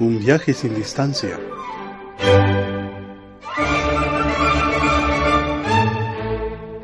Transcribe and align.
Un 0.00 0.18
viaje 0.18 0.54
sin 0.54 0.74
distancia. 0.74 1.38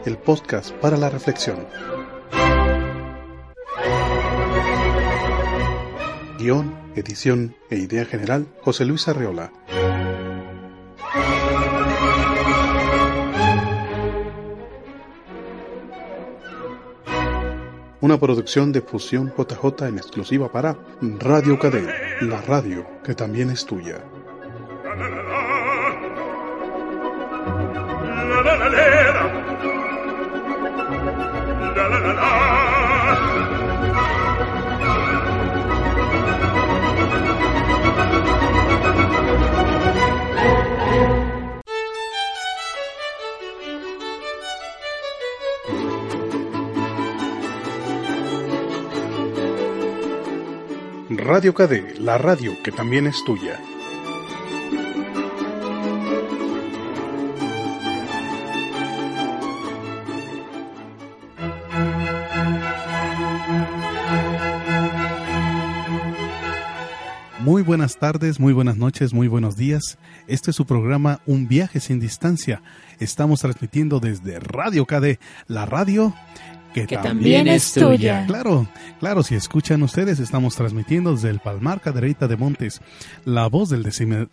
El 0.04 0.18
podcast 0.18 0.72
para 0.72 0.98
la 0.98 1.08
reflexión. 1.08 1.66
Guión, 6.38 6.74
edición 6.94 7.56
e 7.70 7.76
idea 7.76 8.04
general, 8.04 8.48
José 8.60 8.84
Luis 8.84 9.08
Arreola. 9.08 9.50
Una 18.06 18.20
producción 18.20 18.70
de 18.70 18.82
Fusión 18.82 19.32
JJ 19.36 19.88
en 19.88 19.98
exclusiva 19.98 20.52
para 20.52 20.76
Radio 21.18 21.58
Cadena, 21.58 21.92
la 22.20 22.40
radio 22.40 22.86
que 23.02 23.16
también 23.16 23.50
es 23.50 23.66
tuya. 23.66 24.00
Radio 51.26 51.52
KD, 51.54 51.98
la 51.98 52.18
radio 52.18 52.52
que 52.62 52.70
también 52.70 53.08
es 53.08 53.24
tuya. 53.24 53.58
Muy 67.40 67.62
buenas 67.62 67.98
tardes, 67.98 68.38
muy 68.38 68.52
buenas 68.52 68.76
noches, 68.76 69.12
muy 69.12 69.26
buenos 69.26 69.56
días. 69.56 69.98
Este 70.28 70.50
es 70.50 70.56
su 70.56 70.64
programa 70.64 71.20
Un 71.26 71.48
viaje 71.48 71.80
sin 71.80 71.98
distancia. 71.98 72.62
Estamos 73.00 73.40
transmitiendo 73.40 73.98
desde 73.98 74.38
Radio 74.38 74.86
KD, 74.86 75.18
la 75.48 75.66
radio 75.66 76.14
que, 76.84 76.98
también, 76.98 77.48
es 77.48 77.72
tuya. 77.72 78.26
Claro, 78.26 78.66
claro, 79.00 79.22
si 79.22 79.34
escuchan 79.34 79.82
ustedes, 79.82 80.20
estamos 80.20 80.54
transmitiendo 80.56 81.14
desde 81.14 81.30
el 81.30 81.38
Palmar 81.38 81.80
Cadereyta 81.80 82.28
de 82.28 82.36
Montes, 82.36 82.82
la 83.24 83.46
voz 83.46 83.70
del, 83.70 83.82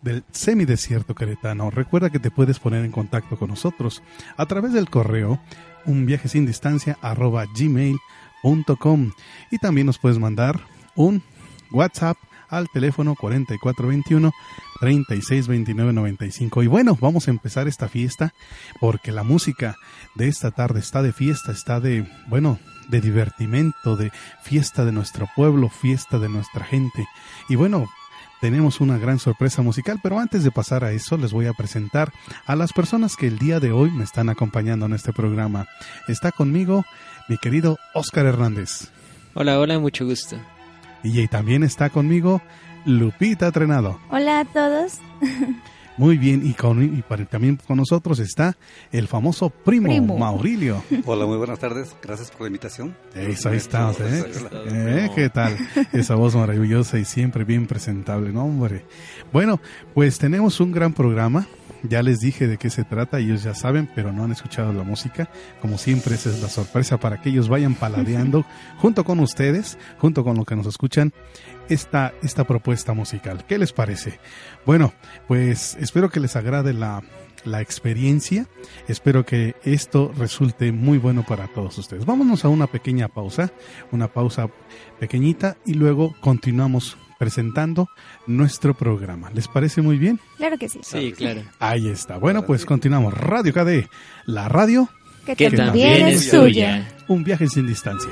del 0.02 0.24
semidesierto 0.32 1.16
queretano. 1.16 1.70
Recuerda 1.70 2.10
que 2.10 2.20
te 2.20 2.32
puedes 2.32 2.60
poner 2.60 2.84
en 2.84 2.92
contacto 2.92 3.38
con 3.38 3.50
nosotros 3.50 4.04
a 4.36 4.46
través 4.46 4.74
del 4.74 4.90
correo 4.90 5.40
un 5.86 6.06
viaje 6.06 6.28
sin 6.28 6.46
distancia 6.46 6.98
arroba 7.02 7.46
gmail.com 7.46 9.12
y 9.52 9.58
también 9.60 9.88
nos 9.88 10.00
puedes 10.00 10.20
mandar 10.20 10.60
un 10.96 11.24
WhatsApp 11.72 12.18
al 12.54 12.70
teléfono 12.70 13.16
4421 13.16 14.32
362995. 14.80 16.64
Y 16.64 16.68
bueno, 16.68 16.98
vamos 17.00 17.28
a 17.28 17.32
empezar 17.32 17.68
esta 17.68 17.88
fiesta 17.88 18.34
porque 18.80 19.12
la 19.12 19.24
música 19.24 19.76
de 20.16 20.28
esta 20.28 20.52
tarde 20.52 20.80
está 20.80 21.02
de 21.02 21.14
fiesta, 21.14 21.52
está 21.52 21.80
de, 21.80 22.06
bueno, 22.28 22.60
de 22.90 23.02
divertimento, 23.02 23.96
de 23.96 24.12
fiesta 24.44 24.86
de 24.86 24.92
nuestro 24.92 25.28
pueblo, 25.36 25.70
fiesta 25.70 26.20
de 26.20 26.30
nuestra 26.30 26.66
gente. 26.66 27.06
Y 27.50 27.56
bueno, 27.56 27.88
tenemos 28.42 28.82
una 28.82 28.98
gran 28.98 29.20
sorpresa 29.20 29.62
musical, 29.62 30.00
pero 30.04 30.20
antes 30.20 30.44
de 30.44 30.52
pasar 30.52 30.84
a 30.84 30.92
eso 30.92 31.18
les 31.18 31.32
voy 31.32 31.46
a 31.48 31.54
presentar 31.54 32.12
a 32.46 32.56
las 32.56 32.74
personas 32.74 33.16
que 33.16 33.28
el 33.28 33.40
día 33.40 33.62
de 33.62 33.72
hoy 33.72 33.90
me 33.90 34.04
están 34.04 34.30
acompañando 34.30 34.86
en 34.86 34.94
este 34.94 35.14
programa. 35.14 35.66
Está 36.10 36.32
conmigo 36.32 36.84
mi 37.30 37.38
querido 37.38 37.78
Oscar 37.94 38.26
Hernández. 38.26 38.92
Hola, 39.34 39.60
hola, 39.60 39.80
mucho 39.80 40.06
gusto. 40.06 40.38
Y 41.04 41.28
también 41.28 41.64
está 41.64 41.90
conmigo 41.90 42.42
Lupita 42.86 43.52
Trenado. 43.52 44.00
Hola 44.10 44.40
a 44.42 44.46
todos. 44.46 45.00
Muy 45.98 46.18
bien, 46.18 46.42
y, 46.44 46.54
con, 46.54 46.84
y 46.84 47.04
también 47.26 47.60
con 47.68 47.78
nosotros 47.78 48.18
está 48.18 48.58
el 48.92 49.08
famoso 49.08 49.52
primo, 49.52 50.18
Maurilio. 50.18 50.84
Hola, 51.06 51.28
muy 51.28 51.38
buenas 51.38 51.60
tardes, 51.60 51.96
gracias 52.02 52.32
por 52.32 52.42
la 52.42 52.48
invitación. 52.48 52.96
Eso, 53.14 53.50
ahí 53.50 53.58
estamos, 53.58 54.00
¿eh? 54.00 54.26
¿eh? 54.66 55.12
¿Qué 55.14 55.30
tal? 55.30 55.56
Esa 55.92 56.16
voz 56.16 56.36
maravillosa 56.36 56.98
y 56.98 57.06
siempre 57.06 57.44
bien 57.44 57.68
presentable, 57.68 58.34
¿no, 58.34 58.46
hombre? 58.46 58.86
Bueno, 59.32 59.60
pues 59.94 60.18
tenemos 60.18 60.60
un 60.60 60.72
gran 60.72 60.94
programa. 60.94 61.48
Ya 61.84 62.02
les 62.02 62.20
dije 62.20 62.48
de 62.48 62.58
qué 62.58 62.70
se 62.70 62.84
trata, 62.86 63.20
ellos 63.20 63.44
ya 63.44 63.54
saben, 63.54 63.90
pero 63.94 64.14
no 64.14 64.24
han 64.24 64.32
escuchado 64.32 64.72
la 64.72 64.84
música. 64.84 65.30
Como 65.62 65.78
siempre, 65.78 66.16
esa 66.16 66.30
es 66.30 66.42
la 66.42 66.48
sorpresa 66.48 66.98
para 66.98 67.22
que 67.22 67.30
ellos 67.30 67.50
vayan 67.50 67.76
paladeando 67.76 68.46
junto 68.78 69.04
con 69.04 69.20
ustedes, 69.20 69.78
junto 69.98 70.24
con 70.24 70.38
los 70.38 70.46
que 70.46 70.56
nos 70.56 70.66
escuchan, 70.66 71.14
esta, 71.70 72.14
esta 72.24 72.46
propuesta 72.46 72.94
musical. 72.94 73.46
¿Qué 73.46 73.58
les 73.58 73.74
parece? 73.74 74.20
Bueno, 74.66 74.94
pues 75.28 75.76
espero 75.80 76.10
que 76.10 76.20
les 76.22 76.36
agrade 76.36 76.74
la, 76.74 77.04
la 77.46 77.62
experiencia. 77.62 78.48
Espero 78.88 79.26
que 79.26 79.56
esto 79.64 80.12
resulte 80.18 80.72
muy 80.72 80.98
bueno 80.98 81.24
para 81.24 81.48
todos 81.48 81.78
ustedes. 81.78 82.06
Vámonos 82.06 82.46
a 82.46 82.50
una 82.50 82.68
pequeña 82.68 83.08
pausa, 83.08 83.52
una 83.92 84.08
pausa 84.08 84.50
pequeñita 85.00 85.58
y 85.66 85.74
luego 85.74 86.16
continuamos 86.22 86.98
presentando 87.24 87.88
nuestro 88.28 88.74
programa. 88.74 89.32
¿Les 89.34 89.48
parece 89.48 89.82
muy 89.82 89.98
bien? 89.98 90.20
Claro 90.36 90.58
que 90.58 90.68
sí. 90.68 90.82
Sí, 90.84 91.14
claro. 91.14 91.42
Ahí 91.58 91.88
está. 91.88 92.18
Bueno, 92.18 92.46
pues 92.46 92.66
continuamos. 92.66 93.14
Radio 93.14 93.54
KD, 93.54 93.88
la 94.26 94.50
radio 94.50 94.90
que, 95.26 95.50
también, 95.50 96.08
es 96.08 96.30
suya. 96.30 96.86
Un 97.08 97.24
viaje 97.24 97.48
sin 97.48 97.66
distancia. 97.66 98.12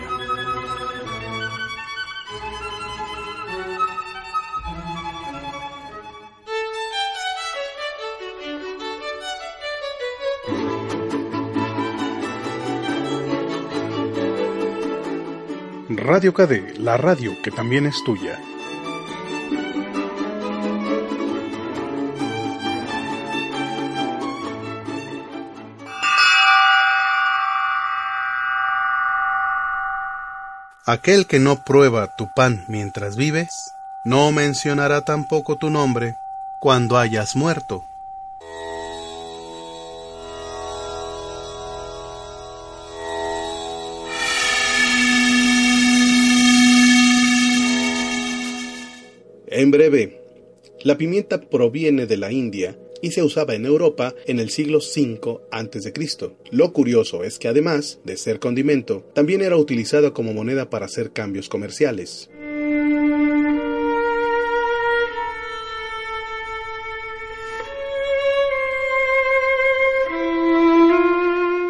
Radio 15.90 16.34
KD, 16.34 16.80
la 16.80 16.96
radio 16.96 17.34
que 17.44 17.52
también 17.52 17.86
es 17.88 18.02
tuya. 18.06 18.40
Aquel 30.94 31.26
que 31.26 31.40
no 31.40 31.64
prueba 31.64 32.18
tu 32.18 32.28
pan 32.28 32.66
mientras 32.68 33.16
vives, 33.16 33.76
no 34.04 34.30
mencionará 34.34 35.06
tampoco 35.06 35.56
tu 35.56 35.70
nombre 35.70 36.18
cuando 36.60 36.98
hayas 36.98 37.38
muerto. 37.38 37.86
En 49.48 49.72
breve, 49.72 50.22
la 50.82 50.98
pimienta 50.98 51.40
proviene 51.40 52.06
de 52.06 52.18
la 52.18 52.34
India 52.34 52.76
y 53.02 53.12
se 53.12 53.24
usaba 53.24 53.56
en 53.56 53.66
Europa 53.66 54.16
en 54.26 54.40
el 54.40 54.50
siglo 54.50 54.80
V 54.80 55.40
a.C. 55.52 55.94
Lo 56.52 56.74
curioso 56.74 57.24
es 57.24 57.40
que 57.40 57.48
además 57.48 58.00
de 58.04 58.18
ser 58.18 58.40
condimento, 58.40 59.04
también 59.14 59.42
era 59.42 59.58
utilizado 59.58 60.14
como 60.14 60.34
moneda 60.34 60.70
para 60.70 60.86
hacer 60.86 61.12
cambios 61.12 61.50
comerciales. 61.50 62.30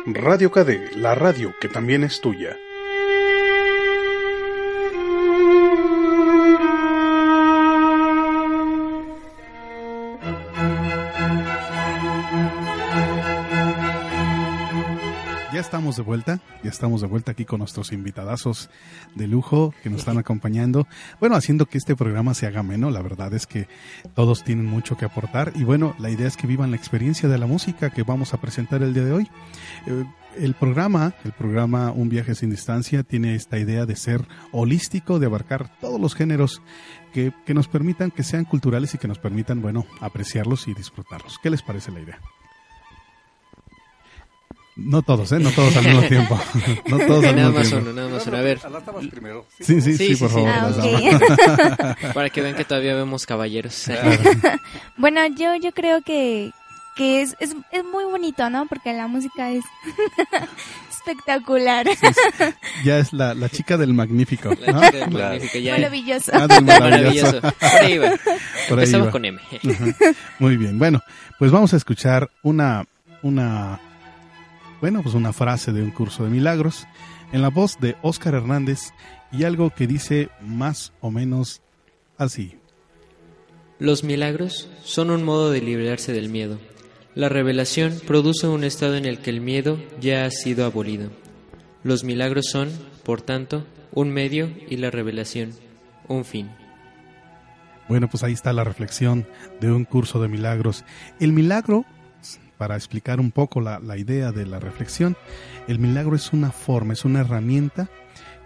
Radio 0.06 0.52
KD, 0.52 0.98
la 0.98 1.16
radio 1.16 1.56
que 1.62 1.70
también 1.70 2.04
es 2.04 2.20
tuya. 2.22 2.58
De 16.02 16.08
vuelta, 16.08 16.40
ya 16.64 16.70
estamos 16.70 17.02
de 17.02 17.08
vuelta 17.08 17.32
aquí 17.32 17.46
con 17.46 17.60
nuestros 17.60 17.92
invitadazos 17.92 18.70
de 19.16 19.28
lujo 19.28 19.74
que 19.84 19.90
nos 19.90 20.00
están 20.00 20.18
acompañando. 20.18 20.88
Bueno, 21.20 21.36
haciendo 21.36 21.68
que 21.68 21.78
este 21.78 21.96
programa 21.96 22.34
se 22.34 22.48
haga 22.48 22.64
menos, 22.64 22.92
la 22.92 23.02
verdad 23.02 23.34
es 23.34 23.46
que 23.46 23.68
todos 24.16 24.44
tienen 24.44 24.66
mucho 24.66 24.98
que 24.98 25.06
aportar 25.06 25.54
y 25.56 25.64
bueno, 25.64 25.96
la 26.00 26.10
idea 26.10 26.28
es 26.28 26.38
que 26.38 26.48
vivan 26.48 26.72
la 26.72 26.78
experiencia 26.78 27.30
de 27.30 27.38
la 27.38 27.46
música 27.46 27.92
que 27.92 28.04
vamos 28.04 28.34
a 28.34 28.42
presentar 28.42 28.82
el 28.82 28.94
día 28.94 29.04
de 29.04 29.12
hoy. 29.12 29.30
Eh, 29.86 30.04
el 30.38 30.54
programa, 30.54 31.14
el 31.26 31.34
programa 31.34 31.92
Un 31.92 32.10
viaje 32.10 32.36
sin 32.36 32.50
distancia, 32.50 33.04
tiene 33.04 33.36
esta 33.36 33.60
idea 33.60 33.86
de 33.86 33.96
ser 33.96 34.28
holístico, 34.52 35.20
de 35.20 35.28
abarcar 35.28 35.78
todos 35.80 36.00
los 36.00 36.16
géneros 36.16 36.62
que, 37.14 37.34
que 37.46 37.54
nos 37.54 37.68
permitan 37.68 38.12
que 38.12 38.24
sean 38.24 38.46
culturales 38.46 38.96
y 38.96 38.98
que 38.98 39.08
nos 39.08 39.20
permitan, 39.20 39.62
bueno, 39.62 39.86
apreciarlos 40.00 40.68
y 40.68 40.74
disfrutarlos. 40.74 41.38
¿Qué 41.44 41.50
les 41.50 41.62
parece 41.62 41.92
la 41.92 42.00
idea? 42.00 42.20
No 44.78 45.02
todos, 45.02 45.32
¿eh? 45.34 45.40
No 45.40 45.52
todos 45.52 45.76
al 45.78 45.84
mismo 45.86 46.02
tiempo. 46.04 46.40
No 46.88 46.98
todos 47.00 47.26
al 47.26 47.36
nada 47.36 47.48
mismo 47.50 47.60
más 47.60 47.68
tiempo. 47.70 47.90
uno, 47.90 47.94
nada 48.02 48.10
más 48.10 48.28
uno. 48.28 48.38
A 48.38 48.42
ver, 48.42 48.60
primero. 49.10 49.46
Sí, 49.60 49.82
sí, 49.82 49.82
sí, 49.82 49.98
Sí, 49.98 50.16
sí, 50.16 50.16
por 50.16 50.30
sí. 50.30 50.36
favor. 50.36 50.50
Ah, 50.50 51.96
para 52.14 52.30
que 52.30 52.42
vean 52.42 52.56
que 52.56 52.64
todavía 52.66 52.96
vemos 52.96 53.26
caballeros. 53.26 53.86
Bueno, 54.98 55.22
yo, 55.28 55.56
yo 55.56 55.72
creo 55.74 56.02
que, 56.02 56.52
que 56.96 57.22
es, 57.22 57.36
es, 57.40 57.56
es 57.72 57.84
muy 57.84 58.04
bonito, 58.06 58.50
¿no? 58.50 58.68
Porque 58.68 58.94
la 58.94 59.08
música 59.08 59.50
es 59.52 59.64
espectacular, 60.90 61.88
Ya 62.84 63.00
es 63.00 63.12
la, 63.14 63.34
la 63.34 63.50
chica 63.50 63.78
del 63.78 63.94
magnífico. 63.94 64.52
La 64.66 64.72
¿no? 64.74 64.82
chica 64.82 64.98
del 64.98 65.12
magnífico, 65.12 65.58
ya. 65.60 65.74
maravilloso. 65.74 66.32
Ah, 66.34 66.48
del 66.48 66.64
maravilloso. 66.64 67.42
Maravilloso. 67.42 67.42
Por 67.60 67.82
ahí 67.82 67.98
va. 67.98 68.10
Por 68.70 68.80
ahí 68.80 68.86
Empezamos 68.86 69.10
con 69.10 69.26
M. 69.26 69.40
Muy 70.40 70.58
bien. 70.58 70.78
Bueno, 70.78 71.02
pues 71.40 71.52
vamos 71.52 71.74
a 71.74 71.78
escuchar 71.78 72.30
una, 72.44 72.86
una, 73.24 73.80
bueno, 74.82 75.02
pues 75.04 75.16
una 75.16 75.32
frase 75.32 75.72
de 75.72 75.82
un 75.82 75.92
curso 75.92 76.24
de 76.24 76.30
milagros 76.30 76.88
en 77.32 77.42
la 77.42 77.50
voz 77.50 77.80
de 77.80 77.96
Óscar 78.02 78.34
Hernández 78.34 78.80
y 79.32 79.44
algo 79.44 79.70
que 79.70 79.88
dice 79.88 80.30
más 80.42 80.92
o 81.00 81.12
menos 81.12 81.62
así. 82.18 82.58
Los 83.80 84.04
milagros 84.04 84.70
son 84.84 85.10
un 85.10 85.24
modo 85.24 85.52
de 85.52 85.62
librarse 85.62 86.14
del 86.14 86.30
miedo. 86.30 86.60
La 87.16 87.30
revelación 87.30 88.00
produce 88.06 88.48
un 88.48 88.64
estado 88.64 88.96
en 88.96 89.06
el 89.06 89.20
que 89.20 89.30
el 89.30 89.42
miedo 89.42 89.80
ya 90.00 90.26
ha 90.26 90.32
sido 90.32 90.66
abolido. 90.66 91.10
Los 91.84 92.04
milagros 92.04 92.46
son, 92.52 92.70
por 93.04 93.22
tanto, 93.22 93.66
un 93.92 94.12
medio 94.12 94.50
y 94.70 94.78
la 94.78 94.92
revelación, 94.92 95.52
un 96.08 96.26
fin. 96.26 96.52
Bueno, 97.90 98.08
pues 98.08 98.24
ahí 98.24 98.34
está 98.34 98.54
la 98.54 98.64
reflexión 98.64 99.28
de 99.60 99.72
un 99.72 99.84
curso 99.84 100.22
de 100.22 100.28
milagros. 100.28 100.86
El 101.20 101.34
milagro, 101.34 101.86
para 102.62 102.76
explicar 102.76 103.20
un 103.20 103.32
poco 103.32 103.60
la, 103.60 103.80
la 103.80 103.98
idea 103.98 104.32
de 104.32 104.46
la 104.46 104.60
reflexión, 104.60 105.18
el 105.68 105.80
milagro 105.80 106.16
es 106.16 106.32
una 106.32 106.52
forma, 106.52 106.94
es 106.94 107.06
una 107.06 107.22
herramienta 107.22 107.90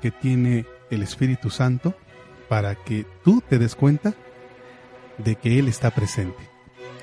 que 0.02 0.10
tiene 0.10 0.66
el 0.90 1.04
Espíritu 1.04 1.50
Santo 1.50 1.94
para 2.48 2.76
que 2.76 3.06
tú 3.26 3.44
te 3.46 3.60
des 3.60 3.76
cuenta 3.76 4.14
de 5.18 5.36
que 5.36 5.60
Él 5.60 5.68
está 5.68 5.92
presente. 5.92 6.50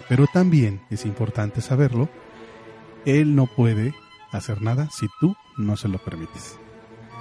Pero 0.08 0.26
también 0.32 0.80
es 0.88 1.04
importante 1.04 1.60
saberlo, 1.60 2.08
Él 3.04 3.36
no 3.36 3.46
puede 3.46 3.94
hacer 4.30 4.62
nada 4.62 4.88
si 4.90 5.06
tú 5.20 5.36
no 5.58 5.76
se 5.76 5.88
lo 5.88 5.98
permites. 5.98 6.56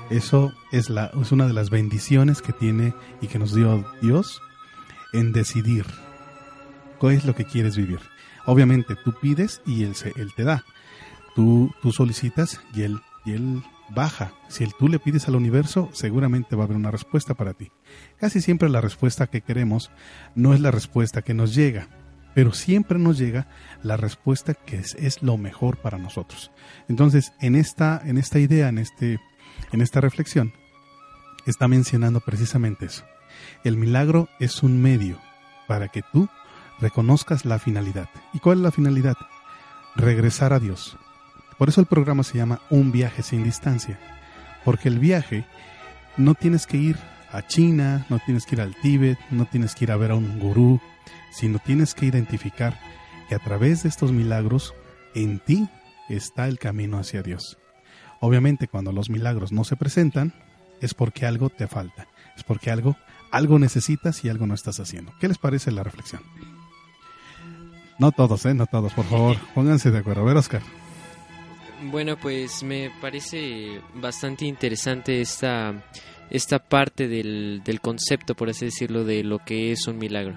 Eso 0.10 0.54
es, 0.72 0.90
la, 0.90 1.12
es 1.22 1.34
una 1.34 1.48
de 1.48 1.54
las 1.54 1.70
bendiciones 1.70 2.42
que 2.42 2.54
tiene 2.54 2.94
y 3.20 3.28
que 3.28 3.40
nos 3.40 3.54
dio 3.54 3.86
Dios 4.02 4.42
en 5.12 5.34
decidir 5.34 5.86
qué 7.02 7.10
es 7.10 7.26
lo 7.26 7.36
que 7.36 7.44
quieres 7.44 7.76
vivir. 7.76 8.00
Obviamente 8.46 8.96
tú 8.96 9.14
pides 9.20 9.62
y 9.66 9.84
él, 9.84 9.96
te 10.36 10.44
da. 10.44 10.64
Tú, 11.36 11.72
solicitas 11.92 12.62
y 12.74 12.84
él, 12.84 13.64
baja. 13.90 14.34
Si 14.48 14.66
tú 14.80 14.88
le 14.88 15.00
pides 15.00 15.28
al 15.28 15.36
universo, 15.36 15.90
seguramente 15.92 16.56
va 16.56 16.64
a 16.64 16.66
haber 16.66 16.78
una 16.78 16.92
respuesta 16.92 17.34
para 17.34 17.54
ti. 17.54 17.72
Casi 18.18 18.42
siempre 18.42 18.70
la 18.70 18.82
respuesta 18.82 19.28
que 19.28 19.42
queremos 19.42 19.92
no 20.36 20.54
es 20.54 20.60
la 20.60 20.72
respuesta 20.72 21.22
que 21.22 21.34
nos 21.34 21.54
llega, 21.54 21.88
pero 22.34 22.54
siempre 22.54 22.98
nos 22.98 23.18
llega 23.18 23.48
la 23.84 23.98
respuesta 23.98 24.54
que 24.54 24.78
es, 24.78 25.22
lo 25.22 25.38
mejor 25.38 25.78
para 25.78 25.98
nosotros. 25.98 26.52
Entonces, 26.88 27.34
en 27.42 27.56
esta, 27.56 28.02
idea, 28.36 28.70
este, 28.70 29.20
en 29.72 29.82
esta 29.82 30.02
reflexión, 30.02 30.54
está 31.46 31.68
mencionando 31.68 32.22
precisamente 32.22 32.86
eso. 32.86 33.04
El 33.64 33.78
milagro 33.78 34.30
es 34.40 34.64
un 34.64 34.82
medio 34.82 35.20
para 35.68 35.88
que 35.88 36.02
tú 36.14 36.30
reconozcas 36.82 37.46
la 37.46 37.60
finalidad. 37.60 38.10
¿Y 38.34 38.40
cuál 38.40 38.58
es 38.58 38.64
la 38.64 38.72
finalidad? 38.72 39.16
Regresar 39.96 40.52
a 40.54 40.60
Dios. 40.60 40.98
Por 41.58 41.70
eso 41.70 41.80
el 41.80 41.88
programa 41.88 42.24
se 42.24 42.38
llama 42.38 42.62
Un 42.70 42.92
viaje 42.92 43.24
sin 43.24 43.44
distancia. 43.44 44.00
Porque 44.66 44.90
el 44.90 45.00
viaje 45.00 45.46
no 46.18 46.34
tienes 46.34 46.66
que 46.66 46.78
ir 46.78 46.98
a 47.32 47.46
China, 47.48 48.06
no 48.10 48.20
tienes 48.20 48.46
que 48.46 48.56
ir 48.56 48.62
al 48.62 48.76
Tíbet, 48.76 49.20
no 49.30 49.46
tienes 49.46 49.76
que 49.76 49.86
ir 49.86 49.92
a 49.92 49.98
ver 49.98 50.12
a 50.12 50.16
un 50.16 50.40
gurú, 50.40 50.82
sino 51.32 51.60
tienes 51.60 51.94
que 51.94 52.08
identificar 52.08 52.80
que 53.30 53.36
a 53.36 53.40
través 53.40 53.84
de 53.84 53.90
estos 53.90 54.12
milagros 54.12 54.74
en 55.16 55.40
ti 55.40 55.70
está 56.10 56.48
el 56.48 56.60
camino 56.60 56.98
hacia 56.98 57.22
Dios. 57.22 57.58
Obviamente 58.20 58.68
cuando 58.68 58.92
los 58.92 59.10
milagros 59.10 59.52
no 59.52 59.64
se 59.64 59.78
presentan 59.78 60.34
es 60.82 60.94
porque 60.94 61.26
algo 61.26 61.50
te 61.50 61.68
falta, 61.68 62.08
es 62.36 62.44
porque 62.44 62.72
algo 62.72 62.98
algo 63.32 63.58
necesitas 63.60 64.24
y 64.26 64.30
algo 64.30 64.46
no 64.46 64.54
estás 64.54 64.80
haciendo. 64.80 65.14
¿Qué 65.20 65.28
les 65.28 65.38
parece 65.38 65.72
la 65.72 65.84
reflexión? 65.84 66.22
No 68.02 68.12
todos, 68.12 68.46
¿eh? 68.48 68.54
No 68.56 68.66
todos, 68.66 68.92
por 68.94 69.06
favor. 69.06 69.38
Pónganse 69.54 69.92
de 69.92 70.00
acuerdo. 70.00 70.22
A 70.22 70.26
ver, 70.26 70.36
Oscar. 70.38 70.62
Bueno, 71.92 72.18
pues 72.18 72.64
me 72.64 72.92
parece 73.00 73.80
bastante 73.94 74.46
interesante 74.46 75.22
esta, 75.22 75.74
esta 76.32 76.58
parte 76.60 77.08
del, 77.08 77.62
del 77.64 77.80
concepto, 77.80 78.34
por 78.36 78.50
así 78.50 78.66
decirlo, 78.66 79.04
de 79.06 79.24
lo 79.24 79.38
que 79.40 79.72
es 79.72 79.88
un 79.88 80.00
milagro. 80.00 80.36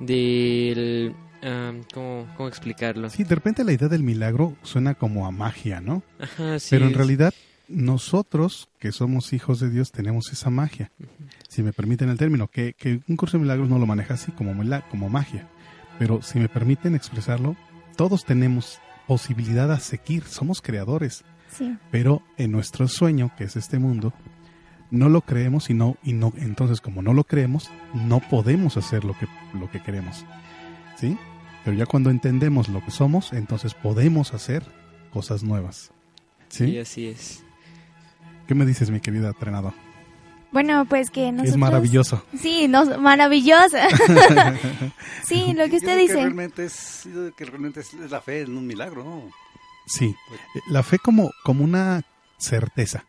Del... 0.00 1.14
ah, 1.42 1.72
¿cómo, 1.94 2.26
¿Cómo 2.36 2.48
explicarlo? 2.48 3.08
Sí, 3.10 3.22
de 3.24 3.34
repente 3.34 3.62
la 3.64 3.72
idea 3.72 3.86
del 3.88 4.02
milagro 4.02 4.56
suena 4.62 4.94
como 4.94 5.26
a 5.26 5.30
magia, 5.30 5.80
¿no? 5.80 6.02
Ajá, 6.18 6.58
sí, 6.58 6.68
Pero 6.70 6.86
en 6.86 6.90
es- 6.92 6.96
realidad 6.96 7.32
nosotros, 7.68 8.68
que 8.80 8.90
somos 8.92 9.32
hijos 9.32 9.60
de 9.60 9.70
Dios, 9.70 9.92
tenemos 9.92 10.32
esa 10.32 10.50
magia. 10.50 10.90
Si 11.48 11.62
me 11.62 11.72
permiten 11.72 12.08
el 12.08 12.18
término, 12.18 12.48
que, 12.48 12.72
que 12.74 13.00
un 13.08 13.16
curso 13.16 13.36
de 13.36 13.42
milagros 13.42 13.68
no 13.68 13.78
lo 13.78 13.86
maneja 13.86 14.14
así, 14.14 14.32
como, 14.32 14.52
como 14.90 15.08
magia. 15.08 15.48
Pero 15.98 16.22
si 16.22 16.38
me 16.38 16.48
permiten 16.48 16.94
expresarlo, 16.94 17.56
todos 17.96 18.24
tenemos 18.24 18.80
posibilidad 19.06 19.70
a 19.72 19.80
seguir, 19.80 20.24
somos 20.24 20.62
creadores. 20.62 21.24
Sí. 21.50 21.78
pero 21.90 22.22
en 22.36 22.52
nuestro 22.52 22.88
sueño, 22.88 23.32
que 23.36 23.44
es 23.44 23.56
este 23.56 23.78
mundo, 23.78 24.12
no 24.90 25.08
lo 25.08 25.22
creemos 25.22 25.70
y 25.70 25.74
no, 25.74 25.96
y 26.02 26.12
no, 26.12 26.32
entonces 26.36 26.80
como 26.80 27.02
no 27.02 27.12
lo 27.12 27.24
creemos, 27.24 27.70
no 27.94 28.20
podemos 28.20 28.76
hacer 28.76 29.04
lo 29.04 29.18
que, 29.18 29.26
lo 29.58 29.70
que 29.70 29.82
queremos. 29.82 30.24
¿Sí? 30.96 31.16
Pero 31.64 31.76
ya 31.76 31.86
cuando 31.86 32.10
entendemos 32.10 32.68
lo 32.68 32.84
que 32.84 32.90
somos, 32.90 33.32
entonces 33.32 33.74
podemos 33.74 34.34
hacer 34.34 34.62
cosas 35.12 35.42
nuevas. 35.42 35.92
¿Sí? 36.48 36.66
Sí, 36.66 36.78
así 36.78 37.06
es. 37.08 37.44
¿Qué 38.46 38.54
me 38.54 38.64
dices, 38.64 38.90
mi 38.90 39.00
querida 39.00 39.28
entrenador? 39.28 39.74
Bueno, 40.50 40.86
pues 40.86 41.10
que 41.10 41.30
nosotros... 41.30 41.54
Es 41.54 41.56
maravilloso. 41.56 42.24
Sí, 42.40 42.68
nos, 42.68 42.98
maravillosa. 42.98 43.88
sí, 45.24 45.52
lo 45.52 45.68
que 45.68 45.76
usted 45.76 45.98
dice. 45.98 46.14
realmente 46.14 46.64
es, 46.64 47.02
yo 47.04 47.34
que 47.34 47.44
realmente 47.44 47.80
es 47.80 47.92
la 47.92 48.20
fe 48.20 48.42
en 48.42 48.56
un 48.56 48.66
milagro, 48.66 49.04
¿no? 49.04 49.30
Sí. 49.86 50.14
La 50.68 50.82
fe 50.82 50.98
como, 50.98 51.30
como 51.44 51.64
una 51.64 52.02
certeza, 52.38 53.04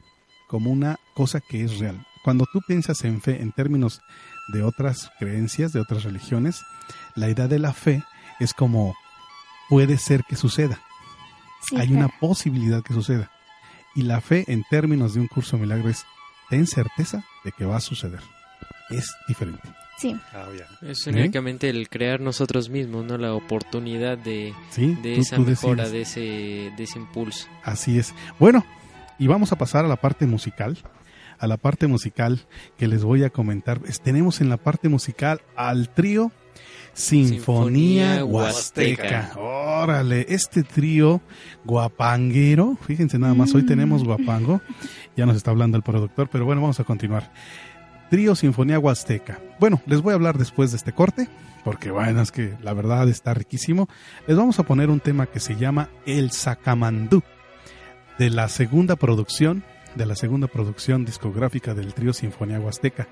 como 0.48 0.72
una 0.72 0.98
cosa 1.14 1.40
que 1.40 1.64
es 1.64 1.80
real. 1.80 2.06
Cuando 2.24 2.46
tú 2.52 2.62
piensas 2.68 3.04
en 3.06 3.22
fe 3.22 3.42
en 3.42 3.52
términos 3.52 4.02
de 4.50 4.64
otras 4.64 5.10
creencias, 5.20 5.72
de 5.72 5.80
otras 5.80 6.04
religiones, 6.04 6.62
la 7.16 7.30
idea 7.30 7.48
de 7.48 7.60
la 7.60 7.74
fe 7.74 8.04
es 8.40 8.54
como 8.54 8.96
puede 9.70 9.98
ser 9.98 10.24
que 10.28 10.36
suceda. 10.36 10.82
Sí, 11.62 11.76
Hay 11.78 11.88
claro. 11.88 12.06
una 12.06 12.20
posibilidad 12.20 12.84
que 12.84 12.94
suceda. 12.94 13.32
Y 13.96 14.04
la 14.04 14.22
fe 14.22 14.46
en 14.48 14.64
términos 14.70 15.14
de 15.14 15.22
un 15.22 15.28
curso 15.28 15.56
de 15.56 15.64
milagro 15.64 15.90
es 15.90 16.06
ten 16.50 16.68
certeza 16.68 17.24
de 17.44 17.52
que 17.52 17.66
va 17.66 17.78
a 17.78 17.82
suceder. 17.82 18.22
Es 18.90 19.14
diferente. 19.28 19.62
Sí, 19.98 20.16
Ah, 20.34 20.46
ya. 20.58 20.88
Es 20.88 21.06
¿Eh? 21.08 21.10
únicamente 21.12 21.70
el 21.70 21.90
crear 21.90 22.22
nosotros 22.22 22.70
mismos, 22.70 23.06
¿no? 23.06 23.18
La 23.18 23.34
oportunidad 23.34 24.18
de, 24.18 24.54
¿Sí? 24.70 24.96
de 25.04 25.16
Tú- 25.16 25.22
esa 25.22 25.36
tú 25.36 25.42
mejora, 25.44 25.90
de 25.90 26.02
ese, 26.02 26.20
de 26.76 26.84
ese 26.84 26.98
impulso. 27.00 27.48
Así 27.64 28.00
es. 28.00 28.14
Bueno, 28.40 28.66
y 29.18 29.28
vamos 29.28 29.52
a 29.52 29.58
pasar 29.58 29.84
a 29.84 29.88
la 29.90 29.98
parte 29.98 30.26
musical. 30.26 30.78
A 31.38 31.48
la 31.48 31.58
parte 31.58 31.88
musical 31.88 32.46
que 32.78 32.88
les 32.88 33.04
voy 33.04 33.24
a 33.24 33.30
comentar. 33.30 33.82
Es- 33.86 34.00
tenemos 34.02 34.40
en 34.42 34.50
la 34.50 34.58
parte 34.58 34.88
musical 34.90 35.42
al 35.56 35.90
trío 35.90 36.32
Sinfonía 36.94 38.26
Huasteca. 38.26 39.32
Órale, 39.38 40.26
este 40.30 40.64
trío 40.64 41.22
guapanguero, 41.64 42.78
fíjense 42.86 43.18
nada 43.18 43.34
más, 43.34 43.54
hoy 43.56 43.66
tenemos 43.66 44.04
guapango, 44.04 44.62
ya 45.16 45.26
nos 45.26 45.38
está 45.38 45.52
hablando 45.52 45.78
el 45.78 45.84
productor, 45.84 46.30
pero 46.30 46.46
bueno, 46.46 46.62
vamos 46.62 46.80
a 46.80 46.84
continuar. 46.84 47.32
Trío 48.10 48.36
Sinfonía 48.36 48.80
Huasteca. 48.80 49.40
Bueno, 49.60 49.82
les 49.86 50.02
voy 50.02 50.12
a 50.12 50.16
hablar 50.16 50.38
después 50.38 50.72
de 50.72 50.78
este 50.78 50.92
corte, 50.92 51.30
porque 51.64 51.92
bueno, 51.92 52.22
es 52.22 52.32
que 52.32 52.56
la 52.62 52.74
verdad 52.74 53.08
está 53.08 53.34
riquísimo. 53.34 53.88
Les 54.28 54.36
vamos 54.36 54.60
a 54.60 54.64
poner 54.64 54.90
un 54.90 55.00
tema 55.00 55.28
que 55.28 55.40
se 55.40 55.56
llama 55.56 55.90
El 56.06 56.32
Sacamandú, 56.32 57.24
de 58.18 58.30
la 58.30 58.50
segunda 58.50 58.96
producción 58.96 59.64
de 59.96 60.06
la 60.06 60.16
segunda 60.16 60.48
producción 60.48 61.06
discográfica 61.06 61.74
del 61.74 61.94
trío 61.94 62.14
Sinfonía 62.14 62.60
Huasteca 62.60 63.08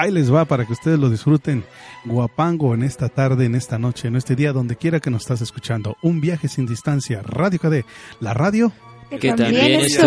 ahí 0.00 0.10
les 0.10 0.32
va 0.32 0.44
para 0.46 0.64
que 0.64 0.72
ustedes 0.72 0.98
lo 0.98 1.10
disfruten. 1.10 1.64
Guapango 2.04 2.74
en 2.74 2.82
esta 2.82 3.08
tarde, 3.08 3.44
en 3.44 3.54
esta 3.54 3.78
noche, 3.78 4.08
en 4.08 4.16
este 4.16 4.34
día, 4.34 4.52
donde 4.52 4.76
quiera 4.76 5.00
que 5.00 5.10
nos 5.10 5.22
estás 5.22 5.42
escuchando. 5.42 5.96
Un 6.02 6.20
viaje 6.20 6.48
sin 6.48 6.66
distancia. 6.66 7.22
Radio 7.22 7.58
KD, 7.58 7.84
la 8.20 8.34
radio 8.34 8.72
que, 9.10 9.32
también 9.34 9.80
es 9.80 9.98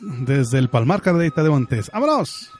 desde 0.00 0.58
el 0.58 0.68
Palmar 0.68 1.00
Cardeita 1.00 1.42
de 1.42 1.50
Montes. 1.50 1.90
¡Vámonos! 1.92 2.50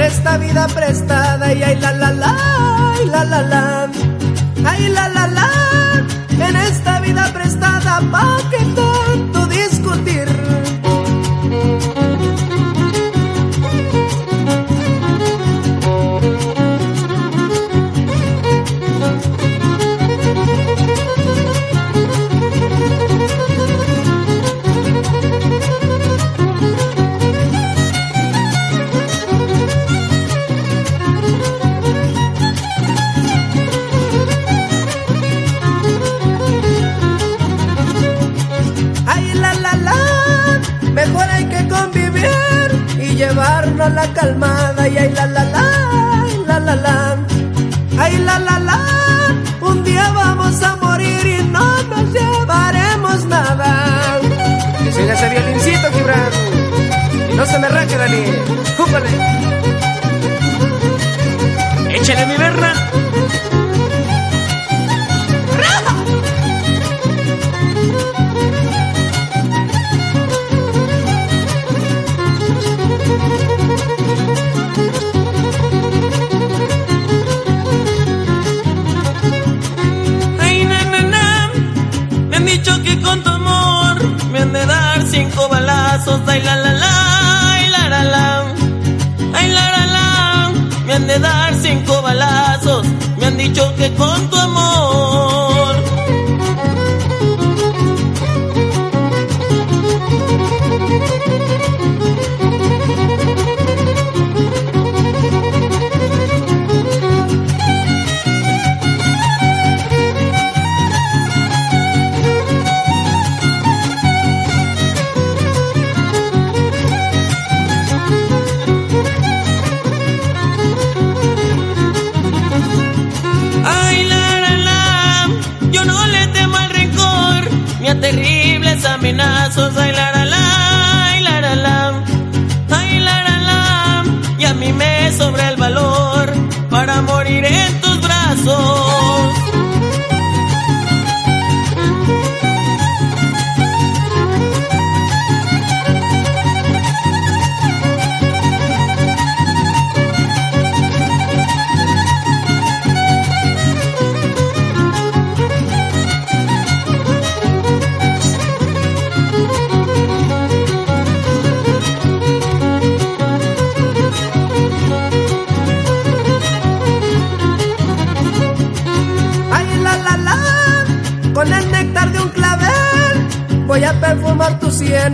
en 0.00 0.06
esta 0.06 0.38
vida 0.38 0.66
prestada 0.68 1.52
y 1.52 1.62
ay 1.62 1.76
la 1.78 1.92
la 1.92 2.10
la, 2.12 2.34
ay 2.96 3.06
la 3.06 3.22
la 3.24 3.42
la, 3.42 3.90
ay 4.64 4.88
la 4.88 5.08
la 5.08 5.26
la, 5.26 5.48
en 6.30 6.56
esta 6.56 7.00
vida 7.00 7.30
prestada 7.34 8.00
pa' 8.10 8.38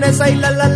regresa 0.07 0.31
y 0.31 0.37
la 0.37 0.51
la. 0.53 0.76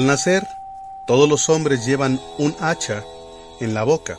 Al 0.00 0.06
nacer, 0.06 0.48
todos 1.04 1.28
los 1.28 1.50
hombres 1.50 1.84
llevan 1.84 2.18
un 2.38 2.56
hacha 2.58 3.04
en 3.60 3.74
la 3.74 3.84
boca. 3.84 4.18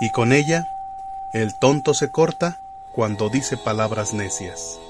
y 0.00 0.10
con 0.10 0.32
ella 0.32 0.68
el 1.32 1.56
tonto 1.56 1.92
se 1.92 2.12
corta 2.12 2.58
cuando 2.92 3.28
dice 3.28 3.56
palabras 3.56 4.12
necias. 4.12 4.80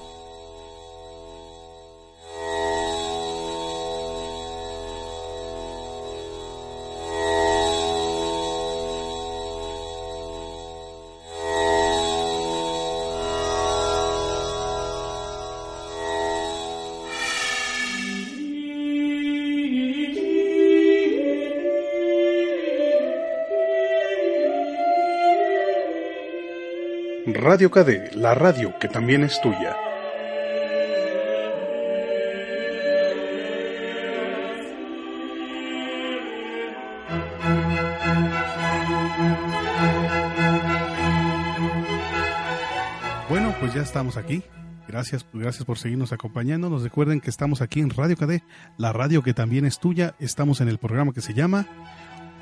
Radio 27.51 27.71
KD, 27.71 28.13
la 28.13 28.35
radio 28.35 28.77
que 28.77 28.87
también 28.87 29.23
es 29.23 29.41
tuya. 29.41 29.75
Bueno, 43.27 43.55
pues 43.59 43.73
ya 43.73 43.81
estamos 43.81 44.15
aquí. 44.15 44.43
Gracias, 44.87 45.25
gracias 45.33 45.65
por 45.65 45.79
seguirnos 45.79 46.13
acompañando. 46.13 46.69
Nos 46.69 46.83
recuerden 46.83 47.19
que 47.19 47.31
estamos 47.31 47.63
aquí 47.63 47.79
en 47.79 47.89
Radio 47.89 48.15
KD, 48.15 48.43
la 48.77 48.93
radio 48.93 49.23
que 49.23 49.33
también 49.33 49.65
es 49.65 49.79
tuya. 49.79 50.13
Estamos 50.19 50.61
en 50.61 50.67
el 50.67 50.77
programa 50.77 51.13
que 51.13 51.21
se 51.21 51.33
llama 51.33 51.65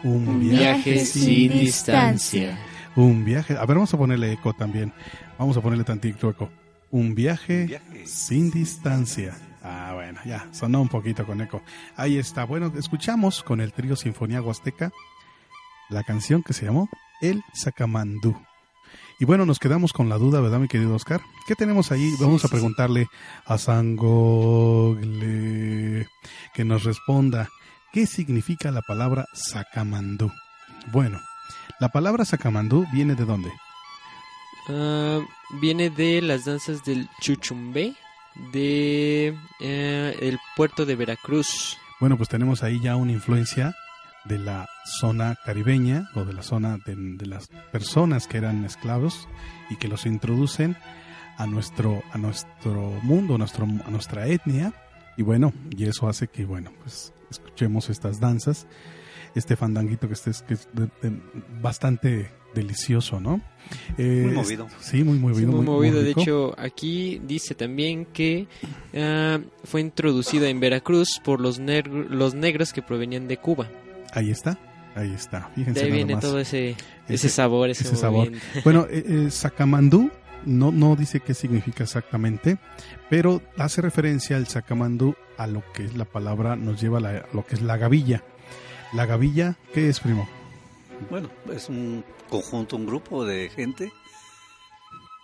Un, 0.03 0.41
viaje, 0.41 1.05
sin 1.05 1.53
distancia. 1.53 2.59
Un 2.97 3.23
viaje. 3.23 3.55
A 3.55 3.65
ver, 3.65 3.77
vamos 3.77 3.93
a 3.93 3.97
ponerle 3.97 4.33
eco 4.33 4.53
también. 4.53 4.91
Vamos 5.37 5.55
a 5.55 5.61
ponerle 5.61 5.83
tantito 5.83 6.29
eco. 6.29 6.49
Un 6.89 7.13
viaje, 7.13 7.79
sin 8.05 8.49
distancia. 8.49 9.37
Ah, 9.63 9.91
bueno, 9.93 10.19
ya, 10.25 10.47
sonó 10.51 10.81
un 10.81 10.89
poquito 10.89 11.25
con 11.25 11.39
eco. 11.39 11.61
Ahí 11.95 12.17
está. 12.17 12.43
Bueno, 12.43 12.73
escuchamos 12.75 13.43
con 13.43 13.61
el 13.61 13.71
trío 13.71 13.95
Sinfonía 13.95 14.41
Huasteca 14.41 14.91
la 15.89 16.03
canción 16.03 16.41
que 16.43 16.53
se 16.53 16.65
llamó 16.65 16.89
El 17.21 17.43
Sacamandú. 17.53 18.35
Y 19.19 19.25
bueno, 19.25 19.45
nos 19.45 19.59
quedamos 19.59 19.93
con 19.93 20.09
la 20.09 20.17
duda, 20.17 20.41
¿verdad, 20.41 20.57
mi 20.59 20.67
querido 20.67 20.95
Oscar? 20.95 21.21
¿Qué 21.47 21.53
tenemos 21.55 21.91
ahí? 21.91 22.15
Vamos 22.19 22.45
a 22.45 22.49
preguntarle 22.49 23.07
a 23.45 23.59
Sangogle 23.59 24.97
que 26.53 26.65
nos 26.65 26.83
responda 26.83 27.49
qué 27.93 28.07
significa 28.07 28.71
la 28.71 28.81
palabra 28.81 29.25
Sacamandú. 29.33 30.31
Bueno, 30.91 31.19
la 31.79 31.89
palabra 31.89 32.25
sacamandú 32.25 32.85
viene 32.91 33.15
de 33.15 33.25
dónde? 33.25 33.51
Ah, 34.69 35.19
viene 35.61 35.89
de 35.89 36.21
las 36.21 36.45
danzas 36.45 36.83
del 36.83 37.07
Chuchumbe, 37.21 37.95
de 38.51 39.37
eh, 39.59 40.17
el 40.21 40.39
puerto 40.55 40.85
de 40.85 40.95
Veracruz. 40.95 41.77
Bueno, 41.99 42.17
pues 42.17 42.29
tenemos 42.29 42.63
ahí 42.63 42.79
ya 42.79 42.95
una 42.95 43.11
influencia 43.11 43.75
de 44.25 44.37
la 44.37 44.67
zona 44.99 45.37
caribeña 45.45 46.09
o 46.15 46.25
de 46.25 46.33
la 46.33 46.43
zona 46.43 46.77
de, 46.85 47.25
las 47.25 47.47
personas 47.71 48.27
que 48.27 48.37
eran 48.37 48.65
esclavos 48.65 49.27
y 49.69 49.77
que 49.77 49.87
los 49.87 50.05
introducen 50.05 50.75
a 51.37 51.45
nuestro 51.45 52.03
a 52.11 52.17
nuestro 52.17 52.91
mundo, 53.03 53.35
a, 53.35 53.37
nuestro, 53.37 53.65
a 53.65 53.89
nuestra 53.89 54.27
etnia 54.27 54.73
y 55.15 55.23
bueno, 55.23 55.53
y 55.71 55.85
eso 55.85 56.09
hace 56.09 56.27
que 56.27 56.45
bueno, 56.45 56.71
pues 56.83 57.13
escuchemos 57.29 57.89
estas 57.89 58.19
danzas 58.19 58.67
este 59.35 59.55
fandanguito 59.55 60.07
que, 60.07 60.13
este, 60.13 60.31
que 60.47 60.53
es 60.53 60.67
bastante 61.61 62.31
delicioso, 62.53 63.19
¿no? 63.19 63.41
muy 63.97 64.31
movido. 64.31 64.67
Sí, 64.79 65.03
muy 65.03 65.19
movido. 65.19 65.51
muy, 65.51 65.65
movido. 65.65 66.01
de 66.01 66.11
hecho, 66.11 66.55
aquí 66.57 67.21
dice 67.25 67.55
también 67.55 68.05
que 68.05 68.47
ah, 68.95 69.39
fue 69.63 69.81
introducida 69.81 70.49
en 70.49 70.59
Veracruz 70.59 71.21
por 71.23 71.41
los, 71.41 71.59
los 71.59 72.33
negros 72.33 72.73
que 72.73 72.81
provenían 72.81 73.27
de 73.27 73.37
Cuba. 73.37 73.69
Ahí 74.13 74.31
está. 74.31 74.57
Ahí 74.95 75.13
está. 75.13 75.51
Fíjense 75.53 75.79
de 75.79 75.85
ahí 75.85 75.91
viene 75.91 76.17
todo 76.17 76.39
ese, 76.39 76.75
ese, 77.07 77.29
sabor, 77.29 77.69
ese, 77.69 77.95
sabor. 77.95 78.31
Bueno, 78.63 78.87
eh, 78.89 79.03
eh, 79.07 79.27
sacamandú 79.29 80.09
no, 80.45 80.71
no 80.71 80.95
dice 80.95 81.19
qué 81.19 81.35
significa 81.35 81.83
exactamente, 81.83 82.57
pero 83.09 83.41
hace 83.57 83.81
referencia 83.81 84.37
al 84.37 84.47
sacamandú 84.47 85.15
a 85.37 85.45
lo 85.45 85.63
que 85.73 85.85
es 85.85 85.95
la 85.95 86.05
palabra, 86.05 86.55
nos 86.55 86.81
lleva 86.81 86.97
a 86.97 87.25
lo 87.31 87.45
que 87.45 87.55
es 87.55 87.61
la 87.61 87.77
gavilla. 87.77 88.23
La 88.93 89.05
gavilla, 89.05 89.55
¿qué 89.73 89.89
es, 89.89 89.99
primo? 89.99 90.27
Bueno, 91.09 91.29
es 91.53 91.69
un 91.69 92.03
conjunto, 92.29 92.75
un 92.75 92.85
grupo 92.85 93.25
de 93.25 93.49
gente. 93.49 93.91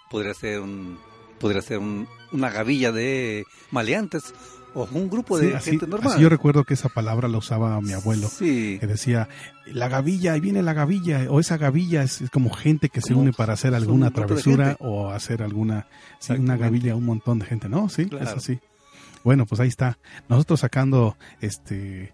Podría 0.10 0.34
ser 0.34 0.60
un, 0.60 1.00
podría 1.40 1.62
ser 1.62 1.80
una 1.80 2.50
gavilla 2.50 2.92
de 2.92 3.46
maleantes 3.72 4.34
o 4.76 4.88
un 4.92 5.10
grupo 5.10 5.38
de 5.38 5.60
gente 5.60 5.88
normal. 5.88 6.20
yo 6.20 6.30
recuerdo 6.30 6.64
que 6.64 6.74
esa 6.74 6.90
palabra 6.90 7.28
la 7.28 7.38
usaba 7.38 7.80
mi 7.82 7.94
abuelo, 7.94 8.30
que 8.40 8.80
decía, 8.82 9.30
la 9.68 9.88
gavilla, 9.88 10.34
ahí 10.34 10.40
viene 10.40 10.64
la 10.64 10.74
gavilla, 10.74 11.28
o 11.30 11.40
esa 11.40 11.58
gavilla 11.58 12.04
es, 12.04 12.24
como 12.32 12.50
gente 12.50 12.90
que 12.90 13.02
se 13.02 13.14
une 13.14 13.34
para 13.34 13.54
hacer 13.54 13.76
alguna 13.76 14.12
travesura 14.12 14.76
o 14.80 15.10
hacer 15.10 15.44
alguna, 15.44 15.88
sí, 16.20 16.34
una 16.34 16.58
gavilla, 16.58 16.96
un 16.96 17.06
montón 17.06 17.40
de 17.40 17.46
gente, 17.46 17.70
¿no? 17.70 17.90
Sí, 17.90 18.10
es 18.20 18.30
así. 18.30 18.60
Bueno, 19.24 19.46
pues 19.46 19.62
ahí 19.62 19.70
está. 19.70 19.98
Nosotros 20.28 20.60
sacando 20.60 21.18
este 21.40 22.14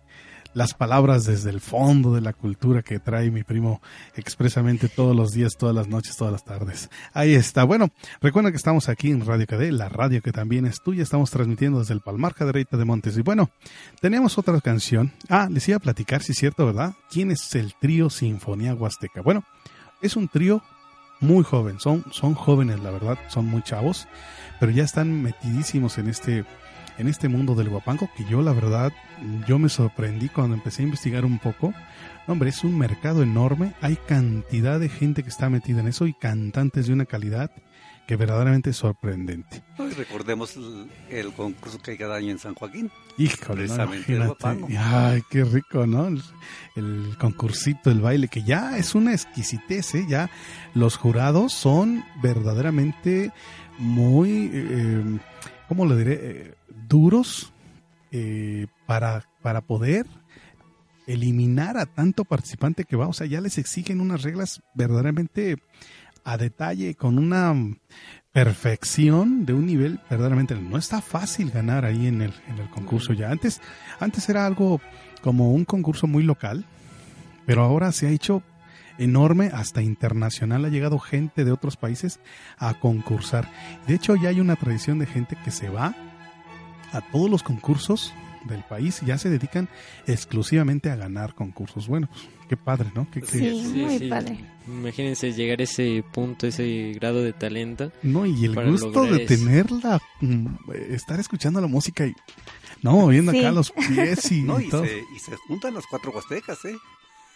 las 0.53 0.73
palabras 0.73 1.25
desde 1.25 1.49
el 1.49 1.61
fondo 1.61 2.13
de 2.13 2.21
la 2.21 2.33
cultura 2.33 2.81
que 2.81 2.99
trae 2.99 3.31
mi 3.31 3.43
primo 3.43 3.81
expresamente 4.15 4.89
todos 4.89 5.15
los 5.15 5.31
días, 5.31 5.57
todas 5.57 5.75
las 5.75 5.87
noches, 5.87 6.15
todas 6.17 6.31
las 6.31 6.43
tardes. 6.43 6.89
Ahí 7.13 7.33
está. 7.33 7.63
Bueno, 7.63 7.89
recuerda 8.21 8.51
que 8.51 8.57
estamos 8.57 8.89
aquí 8.89 9.11
en 9.11 9.25
Radio 9.25 9.45
KD, 9.45 9.71
la 9.71 9.89
radio 9.89 10.21
que 10.21 10.31
también 10.31 10.65
es 10.65 10.81
tuya. 10.81 11.03
Estamos 11.03 11.31
transmitiendo 11.31 11.79
desde 11.79 11.93
el 11.93 12.01
Palmar 12.01 12.33
Cadereyta 12.33 12.77
de 12.77 12.85
Montes. 12.85 13.17
Y 13.17 13.21
bueno, 13.21 13.49
tenemos 14.01 14.37
otra 14.37 14.59
canción. 14.61 15.11
Ah, 15.29 15.47
les 15.51 15.67
iba 15.67 15.77
a 15.77 15.81
platicar, 15.81 16.23
si 16.23 16.31
es 16.31 16.37
cierto, 16.37 16.65
¿verdad? 16.65 16.93
¿Quién 17.09 17.31
es 17.31 17.55
el 17.55 17.73
trío 17.79 18.09
Sinfonía 18.09 18.73
Huasteca? 18.73 19.21
Bueno, 19.21 19.43
es 20.01 20.15
un 20.15 20.27
trío 20.27 20.63
muy 21.19 21.43
joven. 21.43 21.79
Son, 21.79 22.05
son 22.11 22.33
jóvenes, 22.33 22.79
la 22.79 22.91
verdad, 22.91 23.17
son 23.27 23.45
muy 23.45 23.61
chavos, 23.61 24.07
pero 24.59 24.71
ya 24.71 24.83
están 24.83 25.21
metidísimos 25.21 25.97
en 25.97 26.09
este 26.09 26.45
en 26.99 27.07
este 27.07 27.29
mundo 27.29 27.55
del 27.55 27.69
guapango 27.69 28.09
que 28.15 28.25
yo 28.25 28.41
la 28.41 28.53
verdad, 28.53 28.93
yo 29.47 29.57
me 29.57 29.69
sorprendí 29.69 30.29
cuando 30.29 30.55
empecé 30.55 30.83
a 30.83 30.85
investigar 30.85 31.25
un 31.25 31.39
poco. 31.39 31.73
Hombre, 32.27 32.49
es 32.49 32.63
un 32.63 32.77
mercado 32.77 33.23
enorme, 33.23 33.73
hay 33.81 33.95
cantidad 33.95 34.79
de 34.79 34.89
gente 34.89 35.23
que 35.23 35.29
está 35.29 35.49
metida 35.49 35.79
en 35.79 35.87
eso 35.87 36.05
y 36.05 36.13
cantantes 36.13 36.87
de 36.87 36.93
una 36.93 37.05
calidad 37.05 37.51
que 38.09 38.15
verdaderamente 38.15 38.71
es 38.71 38.77
sorprendente. 38.77 39.61
recordemos 39.95 40.57
el, 41.11 41.31
concurso 41.33 41.79
que 41.79 41.91
hay 41.91 41.97
cada 41.97 42.15
año 42.15 42.31
en 42.31 42.39
San 42.39 42.55
Joaquín. 42.55 42.89
Híjole, 43.19 43.67
no, 43.67 44.35
Ay, 44.79 45.21
qué 45.29 45.43
rico, 45.43 45.85
¿no? 45.85 46.07
El, 46.75 47.15
concursito, 47.19 47.91
el 47.91 48.01
baile, 48.01 48.27
que 48.27 48.41
ya 48.41 48.79
es 48.79 48.95
una 48.95 49.13
exquisitez, 49.13 49.93
¿eh? 49.93 50.07
Ya 50.09 50.31
los 50.73 50.97
jurados 50.97 51.53
son 51.53 52.03
verdaderamente 52.21 53.31
muy, 53.77 54.49
eh, 54.53 55.19
¿cómo 55.67 55.85
lo 55.85 55.95
diré? 55.95 56.19
Eh, 56.19 56.53
duros 56.89 57.53
eh, 58.11 58.67
para, 58.85 59.23
para 59.41 59.61
poder 59.61 60.05
eliminar 61.07 61.77
a 61.77 61.85
tanto 61.85 62.25
participante 62.25 62.83
que 62.83 62.95
va. 62.95 63.07
O 63.07 63.13
sea, 63.13 63.27
ya 63.27 63.39
les 63.39 63.57
exigen 63.57 64.01
unas 64.01 64.23
reglas 64.23 64.61
verdaderamente 64.73 65.57
a 66.23 66.37
detalle, 66.37 66.95
con 66.95 67.17
una 67.17 67.55
perfección 68.31 69.45
de 69.45 69.53
un 69.53 69.65
nivel 69.65 69.99
verdaderamente. 70.09 70.55
No 70.55 70.77
está 70.77 71.01
fácil 71.01 71.49
ganar 71.51 71.85
ahí 71.85 72.07
en 72.07 72.21
el, 72.21 72.33
en 72.47 72.59
el 72.59 72.69
concurso 72.69 73.13
ya. 73.13 73.31
Antes, 73.31 73.61
antes 73.99 74.27
era 74.29 74.45
algo 74.45 74.81
como 75.21 75.53
un 75.53 75.65
concurso 75.65 76.07
muy 76.07 76.23
local, 76.23 76.65
pero 77.45 77.63
ahora 77.63 77.91
se 77.91 78.07
ha 78.07 78.11
hecho 78.11 78.43
enorme, 78.99 79.49
hasta 79.53 79.81
internacional. 79.81 80.65
Ha 80.65 80.69
llegado 80.69 80.99
gente 80.99 81.45
de 81.45 81.51
otros 81.51 81.77
países 81.77 82.19
a 82.57 82.73
concursar. 82.75 83.49
De 83.87 83.95
hecho, 83.95 84.15
ya 84.15 84.29
hay 84.29 84.39
una 84.39 84.55
tradición 84.55 84.99
de 84.99 85.07
gente 85.07 85.37
que 85.43 85.51
se 85.51 85.69
va 85.69 85.95
a 86.91 87.01
todos 87.11 87.29
los 87.29 87.43
concursos 87.43 88.13
del 88.45 88.63
país 88.63 89.01
ya 89.05 89.17
se 89.17 89.29
dedican 89.29 89.67
exclusivamente 90.07 90.89
a 90.89 90.95
ganar 90.95 91.35
concursos. 91.35 91.87
Bueno, 91.87 92.07
pues, 92.07 92.27
qué 92.47 92.57
padre, 92.57 92.89
¿no? 92.95 93.05
Qué, 93.11 93.21
Sí, 93.25 93.73
muy 93.75 94.09
padre. 94.09 94.39
Imagínense 94.67 95.33
llegar 95.33 95.59
a 95.59 95.63
ese 95.63 96.03
punto, 96.13 96.47
ese 96.47 96.93
grado 96.95 97.21
de 97.21 97.33
talento. 97.33 97.91
No, 98.01 98.25
y 98.25 98.45
el 98.45 98.55
gusto 98.71 99.03
de 99.03 99.23
eso. 99.23 99.35
tenerla, 99.35 99.99
mm, 100.21 100.47
estar 100.89 101.19
escuchando 101.19 101.59
la 101.59 101.67
música 101.67 102.05
y, 102.05 102.13
no, 102.81 103.07
viendo 103.07 103.31
Sí. 103.33 103.39
acá 103.39 103.51
los 103.51 103.71
pies 103.71 104.31
y, 104.31 104.41
No, 104.43 104.59
y 104.59 104.69
todo. 104.69 104.85
se, 104.85 104.99
y 105.15 105.19
se 105.19 105.35
juntan 105.35 105.73
las 105.73 105.85
cuatro 105.87 106.11
huastecas, 106.11 106.63
¿eh? 106.65 106.77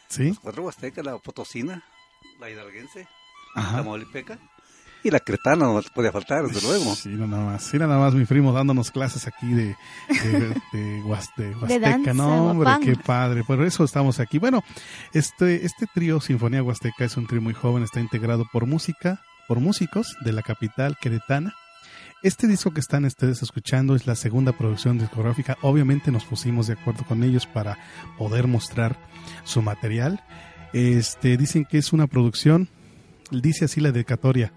Sí, 0.08 0.30
Las 0.30 0.39
cuatro 0.39 0.63
huastecas, 0.63 1.04
la 1.06 1.18
potosina, 1.18 1.84
la 2.39 2.50
hidalguense, 2.50 3.08
la 3.56 3.62
ajá. 3.62 3.84
Y 5.04 5.12
la 5.12 5.20
cretana, 5.20 5.66
no 5.66 5.82
podía 5.94 6.12
faltar, 6.12 6.48
desde 6.48 6.66
luego. 6.68 6.96
Sí, 6.96 7.10
no, 7.10 7.28
nada 7.28 7.46
más. 7.46 7.63
Sí, 7.63 7.78
nada 7.78 7.98
más 7.98 8.13
mi 8.13 8.26
primo 8.26 8.52
dándonos 8.54 8.92
clases 8.92 9.28
aquí 9.28 9.48
de, 9.54 9.76
de, 10.24 10.56
de, 10.72 11.02
Huas- 11.04 11.30
de 11.38 11.50
Huasteca. 11.56 11.89
danza, 11.89 12.13
no, 12.13 12.52
hombre, 12.52 12.70
qué 12.82 12.96
padre. 12.96 13.44
Por 13.44 13.62
eso 13.63 13.84
estamos 13.84 14.20
aquí. 14.20 14.39
Bueno, 14.39 14.63
este, 15.13 15.66
este 15.66 15.86
trío 15.94 16.20
Sinfonía 16.22 16.63
Huasteca 16.63 17.06
es 17.06 17.18
un 17.18 17.28
trío 17.28 17.42
muy 17.42 17.54
joven, 17.54 17.84
está 17.84 18.00
integrado 18.00 18.46
por 18.52 18.66
música, 18.66 19.22
por 19.48 19.60
músicos 19.60 20.16
de 20.24 20.32
la 20.34 20.42
capital 20.42 20.98
queretana. 21.02 21.54
Este 22.22 22.48
disco 22.48 22.72
que 22.72 22.80
están 22.80 23.04
ustedes 23.04 23.44
escuchando 23.44 23.96
es 23.96 24.08
la 24.08 24.16
segunda 24.16 24.54
producción 24.54 24.98
discográfica. 24.98 25.58
Obviamente 25.62 26.10
nos 26.10 26.24
pusimos 26.24 26.68
de 26.68 26.74
acuerdo 26.74 27.04
con 27.04 27.22
ellos 27.22 27.46
para 27.46 27.78
poder 28.18 28.48
mostrar 28.48 28.98
su 29.44 29.62
material. 29.62 30.24
Este, 30.72 31.36
dicen 31.36 31.66
que 31.66 31.78
es 31.78 31.92
una 31.92 32.08
producción, 32.08 32.70
dice 33.30 33.66
así 33.66 33.82
la 33.82 33.92
dedicatoria, 33.92 34.54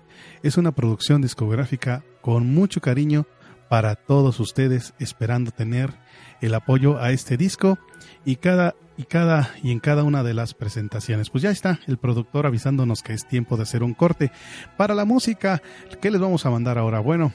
es 0.46 0.56
una 0.56 0.72
producción 0.72 1.22
discográfica 1.22 2.04
con 2.20 2.54
mucho 2.54 2.80
cariño 2.80 3.26
para 3.68 3.96
todos 3.96 4.38
ustedes, 4.38 4.94
esperando 5.00 5.50
tener 5.50 5.92
el 6.40 6.54
apoyo 6.54 7.00
a 7.00 7.10
este 7.10 7.36
disco 7.36 7.78
y 8.24 8.36
cada 8.36 8.76
y 8.96 9.04
cada 9.04 9.50
y 9.64 9.72
en 9.72 9.80
cada 9.80 10.04
una 10.04 10.22
de 10.22 10.34
las 10.34 10.54
presentaciones. 10.54 11.30
Pues 11.30 11.42
ya 11.42 11.50
está 11.50 11.80
el 11.88 11.98
productor 11.98 12.46
avisándonos 12.46 13.02
que 13.02 13.12
es 13.12 13.26
tiempo 13.26 13.56
de 13.56 13.64
hacer 13.64 13.82
un 13.82 13.92
corte 13.92 14.30
para 14.76 14.94
la 14.94 15.04
música. 15.04 15.60
¿Qué 16.00 16.12
les 16.12 16.20
vamos 16.20 16.46
a 16.46 16.50
mandar 16.50 16.78
ahora? 16.78 17.00
Bueno, 17.00 17.32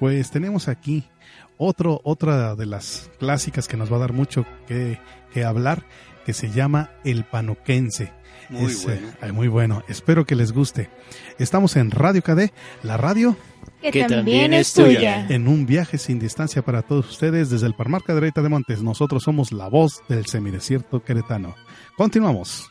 pues 0.00 0.30
tenemos 0.30 0.66
aquí 0.68 1.04
otro 1.58 2.00
otra 2.02 2.56
de 2.56 2.64
las 2.64 3.10
clásicas 3.18 3.68
que 3.68 3.76
nos 3.76 3.92
va 3.92 3.96
a 3.96 4.00
dar 4.00 4.14
mucho 4.14 4.46
que, 4.66 4.98
que 5.34 5.44
hablar 5.44 5.84
que 6.24 6.32
se 6.32 6.50
llama 6.50 6.92
El 7.04 7.24
Panoquense. 7.24 8.23
Muy 8.50 8.70
Es, 8.72 8.84
bueno. 8.84 9.08
eh, 9.22 9.32
muy 9.32 9.48
bueno. 9.48 9.82
Espero 9.88 10.24
que 10.24 10.34
les 10.34 10.52
guste. 10.52 10.90
Estamos 11.38 11.76
en 11.76 11.90
Radio 11.90 12.22
KD, 12.22 12.50
la 12.82 12.96
radio 12.96 13.36
Que, 13.80 13.90
Que 13.90 14.04
también, 14.04 14.52
es 14.54 14.72
tuya. 14.72 15.26
en 15.28 15.46
un 15.48 15.66
viaje 15.66 15.98
sin 15.98 16.18
distancia 16.18 16.62
para 16.62 16.82
todos 16.82 17.10
ustedes 17.10 17.50
desde 17.50 17.66
el 17.66 17.74
Parmar 17.74 18.02
Cadereyta 18.02 18.42
de 18.42 18.48
Montes. 18.48 18.82
Nosotros 18.82 19.22
somos 19.22 19.52
la 19.52 19.68
voz 19.68 20.02
del 20.08 20.26
semidesierto 20.26 21.02
queretano. 21.02 21.54
Continuamos. 21.96 22.68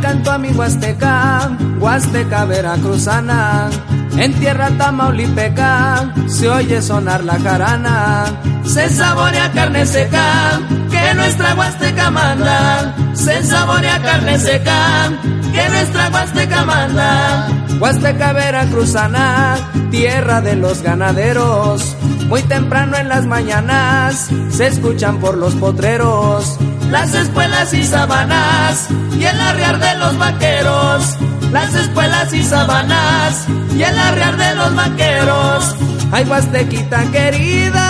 Canto 0.00 0.30
a 0.30 0.38
mi 0.38 0.50
Huasteca, 0.50 1.50
Huasteca 1.78 2.44
veracruzana. 2.44 3.70
En 4.16 4.32
tierra 4.34 4.70
tamaulipeca 4.78 6.12
se 6.26 6.48
oye 6.48 6.80
sonar 6.80 7.24
la 7.24 7.38
jarana. 7.38 8.24
Se 8.64 8.88
saborea 8.88 9.52
carne 9.52 9.84
seca, 9.86 10.60
que 10.90 11.14
nuestra 11.14 11.54
Huasteca 11.54 12.10
manda. 12.10 12.94
Se 13.14 13.42
saborea 13.42 14.02
carne 14.02 14.38
seca, 14.38 15.10
que 15.52 15.68
nuestra 15.68 16.08
Huasteca 16.10 16.64
manda. 16.64 17.48
Huasteca 17.80 18.32
veracruzana, 18.32 19.56
tierra 19.90 20.40
de 20.40 20.56
los 20.56 20.82
ganaderos. 20.82 21.94
Muy 22.28 22.42
temprano 22.42 22.96
en 22.96 23.08
las 23.08 23.26
mañanas 23.26 24.28
se 24.50 24.66
escuchan 24.66 25.18
por 25.18 25.36
los 25.36 25.54
potreros 25.54 26.58
las 26.90 27.14
espuelas 27.14 27.72
y 27.74 27.82
sabanas 27.84 28.88
y 29.18 29.24
el 29.24 29.40
arriar 29.40 29.78
de 29.78 29.94
los 29.96 30.18
vaqueros. 30.18 31.16
Las 31.52 31.74
espuelas 31.74 32.32
y 32.32 32.42
sabanas 32.42 33.46
y 33.76 33.82
el 33.82 33.98
arriar 33.98 34.36
de 34.36 34.54
los 34.54 34.74
vaqueros. 34.74 35.76
Ay, 36.12 36.24
Huastequita 36.24 37.04
querida, 37.10 37.88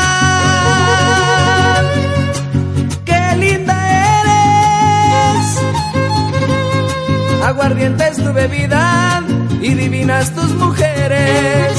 qué 3.05 3.37
linda 3.37 3.77
eres. 4.21 5.47
Aguardiente 7.45 8.09
es 8.09 8.17
tu 8.17 8.33
bebida 8.33 9.23
y 9.61 9.75
divinas 9.75 10.35
tus 10.35 10.51
mujeres. 10.55 11.73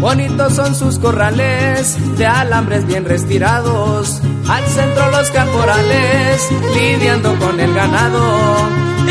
Bonitos 0.00 0.54
son 0.54 0.74
sus 0.74 0.98
corrales 0.98 1.96
de 2.16 2.26
alambres 2.26 2.86
bien 2.86 3.04
respirados. 3.04 4.22
Al 4.48 4.64
centro 4.64 5.10
los 5.10 5.30
caporales 5.30 6.48
lidiando 6.74 7.38
con 7.38 7.60
el 7.60 7.74
ganado. 7.74 8.56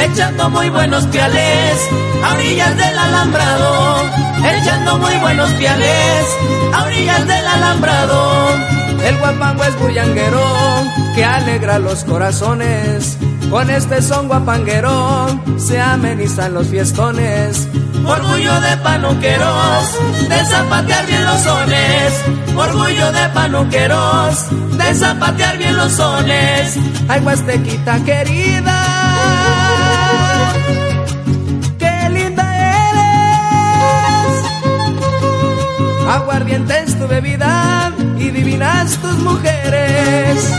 Echando 0.01 0.49
muy 0.49 0.69
buenos 0.69 1.05
piales 1.07 1.89
a 2.23 2.33
orillas 2.33 2.75
del 2.75 2.97
alambrado. 2.97 4.03
Echando 4.43 4.97
muy 4.97 5.15
buenos 5.17 5.51
piales 5.51 6.25
a 6.73 6.83
orillas 6.83 7.27
del 7.27 7.47
alambrado. 7.47 8.49
El 9.05 9.17
guapango 9.17 9.63
es 9.65 9.79
bullanguero 9.79 10.43
que 11.13 11.23
alegra 11.23 11.77
los 11.77 12.03
corazones. 12.03 13.17
Con 13.49 13.69
este 13.71 14.01
son 14.01 14.27
guapanguero 14.27 15.27
se 15.57 15.81
amenizan 15.81 16.53
los 16.53 16.67
fiestones. 16.67 17.67
Orgullo 18.05 18.61
de 18.61 18.77
panuqueros, 18.77 19.97
de 20.29 20.45
zapatear 20.45 21.05
bien 21.07 21.25
los 21.25 21.41
sones. 21.41 22.13
Orgullo 22.55 23.11
de 23.11 23.29
panuqueros, 23.29 24.45
de 24.77 24.93
zapatear 24.93 25.57
bien 25.57 25.75
los 25.75 25.91
sones. 25.93 26.77
Ay, 27.07 27.21
Huastequita 27.21 28.03
querida, 28.03 28.85
qué 31.79 32.09
linda 32.11 32.45
eres. 32.91 34.45
Aguardiente 36.07 36.83
es 36.85 36.99
tu 36.99 37.07
bebida 37.07 37.91
y 38.19 38.29
divinas 38.29 38.91
tus 38.97 39.17
mujeres. 39.17 40.49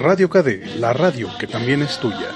Radio 0.00 0.30
KD, 0.30 0.76
la 0.78 0.94
radio 0.94 1.28
que 1.38 1.46
también 1.46 1.82
es 1.82 1.98
tuya. 1.98 2.30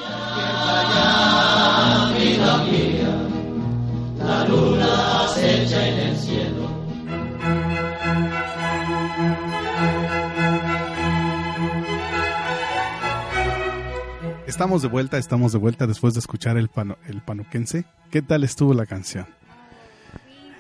Estamos 14.47 14.83
de 14.83 14.89
vuelta, 14.89 15.17
estamos 15.17 15.53
de 15.53 15.59
vuelta 15.59 15.87
después 15.87 16.13
de 16.13 16.21
escuchar 16.21 16.59
el, 16.59 16.69
pano, 16.69 16.99
el 17.09 17.23
panuquense. 17.23 17.87
¿Qué 18.11 18.21
tal 18.21 18.45
estuvo 18.45 18.75
la 18.75 18.85
canción? 18.85 19.27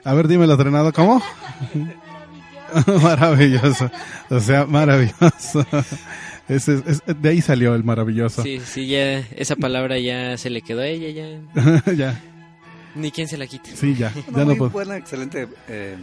A 0.04 0.14
ver, 0.14 0.26
dímelo, 0.26 0.56
Trenado, 0.56 0.90
¿cómo? 0.94 1.22
maravilloso, 3.02 3.90
o 4.30 4.40
sea, 4.40 4.64
maravilloso. 4.64 5.66
De 6.48 7.28
ahí 7.28 7.40
salió 7.40 7.74
el 7.74 7.84
maravilloso. 7.84 8.42
Sí, 8.42 8.60
sí, 8.64 8.86
ya 8.86 9.18
esa 9.36 9.56
palabra 9.56 9.98
ya 9.98 10.36
se 10.36 10.50
le 10.50 10.62
quedó 10.62 10.80
a 10.80 10.86
ella, 10.86 11.10
ya. 11.10 11.92
ya. 11.94 12.20
Ni 12.94 13.10
quien 13.10 13.28
se 13.28 13.36
la 13.36 13.46
quite. 13.46 13.74
Sí, 13.76 13.94
ya. 13.94 14.12
ya 14.34 14.44
muy 14.44 14.56
buena, 14.68 14.96
excelente. 14.96 15.48
Eh, 15.68 15.96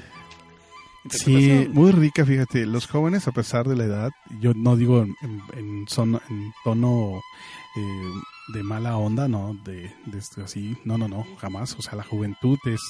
sí, 1.10 1.70
muy 1.72 1.92
rica, 1.92 2.26
fíjate. 2.26 2.66
Los 2.66 2.88
jóvenes, 2.88 3.28
a 3.28 3.32
pesar 3.32 3.68
de 3.68 3.76
la 3.76 3.86
edad, 3.86 4.12
yo 4.42 4.54
no 4.54 4.76
digo 4.76 5.02
en, 5.02 5.16
en, 5.54 5.86
en 5.98 6.54
tono 6.64 7.22
eh, 7.78 8.12
de 8.54 8.64
mala 8.64 8.98
onda, 8.98 9.28
no, 9.28 9.56
de, 9.64 9.94
de, 10.06 10.44
así, 10.44 10.76
no, 10.84 10.98
no, 10.98 11.08
no, 11.08 11.26
jamás. 11.38 11.76
O 11.78 11.82
sea, 11.82 11.96
la 11.96 12.04
juventud 12.04 12.58
es, 12.66 12.82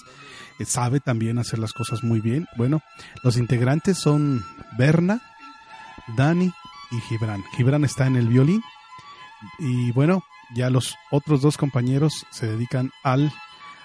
sabe 0.68 1.00
también 1.00 1.38
hacer 1.38 1.60
las 1.60 1.74
cosas 1.74 2.04
muy 2.04 2.22
bien. 2.22 2.48
Bueno, 2.58 2.82
los 3.24 3.38
integrantes 3.38 4.00
son 4.00 4.44
Berna, 4.78 5.22
Dani 6.16 6.52
y 6.92 7.00
Gibran. 7.02 7.44
Gibran 7.56 7.84
está 7.84 8.08
en 8.08 8.16
el 8.16 8.28
violín 8.28 8.62
y 9.60 9.92
bueno, 9.92 10.24
ya 10.54 10.70
los 10.70 10.96
otros 11.10 11.42
dos 11.42 11.58
compañeros 11.58 12.26
se 12.32 12.48
dedican 12.48 12.92
al 13.04 13.32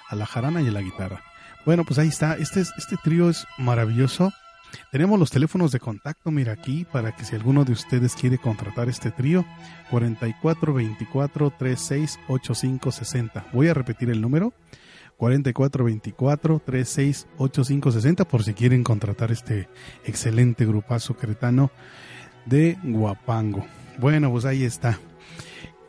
a 0.09 0.15
la 0.15 0.27
jarana 0.27 0.63
y 0.63 0.69
a 0.69 0.73
la 0.73 0.83
guitarra. 0.83 1.23
Bueno, 1.65 1.85
pues 1.85 1.99
ahí 1.99 2.09
está. 2.09 2.35
Este, 2.35 2.61
este 2.61 2.97
trío 3.03 3.29
es 3.29 3.47
maravilloso. 3.59 4.33
Tenemos 4.93 5.19
los 5.19 5.31
teléfonos 5.31 5.73
de 5.73 5.81
contacto, 5.81 6.31
mira 6.31 6.53
aquí, 6.53 6.87
para 6.91 7.15
que 7.15 7.25
si 7.25 7.35
alguno 7.35 7.65
de 7.65 7.73
ustedes 7.73 8.15
quiere 8.15 8.39
contratar 8.39 8.89
este 8.89 9.11
trío, 9.11 9.45
44 9.91 10.75
24 10.75 11.51
36 11.51 12.19
85 12.29 12.93
60. 12.93 13.47
Voy 13.53 13.69
a 13.69 13.75
repetir 13.75 14.11
el 14.11 14.21
número, 14.21 14.53
44 15.17 15.85
24 15.85 16.63
36 16.65 17.27
85 17.39 17.93
60, 17.93 18.29
por 18.29 18.45
si 18.45 18.55
quieren 18.55 18.85
contratar 18.85 19.33
este 19.33 19.69
excelente 20.05 20.67
grupazo 20.67 21.15
cretano 21.15 21.71
de 22.47 22.79
Guapango. 22.83 23.67
Bueno, 23.99 24.31
pues 24.31 24.45
ahí 24.45 24.65
está. 24.65 24.99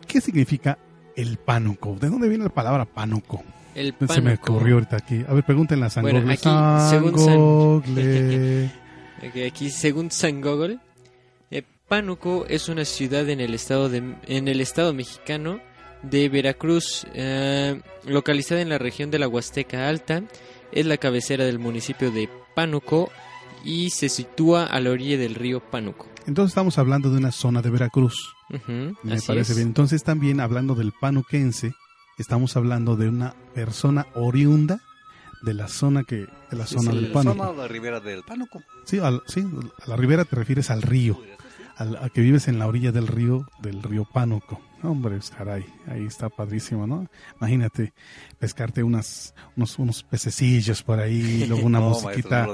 ¿Qué 0.08 0.22
significa 0.22 0.78
el 1.16 1.38
pánuco? 1.38 1.96
¿De 2.00 2.10
dónde 2.10 2.28
viene 2.28 2.44
la 2.46 2.50
palabra 2.50 2.86
pánuco? 2.86 3.44
El 3.76 3.94
Se 4.10 4.22
me 4.22 4.34
ocurrió 4.34 4.76
ahorita 4.76 4.98
aquí. 4.98 5.24
A 5.28 5.34
ver, 5.34 5.44
pregúntenle 5.44 5.86
a 5.86 5.90
San 5.90 6.02
bueno, 6.02 6.22
Google. 6.22 6.34
Aquí, 6.34 6.50
según 6.90 7.20
San... 7.20 8.72
aquí, 9.48 9.70
según 9.70 10.12
San 10.12 10.42
Google, 10.42 10.80
eh, 11.52 11.64
Pánuco 11.88 12.46
es 12.50 12.70
una 12.70 12.86
ciudad 12.86 13.30
en 13.30 13.40
el 13.40 13.54
estado, 13.54 13.88
de, 13.88 14.16
en 14.26 14.48
el 14.48 14.62
estado 14.62 14.94
mexicano 14.94 15.60
de 16.02 16.28
Veracruz, 16.28 17.06
eh, 17.14 17.80
localizada 18.06 18.62
en 18.62 18.70
la 18.70 18.80
región 18.80 19.12
de 19.12 19.20
la 19.20 19.28
Huasteca 19.28 19.88
Alta. 19.88 20.24
Es 20.72 20.86
la 20.86 20.98
cabecera 20.98 21.46
del 21.46 21.60
municipio 21.60 22.10
de 22.10 22.30
Pánuco 22.56 23.12
y 23.64 23.90
se 23.90 24.10
sitúa 24.10 24.66
a 24.66 24.80
la 24.80 24.92
orilla 24.92 25.18
del 25.18 25.36
río 25.36 25.60
Pánuco. 25.60 26.08
Entonces 26.26 26.52
estamos 26.52 26.78
hablando 26.78 27.10
de 27.10 27.18
una 27.18 27.32
zona 27.32 27.62
de 27.62 27.70
Veracruz. 27.70 28.34
Me 29.04 29.22
parece 29.22 29.54
bien. 29.54 29.68
Entonces 29.68 30.04
también 30.04 30.40
hablando 30.40 30.76
del 30.76 30.92
panuquense, 30.92 31.74
estamos 32.18 32.56
hablando 32.58 32.96
de 32.96 33.10
una 33.10 33.34
persona 33.54 34.08
oriunda 34.16 34.82
de 35.42 35.54
la 35.54 35.68
zona 35.68 36.04
que 36.04 36.28
de 36.50 36.58
la 36.58 36.66
zona 36.66 36.92
del 36.92 37.12
Pánuco. 37.12 37.38
Zona 37.38 37.54
la 37.54 37.68
ribera 37.68 38.00
del 38.00 38.24
Pánuco. 38.24 38.62
Sí, 38.86 39.00
sí, 39.28 39.46
a 39.82 39.90
la 39.90 39.96
ribera 39.96 40.26
te 40.26 40.36
refieres 40.36 40.70
al 40.70 40.82
río, 40.82 41.20
al, 41.76 41.96
a 41.98 42.10
que 42.10 42.22
vives 42.22 42.48
en 42.48 42.60
la 42.60 42.68
orilla 42.68 42.92
del 42.92 43.08
río 43.08 43.46
del 43.62 43.84
río 43.84 44.06
Pánuco. 44.06 44.62
Hombre, 44.84 45.18
caray, 45.36 45.66
ahí 45.88 46.06
está 46.06 46.30
padrísimo, 46.30 46.86
¿no? 46.86 47.08
Imagínate 47.40 47.94
pescarte 48.38 48.84
unas, 48.84 49.34
unos, 49.56 49.80
unos 49.80 50.04
pececillos 50.04 50.84
por 50.84 51.00
ahí, 51.00 51.46
luego 51.50 51.66
una 51.66 51.80
musiquita, 51.80 52.48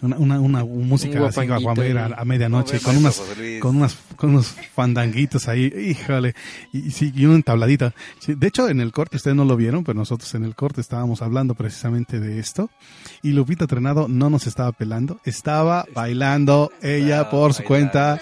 una, 0.00 0.16
una, 0.16 0.40
una, 0.40 0.64
música 0.64 1.26
así 1.26 1.46
guapamera 1.46 2.06
a, 2.16 2.24
medianoche, 2.24 2.80
con 2.80 2.96
unas, 2.96 3.20
con 3.60 3.76
unas, 3.76 3.98
con 4.16 4.30
unos 4.30 4.54
fandanguitos 4.74 5.48
ahí, 5.48 5.66
híjole, 5.66 6.34
y, 6.72 6.90
sí, 6.90 7.12
y 7.14 7.26
una 7.26 7.34
entabladita. 7.34 7.92
de 8.26 8.46
hecho, 8.46 8.68
en 8.68 8.80
el 8.80 8.92
corte, 8.92 9.16
ustedes 9.16 9.36
no 9.36 9.44
lo 9.44 9.56
vieron, 9.56 9.84
pero 9.84 9.98
nosotros 9.98 10.34
en 10.34 10.44
el 10.44 10.54
corte 10.54 10.80
estábamos 10.80 11.20
hablando 11.20 11.54
precisamente 11.54 12.18
de 12.18 12.38
esto, 12.38 12.70
y 13.22 13.32
Lupita 13.32 13.66
Trenado 13.66 14.08
no 14.08 14.30
nos 14.30 14.46
estaba 14.46 14.72
pelando, 14.72 15.20
estaba 15.24 15.84
bailando 15.94 16.72
ella 16.80 17.28
por 17.28 17.52
su 17.52 17.62
cuenta. 17.64 18.20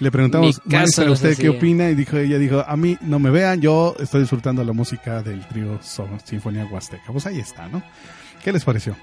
Le 0.00 0.10
preguntamos, 0.10 0.60
¿usted 1.08 1.36
qué 1.36 1.48
opina? 1.48 1.90
Y 1.90 1.94
dijo, 1.94 2.16
ella 2.16 2.38
dijo, 2.38 2.64
a 2.66 2.76
mí 2.80 2.98
no 3.00 3.18
me 3.18 3.30
vean, 3.30 3.60
yo 3.60 3.94
estoy 3.98 4.22
disfrutando 4.22 4.64
la 4.64 4.72
música 4.72 5.22
del 5.22 5.46
trío 5.46 5.78
Sinfonía 6.24 6.66
Huasteca. 6.66 7.12
Pues 7.12 7.26
ahí 7.26 7.38
está, 7.38 7.68
¿no? 7.68 7.82
¿Qué 8.42 8.52
les 8.52 8.64
pareció? 8.64 8.96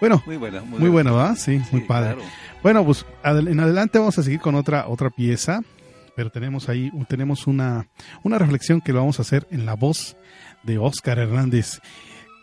Bueno, 0.00 0.22
muy 0.26 0.36
buena, 0.36 0.60
muy, 0.62 0.90
buena, 0.90 1.10
¿verdad? 1.12 1.36
Sí, 1.36 1.60
muy 1.72 1.80
padre. 1.82 2.16
Bueno, 2.62 2.84
pues 2.84 3.06
en 3.24 3.60
adelante 3.60 3.98
vamos 3.98 4.18
a 4.18 4.22
seguir 4.22 4.40
con 4.40 4.54
otra 4.54 4.88
otra 4.88 5.10
pieza, 5.10 5.62
pero 6.14 6.30
tenemos 6.30 6.68
ahí 6.68 6.90
tenemos 7.08 7.46
una 7.46 7.88
una 8.22 8.38
reflexión 8.38 8.80
que 8.80 8.92
lo 8.92 8.98
vamos 8.98 9.18
a 9.18 9.22
hacer 9.22 9.46
en 9.50 9.64
la 9.64 9.74
voz 9.74 10.16
de 10.62 10.78
Oscar 10.78 11.18
Hernández. 11.18 11.80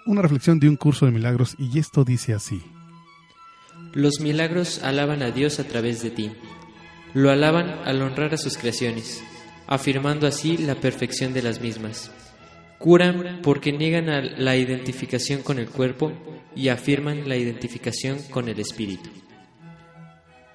Una 0.06 0.22
reflexión 0.22 0.60
de 0.60 0.68
un 0.68 0.76
curso 0.76 1.06
de 1.06 1.12
milagros 1.12 1.56
y 1.60 1.78
esto 1.78 2.04
dice 2.04 2.34
así. 2.34 2.62
Los 3.94 4.20
milagros 4.20 4.84
alaban 4.84 5.22
a 5.22 5.30
Dios 5.30 5.60
a 5.60 5.66
través 5.66 6.02
de 6.02 6.10
ti. 6.10 6.32
Lo 7.14 7.30
alaban 7.30 7.70
al 7.86 8.02
honrar 8.02 8.34
a 8.34 8.38
sus 8.38 8.58
creaciones 8.58 9.24
afirmando 9.68 10.28
así 10.28 10.58
la 10.58 10.76
perfección 10.76 11.34
de 11.34 11.42
las 11.42 11.62
mismas. 11.62 12.12
Curan 12.80 13.40
porque 13.42 13.72
niegan 13.72 14.06
la 14.44 14.56
identificación 14.56 15.42
con 15.42 15.60
el 15.60 15.70
cuerpo 15.70 16.12
y 16.56 16.68
afirman 16.68 17.28
la 17.30 17.38
identificación 17.38 18.18
con 18.30 18.50
el 18.50 18.60
espíritu. 18.60 19.10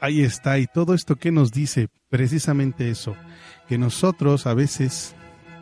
Ahí 0.01 0.21
está, 0.21 0.59
y 0.59 0.66
todo 0.66 0.94
esto 0.94 1.16
que 1.16 1.33
nos 1.33 1.51
dice 1.51 1.88
precisamente 2.09 2.90
eso, 2.90 3.16
que 3.68 3.79
nosotros 3.79 4.47
a 4.47 4.55
veces 4.55 5.14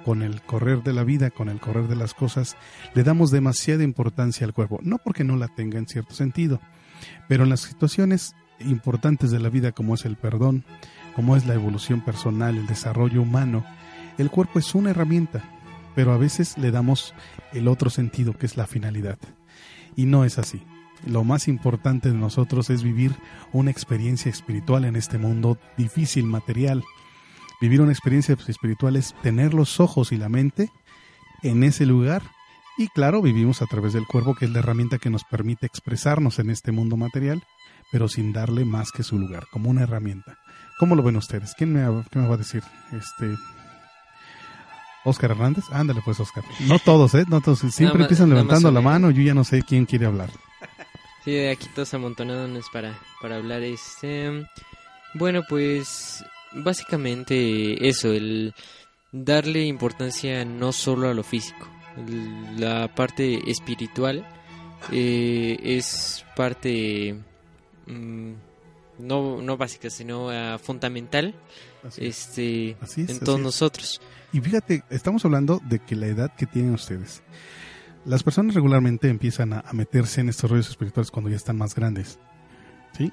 con 0.05 0.23
el 0.23 0.43
correr 0.43 0.83
de 0.83 0.93
la 0.93 1.03
vida, 1.03 1.31
con 1.31 1.49
el 1.49 1.59
correr 1.59 1.89
de 1.89 1.97
las 1.97 2.15
cosas, 2.15 2.57
le 2.95 3.03
damos 3.03 3.31
demasiada 3.31 3.83
importancia 3.83 4.47
al 4.47 4.53
cuerpo, 4.53 4.79
no 4.83 4.99
porque 4.99 5.25
no 5.25 5.37
la 5.37 5.49
tenga 5.49 5.79
en 5.79 5.89
cierto 5.89 6.15
sentido, 6.15 6.61
pero 7.29 7.45
en 7.45 7.51
las 7.51 7.61
situaciones 7.61 8.37
importantes 8.61 9.31
de 9.31 9.41
la 9.41 9.49
vida 9.49 9.73
como 9.73 9.95
es 9.95 10.05
el 10.05 10.17
perdón, 10.17 10.65
como 11.17 11.35
es 11.35 11.47
la 11.47 11.55
evolución 11.55 12.03
personal, 12.03 12.59
el 12.59 12.67
desarrollo 12.67 13.23
humano, 13.23 13.65
el 14.19 14.31
cuerpo 14.31 14.59
es 14.59 14.75
una 14.75 14.91
herramienta, 14.91 15.43
pero 15.95 16.13
a 16.13 16.19
veces 16.19 16.59
le 16.59 16.71
damos 16.71 17.15
el 17.55 17.69
otro 17.69 17.89
sentido 17.89 18.35
que 18.35 18.45
es 18.45 18.59
la 18.59 18.67
finalidad. 18.67 19.19
Y 19.97 20.05
no 20.05 20.27
es 20.27 20.39
así. 20.39 20.63
Lo 21.07 21.25
más 21.25 21.49
importante 21.49 22.11
de 22.11 22.19
nosotros 22.19 22.69
es 22.69 22.83
vivir 22.83 23.17
una 23.53 23.71
experiencia 23.71 24.29
espiritual 24.31 24.85
en 24.85 24.95
este 24.95 25.17
mundo 25.17 25.59
difícil, 25.79 26.25
material. 26.25 26.85
Vivir 27.63 27.81
una 27.81 27.93
experiencia 27.93 28.37
espiritual 28.47 28.97
es 28.97 29.15
tener 29.23 29.55
los 29.55 29.81
ojos 29.81 30.13
y 30.13 30.19
la 30.19 30.29
mente 30.29 30.71
en 31.43 31.65
ese 31.65 31.87
lugar 31.87 32.23
y 32.79 32.89
claro, 32.89 33.23
vivimos 33.23 33.63
a 33.63 33.67
través 33.67 33.95
del 33.95 34.07
cuerpo, 34.07 34.35
que 34.35 34.45
es 34.45 34.51
la 34.51 34.59
herramienta 34.59 34.99
que 34.99 35.09
nos 35.09 35.25
permite 35.25 35.65
expresarnos 35.65 36.39
en 36.41 36.51
este 36.51 36.73
mundo 36.73 36.99
material, 36.99 37.43
pero 37.91 38.07
sin 38.07 38.35
darle 38.35 38.67
más 38.67 38.93
que 38.93 39.03
su 39.03 39.19
lugar, 39.19 39.47
como 39.51 39.71
una 39.71 39.85
herramienta. 39.85 40.37
¿Cómo 40.79 40.95
lo 40.95 41.03
ven 41.03 41.17
ustedes? 41.17 41.55
¿Quién 41.57 41.73
me, 41.73 41.81
me 41.81 42.29
va 42.29 42.35
a 42.35 42.39
decir? 42.39 42.63
Este, 42.93 43.35
Oscar 45.07 45.31
Hernández. 45.31 45.65
Ándale 45.73 46.03
pues, 46.05 46.21
Oscar. 46.21 46.45
No 46.61 46.79
todos, 46.85 47.15
¿eh? 47.15 47.25
No 47.29 47.41
todos. 47.41 47.61
Siempre 47.61 48.03
empiezan 48.03 48.29
levantando 48.29 48.71
la 48.71 48.81
mano. 48.81 49.11
Yo 49.11 49.23
ya 49.23 49.35
no 49.35 49.45
sé 49.45 49.63
quién 49.63 49.87
quiere 49.87 50.07
hablar. 50.07 50.31
Sí, 51.25 51.47
aquí 51.47 51.69
todos 51.75 51.95
amontonados 51.95 52.67
para, 52.71 52.99
para 53.23 53.37
hablar. 53.37 53.63
Este, 53.63 54.47
bueno, 55.15 55.43
pues 55.49 56.25
básicamente 56.53 57.89
eso, 57.89 58.13
el 58.13 58.55
darle 59.13 59.65
importancia 59.65 60.45
no 60.45 60.73
solo 60.73 61.09
a 61.09 61.15
lo 61.15 61.23
físico. 61.23 61.69
La 62.59 62.95
parte 62.95 63.51
espiritual 63.51 64.27
eh, 64.93 65.59
es 65.63 66.25
parte... 66.37 67.17
Mm, 67.87 68.33
no, 68.99 69.43
no 69.43 69.57
básica, 69.57 69.91
sino 69.91 70.29
uh, 70.29 70.59
fundamental 70.59 71.35
este, 71.97 72.77
en 72.97 73.21
todos 73.21 73.41
nosotros. 73.41 74.01
Y 74.33 74.41
fíjate, 74.41 74.83
estamos 74.91 75.25
hablando 75.25 75.61
de 75.69 75.79
que 75.79 75.97
la 75.97 76.07
edad 76.07 76.35
que 76.35 76.47
tienen 76.47 76.75
ustedes, 76.75 77.23
las 78.05 78.23
personas 78.23 78.55
regularmente 78.55 79.09
empiezan 79.09 79.53
a, 79.53 79.65
meterse 79.73 80.21
en 80.21 80.29
estos 80.29 80.51
rollos 80.51 80.69
espirituales 80.69 81.11
cuando 81.11 81.31
ya 81.31 81.37
están 81.37 81.57
más 81.57 81.75
grandes, 81.75 82.19
¿sí? 82.97 83.13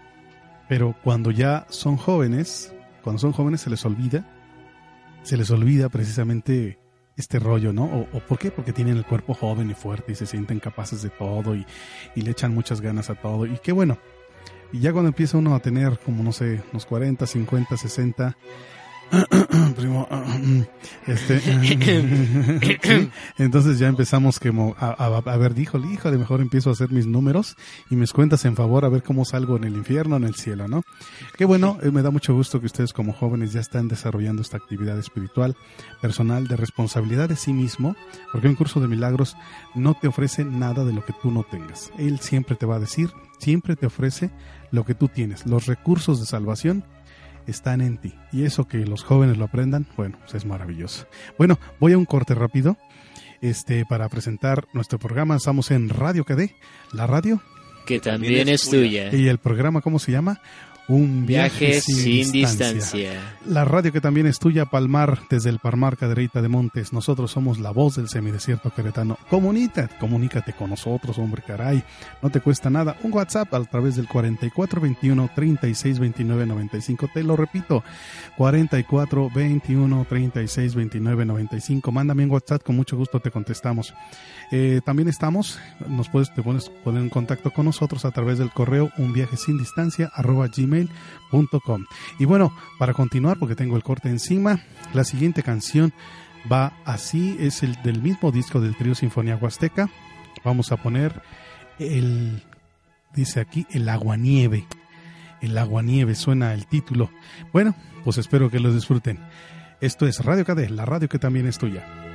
Pero 0.70 0.96
cuando 1.04 1.32
ya 1.32 1.66
son 1.70 1.98
jóvenes, 1.98 2.74
cuando 3.04 3.20
son 3.20 3.32
jóvenes 3.32 3.62
se 3.62 3.70
les 3.70 3.86
olvida, 3.86 4.26
se 5.24 5.38
les 5.38 5.50
olvida 5.52 5.90
precisamente 5.90 6.80
este 7.16 7.38
rollo, 7.40 7.74
¿no? 7.74 7.86
O, 8.14 8.20
por 8.20 8.40
qué? 8.40 8.50
Porque 8.50 8.74
tienen 8.74 8.98
el 8.98 9.06
cuerpo 9.06 9.34
joven 9.34 9.70
y 9.70 9.74
fuerte 9.74 10.14
y 10.14 10.16
se 10.16 10.26
sienten 10.26 10.60
capaces 10.60 11.02
de 11.04 11.10
todo 11.10 11.56
y, 11.56 11.66
y 12.16 12.22
le 12.22 12.32
echan 12.32 12.54
muchas 12.54 12.82
ganas 12.82 13.10
a 13.10 13.16
todo. 13.16 13.46
Y 13.46 13.58
qué 13.60 13.72
bueno, 13.72 13.98
y 14.74 14.80
ya 14.80 14.92
cuando 14.92 15.10
empieza 15.10 15.38
uno 15.38 15.56
a 15.56 15.60
tener 15.60 16.00
como, 16.00 16.24
no 16.24 16.32
sé, 16.34 16.62
unos 16.72 16.86
40, 16.88 17.28
50, 17.28 17.78
60, 17.78 18.36
primo, 19.76 20.08
este, 21.08 21.42
entonces 23.38 23.80
ya 23.80 23.88
empezamos 23.88 24.40
que 24.40 24.52
a, 24.78 24.90
a, 24.90 25.38
ver, 25.38 25.54
dijo 25.54 25.80
de 25.80 26.18
mejor 26.18 26.42
empiezo 26.42 26.70
a 26.70 26.74
hacer 26.74 26.92
mis 26.92 27.06
números 27.06 27.56
y 27.90 27.96
mis 27.96 28.12
cuentas 28.12 28.46
en 28.46 28.56
favor 28.56 28.86
a 28.86 28.90
ver 28.90 29.04
cómo 29.04 29.26
salgo 29.26 29.58
en 29.58 29.66
el 29.66 29.76
infierno, 29.76 30.18
en 30.18 30.24
el 30.24 30.36
cielo, 30.36 30.68
¿no? 30.68 30.84
Qué 31.38 31.46
bueno, 31.46 31.78
eh, 31.84 31.92
me 31.92 32.02
da 32.02 32.10
mucho 32.10 32.34
gusto 32.34 32.60
que 32.60 32.66
ustedes 32.66 32.94
como 32.94 33.14
jóvenes 33.14 33.54
ya 33.54 33.60
están 33.60 33.88
desarrollando 33.88 34.42
esta 34.42 34.58
actividad 34.58 34.98
espiritual, 34.98 35.56
personal, 36.02 36.48
de 36.48 36.56
responsabilidad 36.56 37.30
de 37.30 37.36
sí 37.36 37.54
mismo, 37.54 37.96
porque 38.32 38.48
un 38.48 38.56
curso 38.56 38.80
de 38.80 38.88
milagros 38.88 39.36
no 39.76 39.96
te 40.00 40.08
ofrece 40.08 40.44
nada 40.44 40.84
de 40.86 40.94
lo 40.94 41.06
que 41.06 41.14
tú 41.22 41.32
no 41.32 41.44
tengas. 41.44 41.92
Él 41.98 42.20
siempre 42.20 42.56
te 42.56 42.66
va 42.66 42.78
a 42.78 42.80
decir, 42.80 43.12
siempre 43.40 43.76
te 43.76 43.86
ofrece 43.86 44.32
lo 44.72 44.86
que 44.86 44.96
tú 44.96 45.08
tienes, 45.08 45.46
los 45.46 45.68
recursos 45.68 46.20
de 46.20 46.26
salvación 46.26 46.84
están 47.48 47.82
en 47.82 47.98
ti. 47.98 48.14
Y 48.32 48.44
eso 48.44 48.68
que 48.68 48.86
los 48.86 49.04
jóvenes 49.04 49.38
lo 49.38 49.46
aprendan, 49.46 49.86
bueno, 49.98 50.18
pues 50.20 50.36
es 50.36 50.46
maravilloso. 50.46 51.08
Bueno, 51.38 51.60
voy 51.80 51.94
a 51.94 51.98
un 51.98 52.06
corte 52.06 52.36
rápido 52.36 52.78
este, 53.42 53.86
para 53.86 54.10
presentar 54.10 54.68
nuestro 54.74 55.00
programa. 55.00 55.36
Estamos 55.36 55.72
en 55.72 55.90
Radio 55.90 56.24
KD, 56.24 56.52
la 56.94 57.08
radio. 57.08 57.42
Que 57.86 58.00
también, 58.00 58.48
es 58.48 58.70
tuya. 58.70 59.14
Y 59.14 59.28
el 59.28 59.40
programa, 59.40 59.82
¿cómo 59.82 60.00
se 60.00 60.12
llama? 60.12 60.42
Un 60.90 61.26
viaje, 61.26 61.80
sin, 61.80 62.30
distancia. 62.32 63.14
La 63.46 63.64
radio 63.64 63.94
que 63.94 64.02
también 64.02 64.28
es 64.28 64.38
tuya, 64.38 64.66
Palmar, 64.66 65.18
desde 65.30 65.50
el 65.50 65.60
Palmar 65.60 65.96
Cadereyta 65.96 66.42
de 66.42 66.50
Montes. 66.50 66.92
Nosotros 66.92 67.32
somos 67.32 67.58
la 67.60 67.72
voz 67.72 67.96
del 67.96 68.10
semidesierto 68.10 68.70
queretano. 68.70 69.18
Comunícate, 69.30 69.96
comunícate 69.98 70.52
con 70.52 70.72
nosotros, 70.72 71.18
hombre, 71.20 71.42
caray. 71.46 71.82
No 72.22 72.30
te 72.30 72.42
cuesta 72.42 72.70
nada. 72.70 72.98
Un 73.04 73.14
WhatsApp 73.14 73.54
a 73.54 73.64
través 73.64 73.96
del 73.96 74.10
4421 74.10 75.30
3629 75.34 76.46
95. 76.46 77.10
Te 77.14 77.24
lo 77.24 77.38
repito, 77.38 77.82
4421 78.38 80.06
3629 80.10 81.26
95. 81.26 81.92
Mándame 81.94 82.26
un 82.26 82.32
WhatsApp, 82.32 82.62
con 82.62 82.76
mucho 82.76 82.98
gusto 82.98 83.22
te 83.22 83.32
contestamos. 83.32 83.94
Eh, 84.52 84.82
también 84.86 85.08
estamos, 85.08 85.60
nos 85.88 86.10
puedes, 86.10 86.34
te 86.34 86.44
pones, 86.44 86.70
poner 86.84 87.04
en 87.04 87.10
contacto 87.10 87.52
con 87.52 87.66
nosotros 87.66 88.04
a 88.04 88.12
través 88.12 88.38
del 88.38 88.52
correo 88.52 88.92
un 88.98 89.14
viaje 89.14 89.38
sin 89.38 89.58
distancia 89.58 90.12
arroba 90.14 90.50
Y 92.20 92.26
bueno, 92.26 92.54
para 92.78 92.94
continuar, 92.94 93.40
porque 93.40 93.56
tengo 93.56 93.76
el 93.76 93.84
corte 93.84 94.10
encima, 94.10 94.62
la 94.94 95.04
siguiente 95.04 95.42
canción 95.42 95.94
va 96.52 96.74
así, 96.86 97.38
es 97.40 97.64
el 97.64 97.82
del 97.84 98.02
mismo 98.02 98.32
disco 98.32 98.62
del 98.62 98.76
trío 98.76 98.96
Sinfonía 98.96 99.38
Huasteca. 99.38 99.90
Vamos 100.44 100.72
a 100.72 100.78
poner 100.78 101.22
el, 101.80 102.44
dice 103.16 103.40
aquí, 103.40 103.66
el 103.72 103.90
aguanieve. 103.90 104.68
El 105.42 105.58
aguanieve 105.58 106.16
suena 106.16 106.54
el 106.54 106.68
título. 106.68 107.10
Bueno, 107.52 107.76
pues 108.04 108.18
espero 108.18 108.50
que 108.50 108.60
lo 108.60 108.74
disfruten. 108.74 109.20
Esto 109.82 110.08
es 110.08 110.24
Radio 110.24 110.46
KD, 110.46 110.70
la 110.70 110.86
radio 110.86 111.10
que 111.10 111.20
también 111.20 111.48
es 111.48 111.58
tuya. 111.58 112.13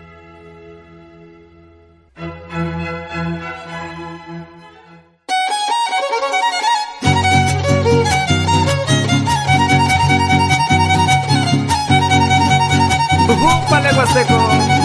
¡Júpale, 13.69 14.78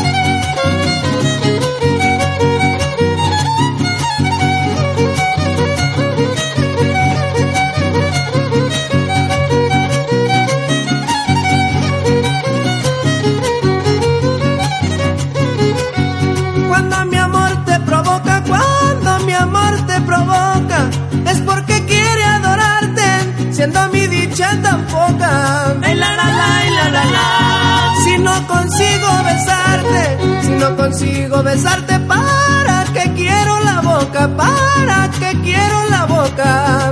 consigo 30.84 31.42
besarte, 31.42 31.98
¿para 32.00 32.84
que 32.94 33.14
quiero 33.14 33.58
la 33.62 33.80
boca? 33.80 34.28
¿Para 34.36 35.10
que 35.12 35.32
quiero 35.42 35.86
la 35.90 36.06
boca? 36.06 36.92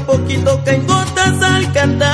Poquito 0.00 0.62
que 0.64 0.70
en 0.70 0.86
gotas 0.86 1.42
al 1.42 1.72
cantar 1.72 2.09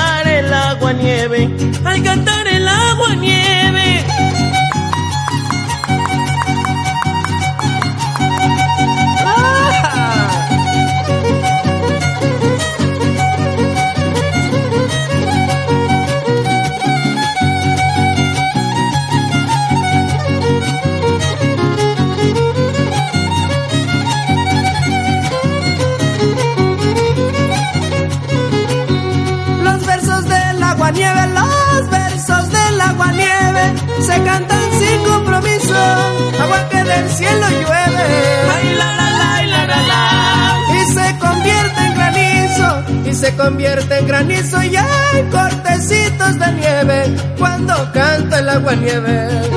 se 34.06 34.22
cantan 34.22 34.72
sin 34.78 34.98
compromiso, 35.04 35.74
agua 36.42 36.68
que 36.70 36.82
del 36.84 37.08
cielo 37.10 37.46
llueve. 37.50 38.06
Ay, 38.54 38.74
la, 38.78 38.92
la, 38.98 39.10
la, 39.20 39.46
la, 39.46 39.66
la, 39.66 39.82
la. 39.90 40.02
Y 40.74 40.80
se 40.94 41.18
convierte 41.18 41.80
en 41.86 41.94
granizo, 41.94 42.84
y 43.10 43.14
se 43.14 43.36
convierte 43.36 43.98
en 43.98 44.06
granizo 44.06 44.62
y 44.62 44.76
hay 44.76 45.22
cortecitos 45.30 46.38
de 46.38 46.52
nieve 46.52 47.16
cuando 47.38 47.74
canta 47.92 48.38
el 48.38 48.48
agua 48.48 48.74
nieve. 48.74 49.55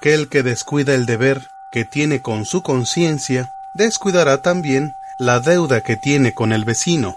aquel 0.00 0.28
que 0.28 0.42
descuida 0.42 0.94
el 0.94 1.04
deber 1.04 1.48
que 1.70 1.84
tiene 1.84 2.22
con 2.22 2.46
su 2.46 2.62
conciencia, 2.62 3.52
descuidará 3.74 4.40
también 4.40 4.94
la 5.18 5.40
deuda 5.40 5.82
que 5.82 5.94
tiene 5.94 6.32
con 6.32 6.52
el 6.52 6.64
vecino. 6.64 7.16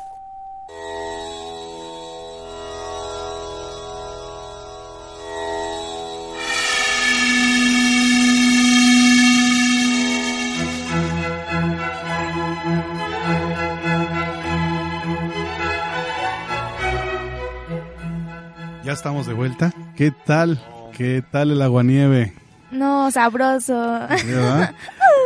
Ya 18.83 18.91
estamos 18.91 19.25
de 19.25 19.33
vuelta. 19.33 19.71
¿Qué 19.95 20.11
tal? 20.11 20.61
¿Qué 20.91 21.23
tal 21.31 21.51
el 21.51 21.61
aguanieve? 21.61 22.42
No, 22.73 23.11
sabroso. 23.11 23.73
¿Verdad? 23.73 24.73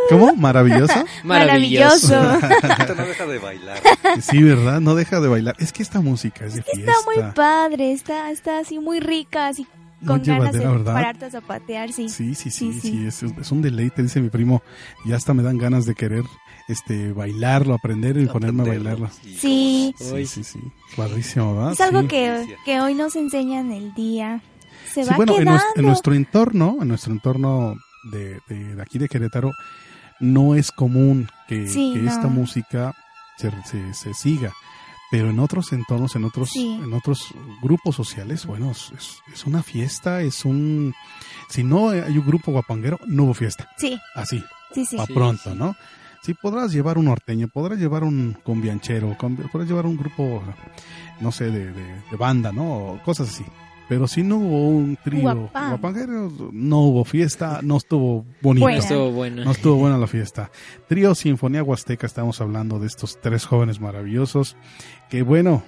¿Cómo? 0.09 0.35
¿Maravilloso? 0.35 0.93
Maravilloso. 1.23 2.15
no 2.21 3.05
deja 3.05 3.25
de 3.25 3.39
bailar. 3.39 3.77
Sí, 4.21 4.41
¿verdad? 4.43 4.79
No 4.81 4.95
deja 4.95 5.19
de 5.19 5.27
bailar. 5.27 5.55
Es 5.59 5.71
que 5.73 5.83
esta 5.83 6.01
música 6.01 6.45
es 6.45 6.55
de 6.55 6.63
fiesta. 6.63 6.91
Está 6.91 7.03
muy 7.05 7.31
padre, 7.33 7.91
está, 7.91 8.31
está 8.31 8.59
así 8.59 8.79
muy 8.79 8.99
rica, 8.99 9.47
así 9.47 9.65
con 10.05 10.21
ganas 10.21 10.53
de 10.53 10.59
¿verdad? 10.59 10.93
pararte 10.93 11.25
a 11.25 11.31
zapatear, 11.31 11.91
sí. 11.91 12.07
Sí, 12.09 12.35
sí, 12.35 12.51
sí, 12.51 12.79
sí, 12.79 13.07
Es, 13.07 13.23
es 13.23 13.51
un 13.51 13.61
deleite, 13.63 14.03
dice 14.03 14.21
mi 14.21 14.29
primo. 14.29 14.61
Y 15.05 15.13
hasta 15.13 15.33
me 15.33 15.41
dan 15.41 15.57
ganas 15.57 15.85
de 15.85 15.95
querer 15.95 16.23
este 16.67 17.13
bailarlo, 17.13 17.73
aprender 17.73 18.17
y 18.17 18.27
ponerme 18.27 18.63
a 18.63 18.67
bailarlo. 18.67 19.09
Sí. 19.23 19.95
Sí, 19.97 20.25
sí, 20.27 20.43
sí. 20.43 20.59
Padrísimo, 20.95 21.55
¿verdad? 21.55 21.71
Es 21.73 21.81
algo 21.81 22.01
Sí. 22.01 22.07
que, 22.09 22.55
que 22.65 22.79
hoy 22.79 22.93
nos 22.93 23.15
enseñan 23.15 23.71
el 23.71 23.93
día. 23.95 24.41
Se 25.01 25.03
Sí, 25.03 25.09
va 25.11 25.15
bueno, 25.17 25.33
en, 25.33 25.39
quedando. 25.43 25.59
nues- 25.63 25.71
en 25.75 25.85
nuestro 25.85 26.13
entorno, 26.13 26.77
en 26.81 26.87
nuestro 26.87 27.13
entorno 27.13 27.75
de, 28.11 28.39
de- 28.49 28.75
de 28.75 28.81
aquí 28.81 28.97
de 28.97 29.07
Querétaro, 29.07 29.51
no 30.19 30.55
es 30.55 30.71
común 30.71 31.29
que, 31.47 31.67
Sí, 31.67 31.91
que 31.93 32.01
no. 32.01 32.11
esta 32.11 32.27
música 32.27 32.95
se, 33.37 33.51
se- 33.65 33.93
se 33.93 34.13
siga. 34.13 34.51
Pero 35.09 35.29
en 35.29 35.39
otros 35.39 35.71
entornos, 35.71 36.15
en 36.15 36.25
otros, 36.25 36.49
Sí. 36.51 36.81
en 36.83 36.91
otros 36.93 37.19
grupos 37.61 37.95
sociales, 37.95 38.45
bueno, 38.45 38.71
es, 38.71 38.91
es- 39.31 39.45
una 39.45 39.63
fiesta, 39.63 40.21
es 40.21 40.43
un... 40.43 40.93
Si 41.47 41.63
no 41.63 41.89
hay 41.91 42.17
un 42.17 42.25
grupo 42.25 42.51
guapanguero, 42.51 42.99
no 43.05 43.23
hubo 43.23 43.33
fiesta. 43.33 43.69
Sí, 43.77 43.97
Así, 44.15 44.43
sí, 44.73 44.85
sí. 44.85 44.97
a 44.99 45.05
Sí, 45.05 45.13
pronto, 45.13 45.51
sí. 45.51 45.57
¿no? 45.57 45.75
Sí, 46.23 46.33
podrás 46.33 46.73
llevar 46.73 46.97
un 46.97 47.05
norteño, 47.05 47.47
podrás 47.47 47.77
llevar 47.79 48.03
un 48.03 48.35
combianchero, 48.43 49.15
con- 49.17 49.37
podrás 49.37 49.69
llevar 49.69 49.85
un 49.85 49.95
grupo, 49.95 50.43
no 51.21 51.31
sé, 51.31 51.45
de, 51.51 51.71
de- 51.71 52.01
de 52.11 52.17
banda, 52.17 52.51
¿no? 52.51 52.63
O 52.93 53.01
cosas 53.03 53.29
así. 53.29 53.45
Pero 53.89 54.05
si 54.07 54.21
no 54.21 54.35
hubo 54.37 54.67
un 54.69 54.97
trío 55.01 55.21
Guapán. 55.21 55.69
guapanguero, 55.69 56.31
no 56.51 56.79
hubo 56.81 57.05
fiesta, 57.05 57.61
no 57.63 57.77
estuvo 57.77 58.25
bonito. 58.41 58.65
Buena. 58.65 58.79
Estuvo 58.79 59.11
bueno. 59.11 59.45
No 59.45 59.51
estuvo 59.51 59.75
buena 59.77 59.97
la 59.97 60.07
fiesta. 60.07 60.51
Trío 60.89 61.15
Sinfonía 61.15 61.63
Huasteca, 61.63 62.05
estamos 62.05 62.41
hablando 62.41 62.79
de 62.79 62.87
estos 62.87 63.19
tres 63.21 63.45
jóvenes 63.45 63.79
maravillosos. 63.79 64.57
Que 65.09 65.21
bueno, 65.21 65.63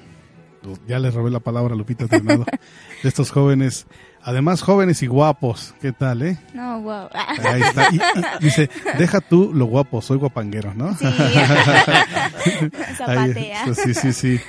ya 0.85 0.99
les 0.99 1.13
robé 1.13 1.31
la 1.31 1.39
palabra 1.39 1.73
a 1.73 1.77
Lupita 1.77 2.07
Ternado. 2.07 2.43
de 3.03 3.07
estos 3.07 3.31
jóvenes, 3.31 3.87
además 4.21 4.61
jóvenes 4.63 5.01
y 5.01 5.07
guapos. 5.07 5.73
¿Qué 5.81 5.93
tal, 5.93 6.21
eh? 6.21 6.37
No, 6.53 6.81
wow. 6.81 7.07
Ahí 7.13 7.61
está. 7.61 7.87
Y- 7.89 7.95
y 8.41 8.43
dice, 8.43 8.69
deja 8.97 9.21
tú 9.21 9.51
lo 9.53 9.63
guapo, 9.65 10.01
soy 10.01 10.17
guapanguero, 10.17 10.73
¿no? 10.73 10.93
Sí. 10.97 11.05
Ahí, 11.05 12.69
Zapatea. 12.97 13.73
sí, 13.73 13.93
sí, 13.93 14.11
sí. 14.11 14.39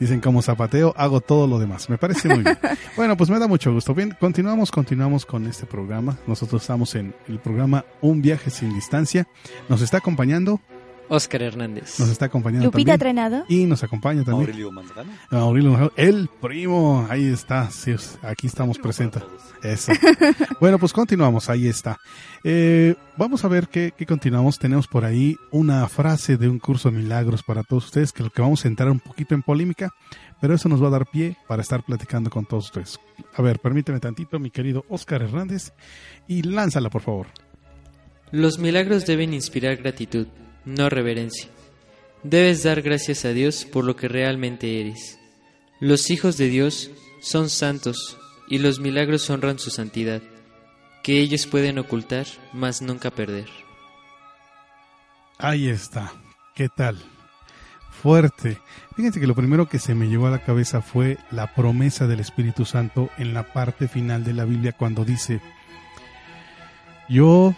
Dicen, 0.00 0.20
como 0.20 0.42
zapateo, 0.42 0.94
hago 0.96 1.20
todo 1.20 1.46
lo 1.46 1.58
demás. 1.58 1.88
Me 1.88 1.98
parece 1.98 2.28
muy 2.28 2.42
bien. 2.42 2.58
Bueno, 2.96 3.16
pues 3.16 3.28
me 3.28 3.38
da 3.38 3.48
mucho 3.48 3.72
gusto. 3.72 3.92
Bien, 3.92 4.16
continuamos, 4.20 4.70
continuamos 4.70 5.26
con 5.26 5.46
este 5.46 5.66
programa. 5.66 6.16
Nosotros 6.26 6.62
estamos 6.62 6.94
en 6.94 7.14
el 7.28 7.40
programa 7.40 7.84
Un 8.00 8.22
viaje 8.22 8.50
sin 8.50 8.72
distancia. 8.72 9.26
Nos 9.68 9.82
está 9.82 9.98
acompañando, 9.98 10.60
Oscar 11.08 11.42
Hernández. 11.42 11.98
nos 11.98 12.08
está 12.08 12.26
acompañando 12.26 12.66
Lupita 12.66 12.92
también. 12.92 12.98
Trenado. 12.98 13.44
Y 13.48 13.64
nos 13.66 13.82
acompaña 13.82 14.24
también 14.24 14.48
Aurelio 14.48 14.72
Manzano. 14.72 15.12
Aurelio 15.30 15.70
Manjaro, 15.70 15.92
el 15.96 16.28
primo. 16.40 17.06
Ahí 17.10 17.26
está, 17.26 17.70
sí, 17.70 17.94
aquí 18.22 18.46
estamos 18.46 18.78
presentes. 18.78 19.22
Eso. 19.62 19.92
Bueno, 20.60 20.78
pues 20.78 20.92
continuamos, 20.92 21.50
ahí 21.50 21.66
está. 21.66 21.98
Eh, 22.42 22.94
vamos 23.16 23.44
a 23.44 23.48
ver 23.48 23.68
qué, 23.68 23.92
qué 23.96 24.06
continuamos. 24.06 24.58
Tenemos 24.58 24.86
por 24.86 25.04
ahí 25.04 25.36
una 25.50 25.86
frase 25.88 26.36
de 26.36 26.48
un 26.48 26.58
curso 26.58 26.90
de 26.90 26.98
milagros 26.98 27.42
para 27.42 27.62
todos 27.62 27.86
ustedes, 27.86 28.12
que 28.12 28.22
lo 28.22 28.30
que 28.30 28.40
vamos 28.40 28.64
a 28.64 28.68
entrar 28.68 28.90
un 28.90 29.00
poquito 29.00 29.34
en 29.34 29.42
polémica, 29.42 29.90
pero 30.40 30.54
eso 30.54 30.68
nos 30.68 30.82
va 30.82 30.88
a 30.88 30.90
dar 30.90 31.06
pie 31.06 31.36
para 31.48 31.62
estar 31.62 31.82
platicando 31.82 32.30
con 32.30 32.46
todos 32.46 32.66
ustedes. 32.66 32.98
A 33.34 33.42
ver, 33.42 33.58
permíteme 33.58 34.00
tantito, 34.00 34.38
mi 34.38 34.50
querido 34.50 34.84
Oscar 34.88 35.22
Hernández, 35.22 35.72
y 36.28 36.42
lánzala, 36.42 36.90
por 36.90 37.02
favor. 37.02 37.26
Los 38.30 38.58
milagros 38.58 39.06
deben 39.06 39.32
inspirar 39.34 39.76
gratitud, 39.76 40.26
no 40.64 40.88
reverencia. 40.88 41.48
Debes 42.22 42.62
dar 42.62 42.82
gracias 42.82 43.24
a 43.24 43.30
Dios 43.30 43.64
por 43.64 43.84
lo 43.84 43.96
que 43.96 44.08
realmente 44.08 44.80
eres. 44.80 45.18
Los 45.80 46.10
hijos 46.10 46.36
de 46.38 46.48
Dios 46.48 46.90
son 47.20 47.50
santos 47.50 48.18
y 48.48 48.58
los 48.58 48.80
milagros 48.80 49.28
honran 49.28 49.58
su 49.58 49.70
santidad, 49.70 50.22
que 51.02 51.20
ellos 51.20 51.46
pueden 51.46 51.78
ocultar, 51.78 52.26
mas 52.52 52.80
nunca 52.80 53.10
perder. 53.10 53.48
Ahí 55.38 55.68
está. 55.68 56.12
¿Qué 56.54 56.68
tal? 56.68 56.96
Fuerte. 57.90 58.58
Fíjense 58.96 59.18
que 59.18 59.26
lo 59.26 59.34
primero 59.34 59.68
que 59.68 59.78
se 59.78 59.94
me 59.94 60.08
llegó 60.08 60.26
a 60.26 60.30
la 60.30 60.44
cabeza 60.44 60.80
fue 60.80 61.18
la 61.30 61.54
promesa 61.54 62.06
del 62.06 62.20
Espíritu 62.20 62.64
Santo 62.64 63.10
en 63.18 63.34
la 63.34 63.52
parte 63.52 63.88
final 63.88 64.24
de 64.24 64.34
la 64.34 64.44
Biblia 64.44 64.72
cuando 64.72 65.04
dice, 65.04 65.40
yo, 67.08 67.54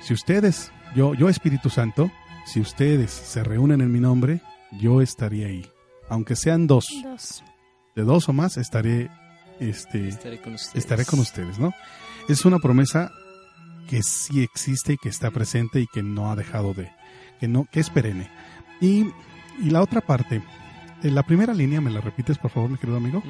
si 0.00 0.14
ustedes, 0.14 0.72
yo, 0.94 1.14
yo 1.14 1.28
Espíritu 1.28 1.68
Santo, 1.68 2.10
si 2.52 2.60
ustedes 2.60 3.10
se 3.10 3.44
reúnen 3.44 3.80
en 3.80 3.92
mi 3.92 4.00
nombre, 4.00 4.40
yo 4.80 5.00
estaré 5.02 5.44
ahí. 5.44 5.66
Aunque 6.08 6.36
sean 6.36 6.66
dos, 6.66 6.86
Dos. 7.02 7.44
de 7.94 8.02
dos 8.02 8.28
o 8.28 8.32
más, 8.32 8.56
estaré, 8.56 9.10
este, 9.60 10.08
Estaré 10.08 10.40
con 10.40 10.54
ustedes. 10.54 10.76
estaré 10.76 11.04
con 11.04 11.18
ustedes, 11.20 11.58
¿no? 11.58 11.72
Es 12.28 12.44
una 12.44 12.58
promesa 12.58 13.10
que 13.88 14.02
sí 14.02 14.42
existe 14.42 14.94
y 14.94 14.96
que 14.96 15.08
está 15.08 15.30
presente 15.30 15.80
y 15.80 15.86
que 15.86 16.02
no 16.02 16.30
ha 16.30 16.36
dejado 16.36 16.74
de, 16.74 16.90
que 17.40 17.48
no, 17.48 17.66
que 17.70 17.80
es 17.80 17.90
perenne. 17.90 18.30
Y, 18.80 19.06
y 19.60 19.70
la 19.70 19.82
otra 19.82 20.00
parte, 20.00 20.42
en 21.02 21.14
la 21.14 21.22
primera 21.24 21.52
línea, 21.54 21.80
¿me 21.80 21.90
la 21.90 22.00
repites, 22.00 22.38
por 22.38 22.50
favor, 22.50 22.70
mi 22.70 22.78
querido 22.78 22.96
amigo? 22.98 23.22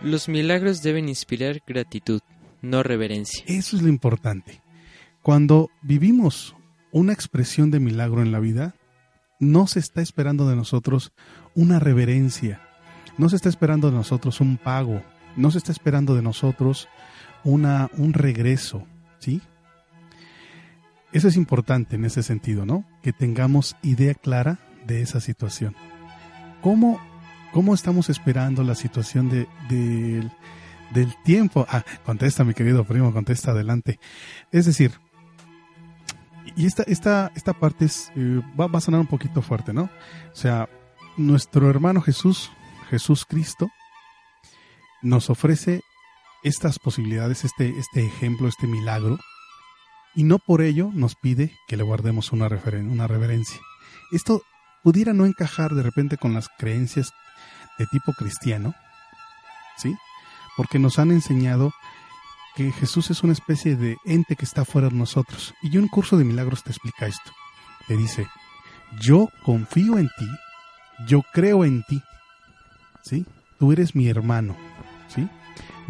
Los 0.00 0.28
milagros 0.28 0.82
deben 0.82 1.08
inspirar 1.08 1.62
gratitud, 1.66 2.20
no 2.60 2.82
reverencia. 2.82 3.44
Eso 3.46 3.76
es 3.76 3.82
lo 3.82 3.88
importante. 3.88 4.60
Cuando 5.22 5.70
vivimos 5.82 6.56
una 6.92 7.12
expresión 7.12 7.70
de 7.70 7.80
milagro 7.80 8.22
en 8.22 8.30
la 8.32 8.38
vida, 8.40 8.74
no 9.40 9.66
se 9.66 9.80
está 9.80 10.00
esperando 10.02 10.48
de 10.48 10.54
nosotros 10.56 11.12
una 11.54 11.78
reverencia, 11.80 12.60
no 13.18 13.28
se 13.28 13.36
está 13.36 13.48
esperando 13.48 13.90
de 13.90 13.96
nosotros 13.96 14.40
un 14.40 14.56
pago, 14.56 15.02
no 15.36 15.50
se 15.50 15.58
está 15.58 15.72
esperando 15.72 16.14
de 16.14 16.22
nosotros 16.22 16.88
una, 17.44 17.90
un 17.96 18.12
regreso, 18.12 18.86
¿sí? 19.18 19.40
Eso 21.12 21.28
es 21.28 21.36
importante 21.36 21.96
en 21.96 22.04
ese 22.04 22.22
sentido, 22.22 22.64
¿no? 22.64 22.84
Que 23.02 23.12
tengamos 23.12 23.76
idea 23.82 24.14
clara 24.14 24.58
de 24.86 25.02
esa 25.02 25.20
situación. 25.20 25.74
¿Cómo, 26.62 27.00
cómo 27.52 27.74
estamos 27.74 28.08
esperando 28.08 28.62
la 28.64 28.74
situación 28.74 29.28
de, 29.28 29.46
del- 29.68 30.30
del 30.94 31.12
tiempo? 31.24 31.66
Ah, 31.68 31.84
contesta, 32.06 32.44
mi 32.44 32.54
querido 32.54 32.84
primo, 32.84 33.12
contesta 33.12 33.50
adelante. 33.50 33.98
Es 34.52 34.64
decir, 34.64 34.92
y 36.56 36.66
esta, 36.66 36.82
esta, 36.84 37.32
esta 37.34 37.52
parte 37.52 37.84
es, 37.86 38.10
eh, 38.16 38.40
va, 38.58 38.66
va 38.66 38.78
a 38.78 38.82
sonar 38.82 39.00
un 39.00 39.06
poquito 39.06 39.42
fuerte, 39.42 39.72
¿no? 39.72 39.84
O 40.32 40.36
sea, 40.36 40.68
nuestro 41.16 41.68
hermano 41.68 42.00
Jesús, 42.00 42.50
Jesús 42.90 43.24
Cristo, 43.24 43.70
nos 45.02 45.30
ofrece 45.30 45.80
estas 46.42 46.78
posibilidades, 46.78 47.44
este, 47.44 47.78
este 47.78 48.04
ejemplo, 48.04 48.48
este 48.48 48.66
milagro, 48.66 49.18
y 50.14 50.24
no 50.24 50.38
por 50.38 50.60
ello 50.60 50.90
nos 50.92 51.14
pide 51.14 51.56
que 51.68 51.76
le 51.76 51.82
guardemos 51.82 52.32
una, 52.32 52.48
referen- 52.48 52.90
una 52.90 53.06
reverencia. 53.06 53.60
Esto 54.10 54.42
pudiera 54.82 55.12
no 55.12 55.24
encajar 55.26 55.72
de 55.72 55.82
repente 55.82 56.18
con 56.18 56.34
las 56.34 56.48
creencias 56.58 57.12
de 57.78 57.86
tipo 57.86 58.12
cristiano, 58.12 58.74
¿sí? 59.76 59.94
Porque 60.56 60.78
nos 60.78 60.98
han 60.98 61.10
enseñado 61.12 61.72
que 62.54 62.70
Jesús 62.72 63.10
es 63.10 63.22
una 63.22 63.32
especie 63.32 63.76
de 63.76 63.96
ente 64.04 64.36
que 64.36 64.44
está 64.44 64.64
fuera 64.64 64.88
de 64.88 64.94
nosotros. 64.94 65.54
Y 65.62 65.76
un 65.78 65.88
curso 65.88 66.16
de 66.16 66.24
milagros 66.24 66.62
te 66.62 66.70
explica 66.70 67.06
esto. 67.06 67.30
Te 67.88 67.96
dice, 67.96 68.26
yo 69.00 69.28
confío 69.42 69.98
en 69.98 70.08
ti, 70.18 70.28
yo 71.06 71.22
creo 71.32 71.64
en 71.64 71.82
ti, 71.84 72.02
¿sí? 73.02 73.26
Tú 73.58 73.72
eres 73.72 73.94
mi 73.94 74.08
hermano, 74.08 74.56
¿sí? 75.08 75.28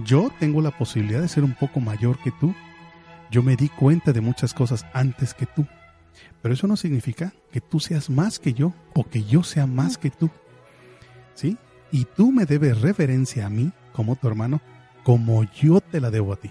Yo 0.05 0.31
tengo 0.39 0.61
la 0.61 0.71
posibilidad 0.71 1.21
de 1.21 1.29
ser 1.29 1.45
un 1.45 1.55
poco 1.55 1.81
mayor 1.81 2.19
que 2.19 2.31
tú. 2.33 2.55
Yo 3.31 3.43
me 3.43 3.57
di 3.57 3.69
cuenta 3.69 4.13
de 4.13 4.21
muchas 4.21 4.55
cosas 4.55 4.87
antes 4.93 5.35
que 5.35 5.47
tú. 5.47 5.67
Pero 6.41 6.55
eso 6.55 6.67
no 6.67 6.77
significa 6.77 7.33
que 7.51 7.61
tú 7.61 7.81
seas 7.81 8.11
más 8.11 8.39
que 8.39 8.53
yo 8.53 8.75
o 8.95 9.05
que 9.05 9.25
yo 9.25 9.43
sea 9.43 9.67
más 9.67 9.99
que 9.99 10.11
tú. 10.11 10.31
¿Sí? 11.35 11.57
Y 11.91 12.05
tú 12.05 12.33
me 12.33 12.47
debes 12.47 12.81
reverencia 12.81 13.47
a 13.47 13.51
mí 13.51 13.73
como 13.93 14.17
tu 14.17 14.29
hermano 14.29 14.61
como 15.03 15.45
yo 15.45 15.81
te 15.81 16.01
la 16.01 16.11
debo 16.11 16.33
a 16.33 16.37
ti. 16.37 16.51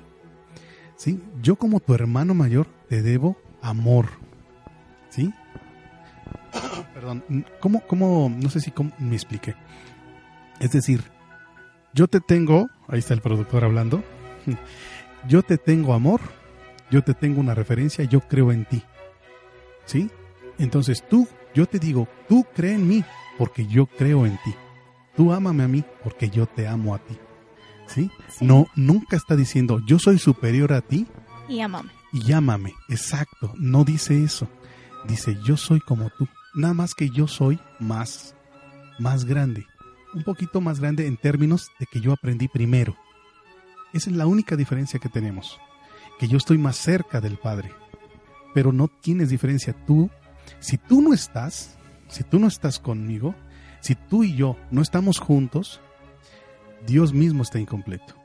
¿Sí? 0.96 1.22
Yo 1.42 1.56
como 1.56 1.80
tu 1.80 1.94
hermano 1.94 2.34
mayor 2.34 2.68
te 2.88 3.02
debo 3.02 3.38
amor. 3.62 4.08
¿Sí? 5.10 5.34
Perdón, 6.94 7.24
¿cómo, 7.60 7.82
cómo, 7.82 8.30
no 8.30 8.50
sé 8.50 8.60
si 8.60 8.72
cómo 8.72 8.92
me 9.00 9.16
expliqué? 9.16 9.56
Es 10.60 10.72
decir, 10.72 11.04
yo 11.94 12.08
te 12.08 12.20
tengo, 12.20 12.70
ahí 12.88 13.00
está 13.00 13.14
el 13.14 13.22
productor 13.22 13.64
hablando, 13.64 14.04
yo 15.28 15.42
te 15.44 15.58
tengo 15.58 15.94
amor, 15.94 16.22
yo 16.92 17.04
te 17.04 17.14
tengo 17.14 17.40
una 17.40 17.56
referencia, 17.56 18.04
yo 18.06 18.22
creo 18.22 18.52
en 18.52 18.66
ti. 18.66 18.84
¿Sí? 19.86 20.10
Entonces 20.60 21.04
tú, 21.08 21.28
yo 21.56 21.66
te 21.66 21.80
digo, 21.80 22.08
tú 22.28 22.46
cree 22.54 22.76
en 22.76 22.88
mí 22.88 23.04
porque 23.38 23.66
yo 23.66 23.88
creo 23.88 24.26
en 24.26 24.38
ti. 24.44 24.54
Tú 25.16 25.34
ámame 25.34 25.64
a 25.64 25.68
mí 25.68 25.84
porque 26.04 26.30
yo 26.30 26.46
te 26.46 26.68
amo 26.68 26.94
a 26.94 27.00
ti. 27.00 27.18
¿Sí? 27.94 28.10
No, 28.40 28.68
nunca 28.76 29.18
está 29.18 29.36
diciendo 29.36 29.82
yo 29.86 30.00
soy 30.00 30.18
superior 30.18 30.74
a 30.74 30.82
ti. 30.82 31.08
Y 31.50 31.58
llámame. 31.58 31.92
Y 32.14 32.22
llámame, 32.22 32.74
exacto. 32.90 33.54
No 33.58 33.84
dice 33.84 34.24
eso. 34.24 34.48
Dice 35.08 35.38
yo 35.46 35.58
soy 35.58 35.80
como 35.80 36.10
tú. 36.18 36.28
Nada 36.54 36.74
más 36.74 36.96
que 36.96 37.10
yo 37.10 37.28
soy 37.28 37.60
más, 37.80 38.36
más 39.00 39.26
grande. 39.26 39.66
Un 40.14 40.24
poquito 40.24 40.62
más 40.62 40.80
grande 40.80 41.08
en 41.08 41.18
términos 41.18 41.70
de 41.80 41.86
que 41.86 42.02
yo 42.02 42.14
aprendí 42.14 42.48
primero. 42.48 42.96
Esa 43.94 44.10
es 44.10 44.16
la 44.16 44.28
única 44.28 44.56
diferencia 44.56 45.00
que 45.00 45.10
tenemos. 45.10 45.60
Que 46.20 46.28
yo 46.28 46.38
estoy 46.38 46.58
más 46.58 46.78
cerca 46.78 47.20
del 47.20 47.38
Padre. 47.38 47.72
Pero 48.54 48.72
no 48.72 48.88
tienes 48.88 49.30
diferencia. 49.30 49.74
Tú, 49.86 50.10
si 50.60 50.78
tú 50.78 51.02
no 51.02 51.14
estás, 51.14 51.78
si 52.08 52.24
tú 52.24 52.40
no 52.40 52.48
estás 52.48 52.80
conmigo, 52.80 53.36
si 53.82 53.96
tú 53.96 54.24
y 54.24 54.36
yo 54.36 54.58
no 54.70 54.82
estamos 54.82 55.20
juntos, 55.20 55.82
Dios 56.86 57.14
mismo 57.14 57.44
está 57.44 57.60
incompleto. 57.60 58.16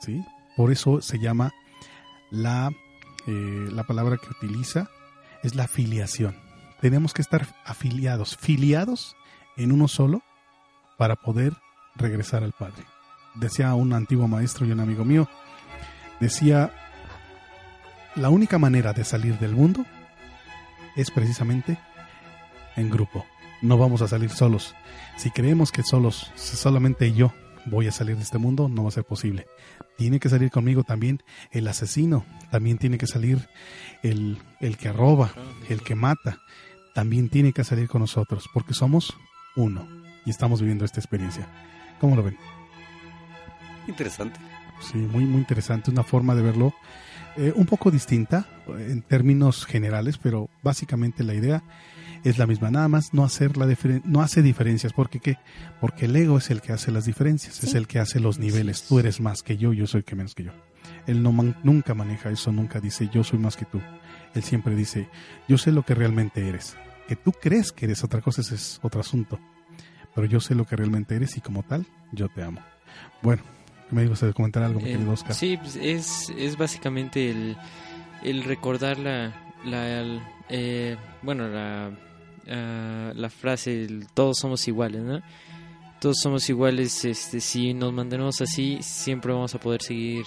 ¿Sí? 0.00 0.24
Por 0.56 0.70
eso 0.70 1.00
se 1.00 1.18
llama 1.18 1.52
la, 2.30 2.70
eh, 3.26 3.68
la 3.72 3.84
palabra 3.84 4.16
que 4.16 4.28
utiliza 4.28 4.88
es 5.42 5.54
la 5.54 5.66
filiación. 5.66 6.36
Tenemos 6.80 7.12
que 7.14 7.22
estar 7.22 7.46
afiliados, 7.64 8.36
filiados 8.36 9.16
en 9.56 9.72
uno 9.72 9.88
solo 9.88 10.22
para 10.98 11.16
poder 11.16 11.54
regresar 11.96 12.44
al 12.44 12.52
Padre. 12.52 12.84
Decía 13.34 13.74
un 13.74 13.92
antiguo 13.92 14.28
maestro 14.28 14.66
y 14.66 14.72
un 14.72 14.80
amigo 14.80 15.04
mío, 15.04 15.28
decía, 16.20 16.72
la 18.14 18.30
única 18.30 18.58
manera 18.58 18.92
de 18.92 19.04
salir 19.04 19.38
del 19.38 19.54
mundo 19.54 19.84
es 20.94 21.10
precisamente 21.10 21.78
en 22.76 22.90
grupo. 22.90 23.24
No 23.62 23.78
vamos 23.78 24.02
a 24.02 24.08
salir 24.08 24.30
solos. 24.30 24.74
Si 25.16 25.30
creemos 25.30 25.72
que 25.72 25.82
solos, 25.82 26.30
solamente 26.36 27.12
yo 27.12 27.32
voy 27.66 27.88
a 27.88 27.92
salir 27.92 28.16
de 28.16 28.22
este 28.22 28.38
mundo, 28.38 28.68
no 28.68 28.82
va 28.82 28.88
a 28.88 28.92
ser 28.92 29.04
posible. 29.04 29.46
Tiene 29.96 30.20
que 30.20 30.28
salir 30.28 30.50
conmigo 30.50 30.82
también 30.84 31.22
el 31.50 31.68
asesino, 31.68 32.24
también 32.50 32.78
tiene 32.78 32.98
que 32.98 33.06
salir 33.06 33.48
el, 34.02 34.38
el 34.60 34.76
que 34.76 34.92
roba, 34.92 35.32
el 35.68 35.82
que 35.82 35.94
mata, 35.94 36.38
también 36.94 37.28
tiene 37.28 37.52
que 37.52 37.64
salir 37.64 37.88
con 37.88 38.00
nosotros, 38.00 38.48
porque 38.52 38.74
somos 38.74 39.14
uno 39.56 39.86
y 40.24 40.30
estamos 40.30 40.60
viviendo 40.60 40.84
esta 40.84 41.00
experiencia. 41.00 41.48
¿Cómo 42.00 42.16
lo 42.16 42.22
ven? 42.22 42.36
Interesante. 43.86 44.40
Sí, 44.80 44.98
muy, 44.98 45.24
muy 45.24 45.38
interesante, 45.38 45.90
una 45.90 46.02
forma 46.02 46.34
de 46.34 46.42
verlo 46.42 46.74
eh, 47.36 47.52
un 47.54 47.66
poco 47.66 47.90
distinta 47.90 48.46
en 48.68 49.02
términos 49.02 49.66
generales, 49.66 50.18
pero 50.18 50.48
básicamente 50.62 51.24
la 51.24 51.34
idea 51.34 51.62
es 52.24 52.38
la 52.38 52.46
misma, 52.46 52.70
nada 52.70 52.88
más 52.88 53.12
no 53.12 53.24
hacer 53.24 53.56
la 53.56 53.68
no 54.04 54.22
hace 54.22 54.40
diferencias, 54.40 54.92
porque 54.92 55.20
qué? 55.20 55.36
Porque 55.80 56.06
el 56.06 56.16
ego 56.16 56.38
es 56.38 56.50
el 56.50 56.62
que 56.62 56.72
hace 56.72 56.90
las 56.90 57.04
diferencias, 57.04 57.62
es 57.62 57.74
el 57.74 57.86
que 57.86 57.98
hace 57.98 58.18
los 58.18 58.38
niveles, 58.38 58.84
tú 58.88 58.98
eres 58.98 59.20
más 59.20 59.42
que 59.42 59.58
yo, 59.58 59.72
yo 59.72 59.86
soy 59.86 60.02
que 60.02 60.16
menos 60.16 60.34
que 60.34 60.44
yo. 60.44 60.52
Él 61.06 61.22
no 61.22 61.32
nunca 61.62 61.94
maneja 61.94 62.30
eso, 62.30 62.50
nunca 62.50 62.80
dice 62.80 63.10
yo 63.12 63.24
soy 63.24 63.38
más 63.38 63.56
que 63.56 63.66
tú. 63.66 63.80
Él 64.34 64.42
siempre 64.42 64.74
dice, 64.74 65.08
yo 65.48 65.58
sé 65.58 65.70
lo 65.70 65.84
que 65.84 65.94
realmente 65.94 66.48
eres. 66.48 66.76
Que 67.06 67.16
tú 67.16 67.32
crees 67.32 67.72
que 67.72 67.84
eres 67.84 68.02
otra 68.02 68.20
cosa 68.20 68.40
ese 68.40 68.54
es 68.54 68.80
otro 68.82 69.00
asunto. 69.00 69.38
Pero 70.14 70.26
yo 70.26 70.40
sé 70.40 70.54
lo 70.54 70.64
que 70.64 70.76
realmente 70.76 71.14
eres 71.14 71.36
y 71.36 71.40
como 71.40 71.62
tal, 71.62 71.86
yo 72.12 72.28
te 72.28 72.42
amo. 72.42 72.60
Bueno, 73.22 73.42
me 73.94 74.32
comentar 74.34 74.62
algo, 74.62 74.80
mi 74.80 74.86
querido 74.86 75.12
Oscar? 75.12 75.34
Sí, 75.34 75.56
pues, 75.56 75.76
es, 75.76 76.30
es 76.36 76.56
básicamente 76.56 77.30
el, 77.30 77.56
el 78.22 78.44
recordar 78.44 78.98
la, 78.98 79.32
la 79.64 80.20
eh, 80.48 80.96
bueno, 81.22 81.48
la 81.48 81.90
Ah, 82.48 83.12
la 83.14 83.30
frase 83.30 83.88
todos 84.12 84.38
somos 84.38 84.66
iguales, 84.68 85.02
¿no? 85.02 85.22
Todos 86.00 86.18
somos 86.20 86.48
iguales, 86.50 87.04
este, 87.04 87.40
si 87.40 87.72
nos 87.72 87.92
mantenemos 87.92 88.40
así, 88.42 88.78
siempre 88.82 89.32
vamos 89.32 89.54
a 89.54 89.60
poder 89.60 89.80
seguir 89.80 90.26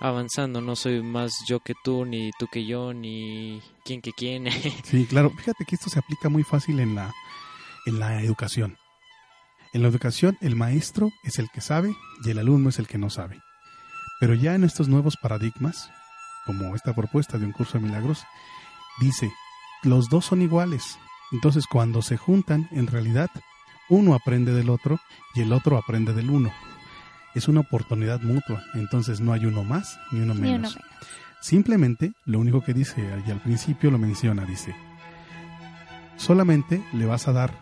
avanzando. 0.00 0.60
No 0.60 0.74
soy 0.74 1.02
más 1.02 1.32
yo 1.46 1.60
que 1.60 1.74
tú, 1.84 2.06
ni 2.06 2.30
tú 2.38 2.46
que 2.50 2.64
yo, 2.64 2.94
ni 2.94 3.60
quién 3.84 4.00
que 4.00 4.12
quién. 4.12 4.48
sí, 4.84 5.06
claro. 5.06 5.30
Fíjate 5.30 5.64
que 5.66 5.74
esto 5.74 5.90
se 5.90 5.98
aplica 5.98 6.30
muy 6.30 6.44
fácil 6.44 6.80
en 6.80 6.94
la, 6.94 7.12
en 7.84 7.98
la 7.98 8.22
educación. 8.22 8.78
En 9.74 9.82
la 9.82 9.88
educación, 9.88 10.36
el 10.40 10.56
maestro 10.56 11.10
es 11.24 11.38
el 11.38 11.48
que 11.50 11.60
sabe 11.60 11.94
y 12.24 12.30
el 12.30 12.38
alumno 12.38 12.70
es 12.70 12.78
el 12.78 12.86
que 12.86 12.98
no 12.98 13.10
sabe. 13.10 13.40
Pero 14.20 14.34
ya 14.34 14.54
en 14.54 14.64
estos 14.64 14.88
nuevos 14.88 15.16
paradigmas, 15.16 15.90
como 16.46 16.74
esta 16.74 16.94
propuesta 16.94 17.38
de 17.38 17.46
un 17.46 17.52
curso 17.52 17.78
de 17.78 17.84
milagros, 17.84 18.24
dice, 19.00 19.30
los 19.82 20.08
dos 20.08 20.24
son 20.24 20.42
iguales, 20.42 20.98
entonces 21.32 21.66
cuando 21.70 22.02
se 22.02 22.16
juntan, 22.16 22.68
en 22.72 22.86
realidad, 22.86 23.30
uno 23.90 24.14
aprende 24.14 24.52
del 24.52 24.70
otro 24.70 24.98
y 25.34 25.42
el 25.42 25.52
otro 25.52 25.76
aprende 25.76 26.14
del 26.14 26.30
uno. 26.30 26.50
Es 27.34 27.46
una 27.46 27.60
oportunidad 27.60 28.22
mutua, 28.22 28.62
entonces 28.74 29.20
no 29.20 29.32
hay 29.32 29.44
uno 29.44 29.62
más 29.64 30.00
ni 30.10 30.20
uno 30.20 30.34
menos. 30.34 30.78
Simplemente, 31.40 32.12
lo 32.24 32.40
único 32.40 32.62
que 32.62 32.74
dice, 32.74 33.06
y 33.26 33.30
al 33.30 33.40
principio 33.40 33.90
lo 33.90 33.98
menciona, 33.98 34.44
dice, 34.44 34.74
solamente 36.16 36.82
le 36.92 37.06
vas 37.06 37.28
a 37.28 37.32
dar 37.32 37.52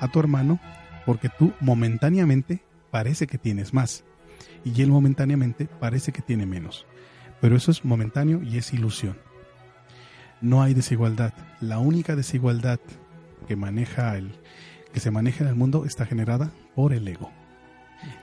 a 0.00 0.08
tu 0.08 0.20
hermano 0.20 0.60
porque 1.08 1.30
tú 1.30 1.54
momentáneamente 1.58 2.60
parece 2.90 3.26
que 3.26 3.38
tienes 3.38 3.72
más 3.72 4.04
y 4.62 4.82
él 4.82 4.90
momentáneamente 4.90 5.64
parece 5.80 6.12
que 6.12 6.20
tiene 6.20 6.44
menos. 6.44 6.84
Pero 7.40 7.56
eso 7.56 7.70
es 7.70 7.82
momentáneo 7.82 8.42
y 8.42 8.58
es 8.58 8.74
ilusión 8.74 9.16
no 10.40 10.62
hay 10.62 10.74
desigualdad. 10.74 11.32
La 11.60 11.78
única 11.78 12.16
desigualdad 12.16 12.80
que 13.46 13.56
maneja 13.56 14.16
el 14.16 14.32
que 14.92 15.00
se 15.00 15.10
maneja 15.10 15.44
en 15.44 15.50
el 15.50 15.54
mundo 15.54 15.84
está 15.84 16.06
generada 16.06 16.50
por 16.74 16.92
el 16.92 17.06
ego. 17.06 17.30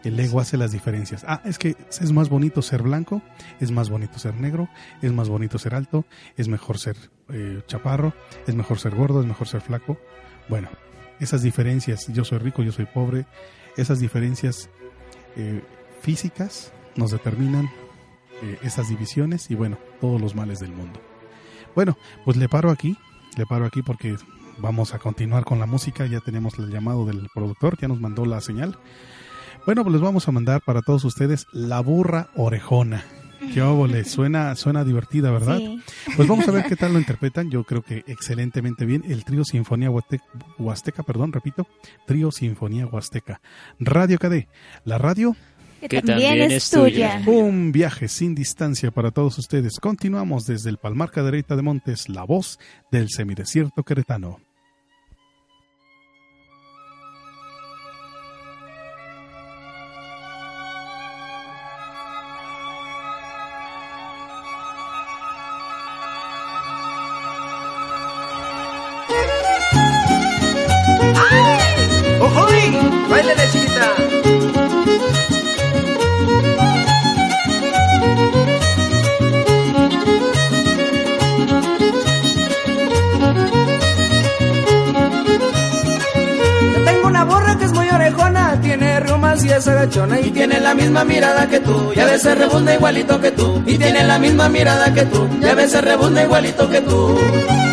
El 0.04 0.20
ego 0.20 0.40
hace 0.40 0.58
las 0.58 0.72
diferencias. 0.72 1.26
Ah, 1.28 1.42
es 1.46 1.60
que 1.60 1.76
es 1.90 2.12
más 2.12 2.30
bonito 2.30 2.62
ser 2.62 2.82
blanco, 2.82 3.22
es 3.60 3.72
más 3.72 3.90
bonito 3.90 4.20
ser 4.20 4.34
negro, 4.36 4.70
es 5.02 5.12
más 5.12 5.28
bonito 5.28 5.60
ser 5.60 5.76
alto, 5.76 6.06
es 6.38 6.48
mejor 6.48 6.80
ser 6.80 6.96
eh, 7.30 7.62
chaparro, 7.68 8.14
es 8.48 8.56
mejor 8.56 8.80
ser 8.80 8.96
gordo, 8.96 9.20
es 9.20 9.28
mejor 9.28 9.48
ser 9.48 9.62
flaco. 9.62 10.00
Bueno, 10.48 10.70
esas 11.20 11.42
diferencias, 11.42 12.08
yo 12.08 12.24
soy 12.24 12.40
rico, 12.40 12.64
yo 12.64 12.72
soy 12.72 12.86
pobre, 12.86 13.26
esas 13.78 14.00
diferencias 14.00 14.70
eh, 15.36 15.62
físicas 16.02 16.72
nos 16.96 17.12
determinan 17.12 17.70
eh, 18.42 18.60
esas 18.64 18.90
divisiones 18.90 19.50
y 19.52 19.56
bueno, 19.56 19.78
todos 20.02 20.22
los 20.22 20.36
males 20.36 20.60
del 20.60 20.72
mundo. 20.72 21.00
Bueno, 21.76 21.98
pues 22.24 22.38
le 22.38 22.48
paro 22.48 22.70
aquí, 22.70 22.98
le 23.38 23.46
paro 23.46 23.66
aquí 23.66 23.82
porque 23.82 24.16
vamos 24.58 24.94
a 24.94 25.00
continuar 25.00 25.44
con 25.44 25.60
la 25.60 25.66
música, 25.66 26.06
ya 26.06 26.22
tenemos 26.22 26.58
el 26.60 26.70
llamado 26.70 27.06
del 27.06 27.28
productor, 27.34 27.78
ya 27.78 27.88
nos 27.88 28.00
mandó 28.00 28.26
la 28.26 28.42
señal. 28.42 28.78
Bueno, 29.66 29.84
pues 29.84 29.94
les 29.94 30.02
vamos 30.02 30.28
a 30.28 30.32
mandar 30.32 30.62
para 30.62 30.82
todos 30.82 31.04
ustedes 31.06 31.48
La 31.52 31.80
Burra 31.80 32.30
Orejona. 32.36 33.04
Qué 33.54 33.62
óvole, 33.62 34.04
suena, 34.04 34.56
suena 34.56 34.84
divertida, 34.84 35.32
¿verdad? 35.32 35.60
Pues 36.16 36.28
vamos 36.28 36.48
a 36.48 36.52
ver 36.52 36.66
qué 36.66 36.76
tal 36.76 36.94
lo 36.94 37.00
interpretan. 37.00 37.50
Yo 37.50 37.64
creo 37.64 37.82
que 37.82 38.04
excelentemente 38.08 38.86
bien. 38.86 39.04
El 39.08 39.24
trío 39.24 39.44
Sinfonía 39.44 39.90
Huasteca, 39.90 41.04
perdón, 41.04 41.32
repito, 41.32 41.68
trío 42.06 42.32
Sinfonía 42.32 42.88
Huasteca. 42.88 43.42
Radio 43.80 44.18
KD, 44.18 44.48
la 44.84 44.98
radio 44.98 45.36
que, 45.88 46.02
también, 46.02 46.52
es 46.52 46.70
tuya. 46.70 47.22
Un 47.26 47.72
viaje 47.72 48.08
sin 48.08 48.34
distancia 48.36 48.92
para 48.92 49.12
todos 49.12 49.38
ustedes. 49.38 49.80
Continuamos 49.80 50.46
desde 50.46 50.70
el 50.70 50.78
Palmar 50.78 51.12
Cadereyta 51.12 51.56
de 51.56 51.62
Montes, 51.62 52.10
la 52.10 52.24
voz 52.24 52.60
del 52.92 53.10
semidesierto 53.10 53.84
queretano. 53.84 54.40
A 92.16 92.18
veces 92.18 92.38
rebunda 92.38 92.74
igualito 92.74 93.20
que 93.20 93.32
tú 93.32 93.62
y 93.66 93.78
tiene 93.78 94.02
la 94.06 94.18
misma 94.18 94.48
mirada 94.48 94.94
que 94.94 95.04
tú 95.04 95.28
a 95.46 95.54
veces 95.54 95.84
rebunda 95.84 96.24
igualito 96.24 96.70
que 96.70 96.80
tú. 96.80 97.65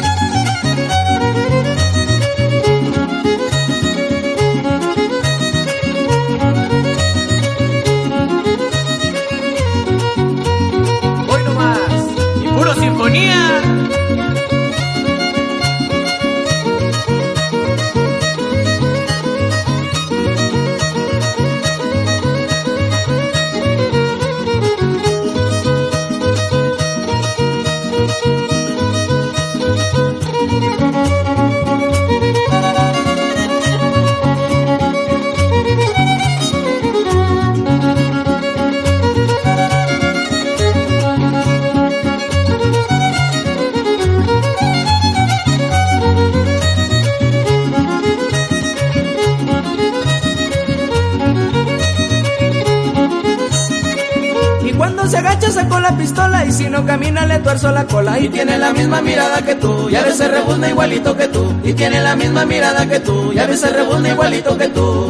Camina 56.85 57.27
le 57.27 57.39
tuerzo 57.39 57.71
la 57.71 57.85
cola. 57.85 58.19
Y 58.19 58.29
tiene 58.29 58.59
la 58.59 58.73
misma 58.73 59.01
mirada 59.01 59.43
que 59.43 59.55
tú, 59.55 59.89
y 59.89 59.97
a 59.97 60.03
veces 60.03 60.31
rebuzna 60.31 60.69
igualito 60.69 61.17
que 61.17 61.29
tú. 61.29 61.55
Y 61.63 61.73
tiene 61.73 62.01
la 62.01 62.17
misma 62.17 62.45
mirada 62.45 62.87
que 62.89 63.01
tú, 63.01 63.33
y 63.33 63.39
a 63.39 63.47
veces 63.47 63.73
rebuzna 63.73 64.11
igualito 64.11 64.57
que 64.57 64.69
tú. 64.69 65.07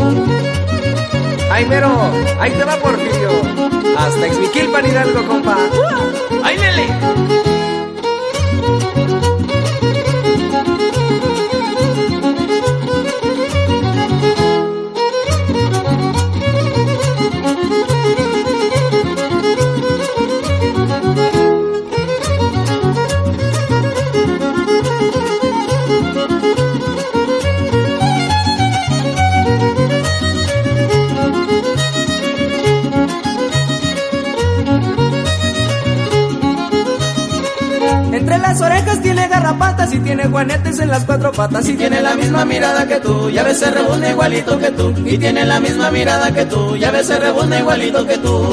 Ay, 1.51 1.67
pero, 1.69 1.91
ahí 2.41 2.51
te 2.53 2.65
va 2.65 2.77
Porfirio. 2.77 3.31
Hasta 3.97 4.27
Exmiquilpan 4.27 4.87
Hidalgo, 4.87 5.27
compa. 5.27 5.57
¡Ay, 6.43 6.57
Lele! 6.57 7.32
Garrapatas 39.83 39.95
y 39.95 40.01
tiene 40.01 40.29
guanetes 40.29 40.79
en 40.81 40.89
las 40.89 41.05
cuatro 41.05 41.33
patas 41.33 41.69
y 41.69 41.77
tiene 41.77 42.01
la 42.01 42.15
misma 42.15 42.45
mirada 42.45 42.87
que 42.87 43.01
tú. 43.01 43.29
Y 43.29 43.39
a 43.39 43.43
veces 43.43 43.75
rebunda 43.75 44.11
igualito 44.11 44.59
que 44.59 44.71
tú. 44.71 44.95
Y 45.05 45.19
tiene 45.19 45.45
la 45.45 45.61
misma 45.61 45.91
mirada 45.91 46.33
que 46.33 46.47
tú. 46.47 46.77
Y 46.77 46.85
a 46.85 46.91
veces 46.91 47.19
rebunda 47.19 47.59
igualito 47.59 48.07
que 48.07 48.19
tú. 48.19 48.49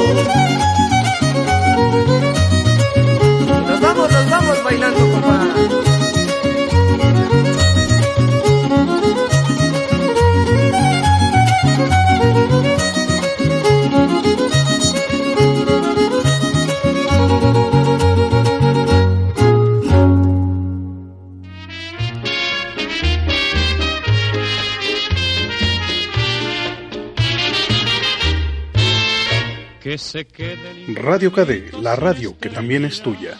Radio 30.94 31.32
KD, 31.32 31.74
la 31.82 31.96
radio 31.96 32.38
que 32.38 32.48
también 32.48 32.84
es 32.84 33.02
tuya. 33.02 33.36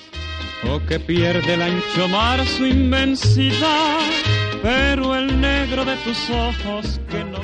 O 0.69 0.85
que 0.85 0.99
pierde 0.99 1.55
el 1.55 1.63
ancho 1.63 2.09
mar 2.09 2.45
su 2.45 2.67
inmensidad, 2.67 4.01
pero 4.61 5.15
el 5.15 5.41
negro 5.41 5.85
de 5.85 5.95
tus 5.99 6.29
ojos 6.29 7.01
que 7.09 7.23
no. 7.23 7.39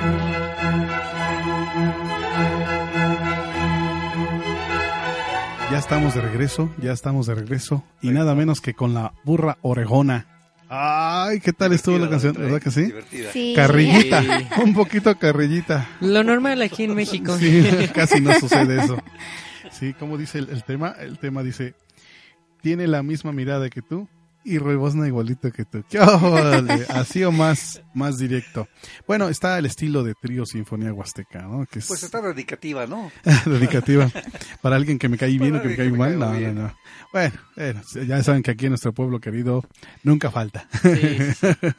Ya 5.70 5.78
estamos 5.78 6.14
de 6.14 6.22
regreso, 6.22 6.70
ya 6.82 6.92
estamos 6.92 7.26
de 7.26 7.36
regreso 7.36 7.84
y 8.02 8.10
nada 8.10 8.34
menos 8.34 8.60
que 8.60 8.74
con 8.74 8.92
la 8.92 9.14
burra 9.24 9.58
orejona. 9.62 10.35
Ay, 10.68 11.40
¿qué 11.40 11.52
tal 11.52 11.72
estuvo 11.72 11.98
la 11.98 12.08
canción? 12.08 12.34
¿Verdad 12.34 12.60
que 12.60 12.70
sí? 12.70 12.92
Sí. 13.32 13.52
Carrillita, 13.54 14.22
un 14.64 14.74
poquito 14.74 15.16
carrillita. 15.16 15.88
Lo 16.00 16.24
normal 16.24 16.60
aquí 16.62 16.84
en 16.84 16.94
México. 16.94 17.36
Sí, 17.38 17.64
casi 17.94 18.20
no 18.20 18.34
sucede 18.34 18.82
eso. 18.82 18.98
Sí, 19.70 19.92
como 19.94 20.18
dice 20.18 20.38
el, 20.38 20.48
el 20.50 20.64
tema, 20.64 20.94
el 20.98 21.18
tema 21.18 21.42
dice, 21.42 21.74
tiene 22.62 22.86
la 22.86 23.02
misma 23.02 23.32
mirada 23.32 23.68
que 23.70 23.82
tú 23.82 24.08
y 24.46 24.58
rebosna 24.58 25.08
igualito 25.08 25.50
que 25.50 25.64
tú. 25.64 25.82
¡Qué 25.90 25.98
óvole! 25.98 26.86
Así 26.88 27.24
o 27.24 27.32
más, 27.32 27.82
más 27.94 28.16
directo. 28.16 28.68
Bueno, 29.06 29.28
está 29.28 29.58
el 29.58 29.66
estilo 29.66 30.04
de 30.04 30.14
trío 30.14 30.46
Sinfonía 30.46 30.92
Huasteca, 30.92 31.42
¿no? 31.42 31.66
Que 31.66 31.80
es 31.80 31.88
Pues 31.88 32.04
está 32.04 32.22
dedicativa, 32.22 32.86
¿no? 32.86 33.10
dedicativa. 33.44 34.08
Para 34.62 34.76
alguien 34.76 35.00
que 35.00 35.08
me 35.08 35.18
cae 35.18 35.36
bien 35.36 35.56
o 35.56 35.62
que 35.62 35.68
me 35.68 35.76
cae 35.76 35.90
me 35.90 35.98
mal, 35.98 36.18
no, 36.18 36.32
no, 36.32 36.52
no. 36.52 36.74
Bueno, 37.12 37.34
bueno, 37.56 37.82
ya 38.06 38.22
saben 38.22 38.44
que 38.44 38.52
aquí 38.52 38.66
en 38.66 38.70
nuestro 38.70 38.92
pueblo 38.92 39.18
querido 39.18 39.64
nunca 40.04 40.30
falta. 40.30 40.68
Sí, 40.80 41.18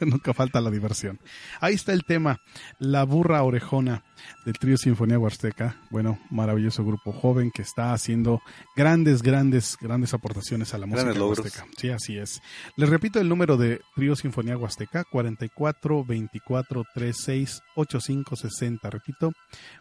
nunca 0.00 0.34
falta 0.34 0.60
la 0.60 0.70
diversión. 0.70 1.18
Ahí 1.60 1.74
está 1.74 1.94
el 1.94 2.04
tema, 2.04 2.38
La 2.78 3.04
Burra 3.04 3.42
Orejona 3.42 4.04
del 4.44 4.54
trío 4.58 4.76
Sinfonía 4.76 5.18
Huasteca. 5.18 5.76
Bueno, 5.90 6.18
maravilloso 6.30 6.84
grupo 6.84 7.12
joven 7.12 7.50
que 7.50 7.62
está 7.62 7.92
haciendo 7.92 8.40
grandes, 8.76 9.22
grandes, 9.22 9.76
grandes 9.80 10.14
aportaciones 10.14 10.74
a 10.74 10.78
la 10.78 10.86
música 10.86 11.12
huasteca. 11.12 11.66
Sí, 11.76 11.90
así 11.90 12.18
es. 12.18 12.40
Les 12.76 12.88
repito 12.88 13.20
el 13.20 13.28
número 13.28 13.56
de 13.56 13.80
trío 13.94 14.16
Sinfonía 14.16 14.56
Huasteca, 14.56 15.04
44 15.04 16.04
24 16.04 16.84
36 16.94 17.60
85 17.80 18.36
60. 18.36 18.90
Repito, 18.90 19.32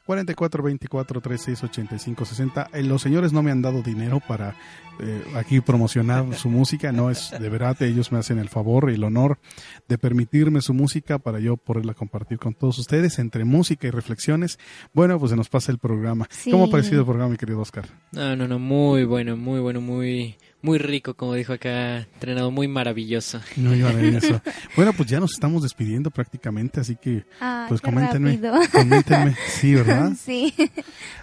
44 0.05 0.63
24 0.63 1.21
36 1.21 1.63
85 1.63 2.25
60. 2.25 2.69
Eh, 2.73 2.83
los 2.83 3.01
señores 3.01 3.33
no 3.33 3.43
me 3.43 3.51
han 3.51 3.61
dado 3.61 3.81
dinero 3.81 4.21
para 4.25 4.55
eh, 4.99 5.23
aquí 5.35 5.61
promocionar 5.61 6.33
su 6.35 6.49
música, 6.49 6.91
no 6.91 7.09
es 7.09 7.31
de 7.31 7.49
verdad, 7.49 7.81
ellos 7.81 8.11
me 8.11 8.19
hacen 8.19 8.39
el 8.39 8.49
favor 8.49 8.89
y 8.89 8.95
el 8.95 9.03
honor 9.03 9.39
de 9.87 9.97
permitirme 9.97 10.61
su 10.61 10.73
música 10.73 11.19
para 11.19 11.39
yo 11.39 11.57
poderla 11.57 11.93
compartir 11.93 12.39
con 12.39 12.53
todos 12.53 12.79
ustedes 12.79 13.19
entre 13.19 13.45
música 13.45 13.87
y 13.87 13.91
reflexiones. 13.91 14.59
Bueno, 14.93 15.19
pues 15.19 15.31
se 15.31 15.35
nos 15.35 15.49
pasa 15.49 15.71
el 15.71 15.77
programa. 15.77 16.27
Sí. 16.29 16.51
¿Cómo 16.51 16.65
ha 16.65 16.69
parecido 16.69 17.01
el 17.01 17.05
programa, 17.05 17.31
mi 17.31 17.37
querido 17.37 17.59
Oscar? 17.59 17.85
No, 18.11 18.35
no, 18.35 18.47
no, 18.47 18.59
muy 18.59 19.05
bueno, 19.05 19.37
muy 19.37 19.59
bueno, 19.59 19.81
muy, 19.81 20.37
muy 20.61 20.77
rico, 20.79 21.13
como 21.13 21.33
dijo 21.33 21.53
acá, 21.53 21.99
entrenado, 21.99 22.51
muy 22.51 22.67
maravilloso. 22.67 23.39
No 23.55 23.75
iba 23.75 23.89
a 23.89 23.93
ver 23.93 24.15
eso. 24.15 24.41
Bueno, 24.75 24.93
pues 24.93 25.09
ya 25.09 25.19
nos 25.19 25.33
estamos 25.33 25.63
despidiendo 25.63 26.11
prácticamente, 26.11 26.79
así 26.79 26.95
que 26.95 27.25
Ay, 27.39 27.65
pues 27.67 27.81
coméntenme. 27.81 28.39
Coméntenme, 28.71 29.35
sí, 29.47 29.75
¿verdad? 29.75 30.11
Sí. 30.17 30.53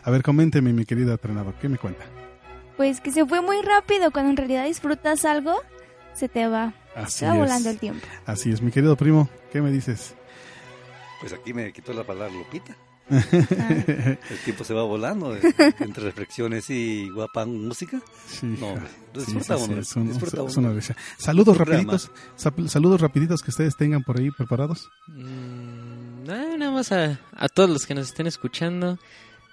A 0.03 0.11
ver, 0.11 0.22
coméntenme, 0.22 0.72
mi 0.72 0.85
querida 0.85 1.12
entrenador, 1.12 1.55
¿qué 1.61 1.68
me 1.68 1.78
cuenta? 1.78 2.05
Pues 2.76 3.01
que 3.01 3.12
se 3.12 3.24
fue 3.24 3.41
muy 3.41 3.61
rápido. 3.62 4.11
Cuando 4.11 4.30
en 4.30 4.37
realidad 4.37 4.64
disfrutas 4.66 5.24
algo, 5.24 5.55
se 6.14 6.28
te 6.28 6.47
va. 6.47 6.74
Así 6.97 7.18
se 7.20 7.26
va 7.26 7.35
es. 7.35 7.39
volando 7.39 7.70
el 7.70 7.78
tiempo. 7.78 8.07
Así 8.26 8.51
es, 8.51 8.61
mi 8.62 8.70
querido 8.70 8.97
primo, 8.97 9.28
¿qué 9.53 9.61
me 9.61 9.70
dices? 9.70 10.14
Pues 11.20 11.32
aquí 11.32 11.55
me 11.55 11.72
quitó 11.72 11.93
la 11.93 12.05
palabra 12.05 12.32
Lupita. 12.35 12.76
Ah, 13.11 13.18
El 14.30 14.38
tiempo 14.44 14.64
se 14.64 14.72
va 14.74 14.82
volando 14.82 15.36
eh, 15.36 15.40
entre 15.80 16.05
reflexiones 16.05 16.70
y 16.70 17.11
guapa 17.11 17.44
música. 17.44 18.00
Sí, 18.26 18.46
No, 18.61 18.74
disfruta 19.12 19.59
sí, 19.59 19.82
sí, 19.84 20.00
disfruta 20.00 20.42
una. 20.42 20.80
Saludos 21.18 21.57
rapiditos, 21.59 22.11
saludos 22.66 23.00
rapiditos 23.00 23.42
que 23.42 23.50
ustedes 23.50 23.76
tengan 23.76 24.02
por 24.02 24.18
ahí 24.18 24.30
preparados. 24.30 24.88
Mm, 25.09 26.24
nada, 26.24 26.57
nada 26.57 26.72
más 26.72 26.92
a, 26.92 27.20
a 27.36 27.48
todos 27.48 27.68
los 27.70 27.86
que 27.86 27.94
nos 27.94 28.09
estén 28.09 28.26
escuchando, 28.26 28.98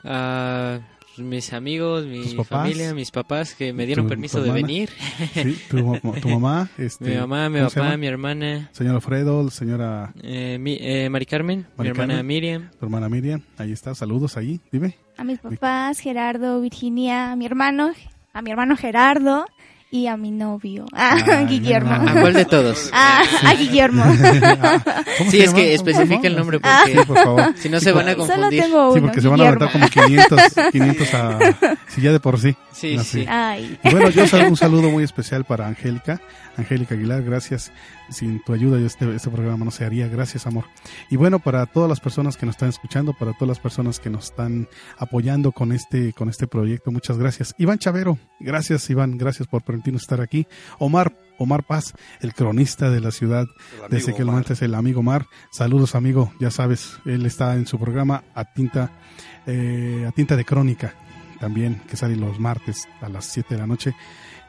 a 0.04 0.80
mis 1.18 1.53
amigos, 1.53 2.05
mi 2.05 2.24
familia, 2.45 2.93
mis 2.93 3.12
papás 3.12 3.53
que 3.55 3.74
me 3.74 3.86
dieron 3.86 4.05
¿Tu- 4.05 4.09
permiso 4.09 4.39
tu 4.39 4.45
de 4.45 4.51
venir. 4.51 4.89
Sí, 5.34 5.57
tu, 5.70 5.78
tu 6.22 6.30
mamá, 6.30 6.70
este, 6.78 7.05
mi 7.09 7.16
mamá, 7.18 7.49
mi 7.49 7.57
¿cómo 7.59 7.70
se 7.70 7.80
papá, 7.80 7.97
mi 7.97 8.07
hermana, 8.07 8.70
señor 8.74 8.95
Alfredo, 8.95 9.49
señora, 9.49 10.14
eh, 10.24 10.57
mi- 10.59 10.78
eh, 10.80 11.09
Mari 11.09 11.26
Carmen, 11.26 11.66
Mari 11.78 11.82
mi 11.82 11.88
hermana 11.89 12.14
Carmen. 12.16 12.26
Miriam. 12.28 12.70
tu 12.80 12.86
hermana 12.86 13.09
Miriam, 13.09 13.41
ahí 13.57 13.72
está, 13.72 13.93
saludos 13.95 14.38
ahí, 14.38 14.59
dime. 14.72 14.95
a 15.18 15.24
mis 15.24 15.39
papás, 15.39 15.99
Gerardo, 15.99 16.62
Virginia, 16.62 17.32
a 17.32 17.36
mi 17.36 17.45
hermano, 17.45 17.91
a 18.34 18.41
mi 18.41 18.49
hermano 18.51 18.76
Gerardo 18.78 19.45
y 19.94 20.08
a 20.08 20.16
mi 20.16 20.32
novio, 20.32 20.86
a 20.94 21.16
Ay, 21.16 21.46
Guillermo. 21.50 21.94
no, 21.98 22.10
¿A 22.10 22.14
cuál 22.14 22.34
de 22.34 22.46
todos? 22.46 22.89
Ah, 22.94 23.22
a 23.46 23.54
Guillermo. 23.56 24.04
¿Cómo 25.18 25.30
Sí, 25.32 25.42
es 25.42 25.50
que 25.50 25.52
¿Cómo 25.52 25.54
se 25.54 25.74
especifica 25.74 26.28
el 26.28 26.36
nombre 26.38 26.58
Sí, 26.58 26.92
porque 26.96 27.06
por 27.06 27.18
favor. 27.24 27.54
si 27.58 27.70
no 27.70 27.80
se 27.80 27.92
van 27.92 28.08
a 28.08 28.14
Solo 28.14 28.26
confundir. 28.28 28.62
tengo 28.64 28.84
uno. 28.86 28.94
Sí, 28.96 29.02
porque 29.02 29.22
se 29.22 29.28
van 29.28 29.42
a 29.42 29.44
Guillermo. 29.44 29.66
aventar 29.66 29.92
como 29.92 30.08
500, 30.08 30.42
500 30.72 31.14
a, 31.14 31.39
si 31.88 32.02
ya 32.02 32.12
de 32.14 32.20
por 32.22 32.39
sí. 32.39 32.56
Sí, 32.72 32.96
No, 32.96 33.04
sí. 33.04 33.26
Ay. 33.28 33.78
Bueno, 33.84 34.10
yo 34.10 34.24
un 34.48 34.56
saludo 34.58 34.89
muy 34.89 35.04
especial 35.04 35.44
para 35.44 35.68
Angélica, 35.68 36.22
Angélica 36.58 36.96
Aguilar, 36.96 37.22
gracias. 37.24 37.72
Sin 38.12 38.43
tu 38.43 38.53
ayuda 38.53 38.78
este, 38.80 39.16
este 39.16 39.30
programa 39.30 39.66
no 39.66 39.72
se 39.72 39.86
haría, 39.86 40.07
gracias 40.07 40.45
amor. 40.45 40.66
Y 41.09 41.16
bueno, 41.16 41.39
para 41.39 41.66
todas 41.66 41.89
las 41.89 41.99
personas 41.99 42.38
que 42.38 42.45
nos 42.45 42.55
están 42.55 42.70
escuchando, 42.70 43.14
para 43.14 43.34
todas 43.34 43.47
las 43.47 43.59
personas 43.59 43.99
que 43.99 44.09
nos 44.09 44.26
están 44.26 44.68
apoyando 44.97 45.51
con 45.51 45.72
este, 45.72 46.14
con 46.14 46.30
este 46.30 46.45
proyecto, 46.47 46.91
muchas 46.91 47.18
gracias. 47.18 47.55
Iván 47.57 47.80
Chavero, 47.80 48.20
gracias 48.39 48.89
Iván, 48.89 49.18
gracias 49.18 49.47
por 49.47 49.64
permitirnos 49.64 50.03
estar 50.03 50.22
aquí. 50.22 50.45
Omar, 50.78 51.16
Omar 51.38 51.64
Paz, 51.64 51.93
el 52.20 52.34
cronista 52.34 52.89
de 52.89 52.99
la 52.99 53.12
ciudad 53.12 53.47
El 53.84 53.89
desde 53.89 54.12
amigo 54.12 54.18
que 54.18 54.24
lo 54.24 54.30
Omar. 54.32 54.43
antes 54.43 54.62
el 54.62 54.76
amigo 54.76 55.01
Mar. 55.03 55.26
Saludos 55.51 55.95
amigo, 55.95 56.34
ya 56.39 56.51
sabes, 56.51 56.99
él 57.05 57.26
está 57.26 57.55
en 57.55 57.66
su 57.66 57.80
programa 57.80 58.24
a 58.36 58.45
tinta, 58.45 58.91
eh, 59.47 60.05
a 60.07 60.12
tinta 60.12 60.36
de 60.36 60.45
crónica 60.45 60.95
también, 61.39 61.82
que 61.89 61.97
sale 61.97 62.16
los 62.16 62.39
martes 62.39 62.88
a 63.01 63.09
las 63.09 63.26
7 63.26 63.55
de 63.55 63.59
la 63.62 63.68
noche. 63.68 63.95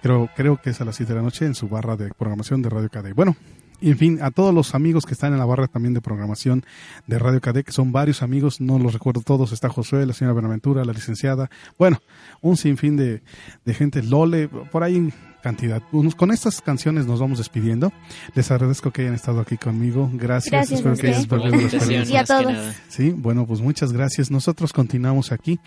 Creo, 0.03 0.29
creo 0.35 0.61
que 0.61 0.71
es 0.71 0.81
a 0.81 0.85
las 0.85 0.97
7 0.97 1.13
de 1.13 1.17
la 1.17 1.23
noche 1.23 1.47
en 1.47 1.55
su 1.55 1.69
barra 1.69 1.97
de 1.97 2.11
programación 2.11 2.61
de 2.61 2.69
Radio 2.69 2.89
KD. 2.89 3.15
Bueno, 3.15 3.37
y 3.83 3.91
en 3.91 3.99
fin, 3.99 4.19
a 4.23 4.31
todos 4.31 4.55
los 4.55 4.77
amigos 4.77 5.05
que 5.05 5.13
están 5.13 5.33
en 5.33 5.41
la 5.41 5.45
barra 5.45 5.67
también 5.67 5.93
de 5.93 6.01
programación 6.01 6.65
de 7.09 7.19
Radio 7.19 7.41
Cadec, 7.41 7.67
que 7.67 7.73
son 7.73 7.91
varios 7.91 8.23
amigos, 8.23 8.61
no 8.61 8.79
los 8.79 8.93
recuerdo 8.93 9.23
todos, 9.23 9.51
está 9.51 9.69
Josué, 9.69 10.07
la 10.07 10.13
señora 10.13 10.35
Benaventura, 10.35 10.85
la 10.85 10.93
licenciada, 10.93 11.51
bueno, 11.79 12.01
un 12.41 12.57
sinfín 12.57 12.97
de, 12.97 13.23
de 13.65 13.75
gente, 13.75 14.01
Lole, 14.01 14.49
por 14.49 14.85
ahí 14.85 15.13
cantidad. 15.43 15.83
Con 16.17 16.31
estas 16.31 16.61
canciones 16.61 17.07
nos 17.07 17.19
vamos 17.19 17.39
despidiendo. 17.39 17.93
Les 18.37 18.53
agradezco 18.53 18.93
que 18.93 19.03
hayan 19.03 19.15
estado 19.15 19.41
aquí 19.41 19.57
conmigo. 19.57 20.09
Gracias. 20.13 20.53
gracias 20.53 20.81
Espero 20.81 20.95
que 20.95 21.09
hayan 21.09 22.09
Y 22.09 22.17
a 22.17 22.25
todos. 22.25 22.55
Sí, 22.87 23.11
bueno, 23.11 23.45
pues 23.45 23.61
muchas 23.61 23.93
gracias. 23.93 24.31
Nosotros 24.31 24.73
continuamos 24.73 25.33
aquí. 25.33 25.59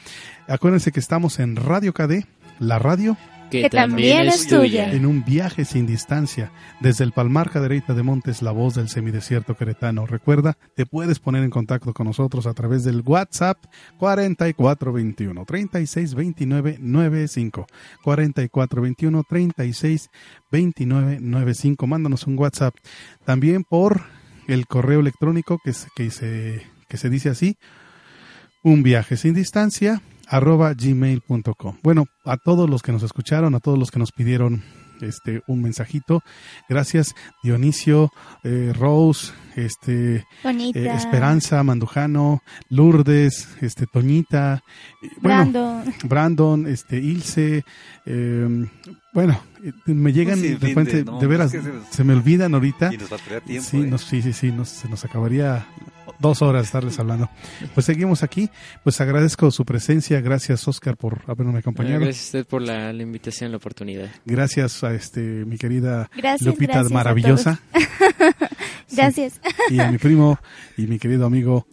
Acuérdense 0.48 0.94
que 0.94 1.02
estamos 1.02 1.40
en 1.40 1.58
Radio 1.58 1.94
KD, 1.94 2.26
la 2.60 2.80
radio 2.80 3.18
que, 3.64 3.70
también, 3.70 4.28
es 4.28 4.48
tuya. 4.48 4.92
En 4.92 5.06
un 5.06 5.24
viaje 5.24 5.66
sin 5.66 5.86
distancia, 5.86 6.52
desde 6.80 7.04
el 7.04 7.12
Palmar 7.12 7.50
Cadereyta 7.50 7.94
de 7.94 8.04
Montes, 8.04 8.42
la 8.42 8.52
voz 8.52 8.76
del 8.76 8.90
semidesierto 8.90 9.56
queretano. 9.56 10.06
Recuerda, 10.06 10.58
te 10.76 10.86
puedes 10.86 11.20
poner 11.20 11.44
en 11.44 11.50
contacto 11.50 11.94
con 11.94 12.08
nosotros 12.08 12.48
a 12.48 12.54
través 12.54 12.84
del 12.84 13.02
WhatsApp 13.06 13.58
4421 13.98 15.46
3629 15.46 16.78
95 16.80 17.68
4421 18.04 19.24
3629 19.28 21.20
95. 21.22 21.88
Mándanos 21.88 22.28
un 22.28 22.38
WhatsApp. 22.38 22.76
También 23.26 23.64
por 23.64 24.04
el 24.48 24.68
correo 24.68 25.00
electrónico 25.00 25.60
que, 25.64 25.74
que, 25.96 26.12
se, 26.12 26.62
que 26.88 26.98
se 26.98 27.10
dice 27.10 27.30
así, 27.30 27.58
un 28.64 28.84
viaje 28.84 29.18
sin 29.18 29.34
distancia 29.34 30.02
arroba 30.28 30.74
gmail.com. 30.74 31.78
Bueno, 31.84 32.06
a 32.24 32.38
todos 32.38 32.70
los 32.70 32.82
que 32.82 32.92
nos 32.92 33.04
escucharon, 33.04 33.56
a 33.56 33.60
todos 33.60 33.78
los 33.78 33.92
que 33.92 34.00
nos 34.00 34.12
pidieron 34.12 34.64
este 35.02 35.42
un 35.48 35.62
mensajito. 35.62 36.22
Gracias 36.70 37.14
Dionisio, 37.44 38.12
eh, 38.44 38.74
Rose, 38.76 39.34
este 39.56 40.26
eh, 40.44 40.94
Esperanza, 40.96 41.64
Mandujano, 41.64 42.42
Lourdes, 42.70 43.50
este 43.62 43.86
Toñita, 43.88 44.64
Brandon, 45.22 45.84
Brandon, 46.04 46.68
este 46.68 46.98
Ilse, 46.98 47.64
em, 48.06 48.68
bueno, 49.16 49.42
me 49.86 50.12
llegan 50.12 50.42
de 50.42 50.58
repente, 50.58 51.06
de, 51.06 51.28
veras, 51.28 51.56
se, 51.90 52.04
me 52.04 52.14
olvidan 52.14 52.54
ahorita. 52.54 52.94
Y 52.94 52.98
nos 52.98 53.10
va 53.10 53.16
a 53.16 53.40
tiempo, 53.40 53.66
sí, 53.66 53.78
¿eh? 53.78 53.98
sí, 53.98 54.22
sí, 54.22 54.34
sí, 54.34 54.54
se 54.66 54.90
nos 54.90 55.06
acabaría 55.06 55.66
dos 56.20 56.42
horas 56.42 56.66
estarles 56.66 57.00
hablando. 57.00 57.30
Pues 57.74 57.86
seguimos 57.86 58.24
aquí. 58.24 58.50
Pues 58.84 59.00
agradezco 59.00 59.50
su 59.52 59.64
presencia. 59.64 60.20
Gracias, 60.20 60.68
Oscar, 60.68 60.98
por 60.98 61.22
haberme 61.28 61.60
acompañado. 61.60 62.02
Gracias 62.02 62.26
a 62.26 62.40
usted 62.40 62.46
por 62.46 62.62
la, 62.62 62.92
invitación, 62.92 63.52
la 63.52 63.58
oportunidad. 63.58 64.10
Gracias 64.26 64.84
a 64.84 64.94
este 64.94 65.22
mi 65.22 65.58
querida 65.58 66.10
Lupita 66.42 66.84
maravillosa. 66.84 67.62
gracias. 68.92 69.40
Y 69.70 69.80
a 69.80 69.90
mi 69.90 69.98
primo 69.98 70.38
y 70.76 70.88
mi 70.88 71.00
querido 71.00 71.26
amigo 71.26 71.68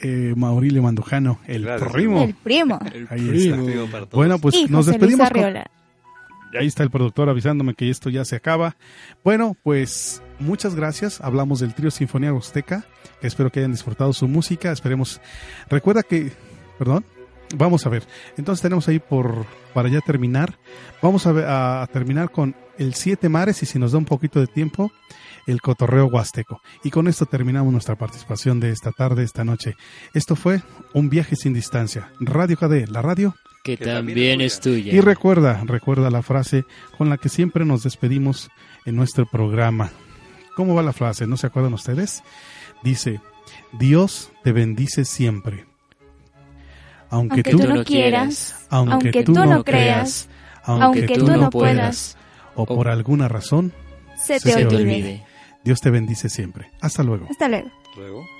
eh, 0.00 0.34
Maurilio 0.36 0.82
Mandujano, 0.82 1.38
el 1.46 1.64
primo. 1.92 2.24
El 2.24 2.34
primo. 2.34 2.80
Ahí 3.08 3.48
está. 3.48 4.04
Bueno, 4.10 4.40
pues 4.40 4.68
nos 4.68 4.86
despedimos. 4.86 5.30
Ahí 6.58 6.66
está 6.66 6.82
el 6.82 6.90
productor 6.90 7.28
avisándome 7.28 7.74
que 7.74 7.90
esto 7.90 8.10
ya 8.10 8.24
se 8.24 8.36
acaba. 8.36 8.76
Bueno, 9.24 9.56
pues 9.62 10.22
muchas 10.38 10.74
gracias. 10.74 11.20
Hablamos 11.20 11.60
del 11.60 11.74
trío 11.74 11.90
Sinfonía 11.90 12.32
Azteca. 12.32 12.84
Espero 13.22 13.50
que 13.50 13.60
hayan 13.60 13.72
disfrutado 13.72 14.12
su 14.12 14.26
música. 14.26 14.72
Esperemos. 14.72 15.20
Recuerda 15.68 16.02
que. 16.02 16.32
Perdón. 16.78 17.04
Vamos 17.56 17.84
a 17.86 17.90
ver. 17.90 18.04
Entonces 18.36 18.62
tenemos 18.62 18.88
ahí 18.88 18.98
por. 18.98 19.46
Para 19.74 19.88
ya 19.88 20.00
terminar. 20.00 20.58
Vamos 21.02 21.26
a, 21.26 21.82
a 21.82 21.86
terminar 21.86 22.30
con 22.30 22.56
el 22.78 22.94
Siete 22.94 23.28
Mares 23.28 23.62
y 23.62 23.66
si 23.66 23.78
nos 23.78 23.92
da 23.92 23.98
un 23.98 24.04
poquito 24.04 24.40
de 24.40 24.46
tiempo. 24.46 24.90
El 25.46 25.60
cotorreo 25.60 26.06
huasteco. 26.06 26.60
Y 26.84 26.90
con 26.90 27.08
esto 27.08 27.26
terminamos 27.26 27.72
nuestra 27.72 27.96
participación 27.96 28.60
de 28.60 28.70
esta 28.70 28.92
tarde, 28.92 29.22
esta 29.22 29.44
noche. 29.44 29.74
Esto 30.14 30.36
fue 30.36 30.62
Un 30.94 31.08
viaje 31.10 31.36
sin 31.36 31.54
distancia. 31.54 32.10
Radio 32.20 32.56
KD, 32.56 32.88
la 32.88 33.02
radio 33.02 33.34
que, 33.62 33.76
también 33.76 34.40
es 34.40 34.60
tuya. 34.60 34.92
Y 34.92 35.00
recuerda, 35.00 35.62
recuerda 35.64 36.10
la 36.10 36.22
frase 36.22 36.64
con 36.96 37.10
la 37.10 37.18
que 37.18 37.28
siempre 37.28 37.64
nos 37.64 37.82
despedimos 37.82 38.50
en 38.86 38.96
nuestro 38.96 39.26
programa. 39.26 39.90
¿Cómo 40.56 40.74
va 40.74 40.82
la 40.82 40.92
frase? 40.92 41.26
¿No 41.26 41.36
se 41.36 41.46
acuerdan 41.46 41.74
ustedes? 41.74 42.22
Dice, 42.82 43.20
Dios 43.72 44.30
te 44.42 44.52
bendice 44.52 45.04
siempre. 45.04 45.66
Aunque, 47.10 47.42
tú, 47.42 47.58
no 47.58 47.84
quieras, 47.84 48.66
aunque, 48.70 49.24
tú, 49.24 49.32
no 49.32 49.64
creas, 49.64 50.28
aunque, 50.62 51.08
tú, 51.08 51.26
no 51.26 51.50
puedas, 51.50 52.16
o 52.54 52.66
por 52.66 52.88
alguna 52.88 53.26
razón 53.26 53.72
se, 54.16 54.38
te, 54.38 54.64
olvide. 54.64 55.24
Dios 55.64 55.80
te 55.80 55.90
bendice 55.90 56.28
siempre. 56.28 56.70
Hasta 56.80 57.02
luego. 57.02 57.26
Hasta 57.28 57.48
luego. 57.48 57.68
Luego. 57.96 58.39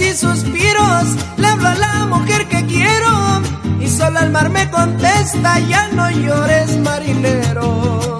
Y 0.00 0.14
suspiros, 0.14 1.04
le 1.36 1.46
hablo 1.46 1.68
a 1.68 1.74
la 1.74 2.06
mujer 2.06 2.48
que 2.48 2.64
quiero 2.64 3.42
y 3.80 3.88
solo 3.88 4.20
el 4.20 4.30
mar 4.30 4.48
me 4.48 4.70
contesta, 4.70 5.58
ya 5.60 5.88
no 5.88 6.10
llores 6.10 6.76
marinero. 6.78 8.18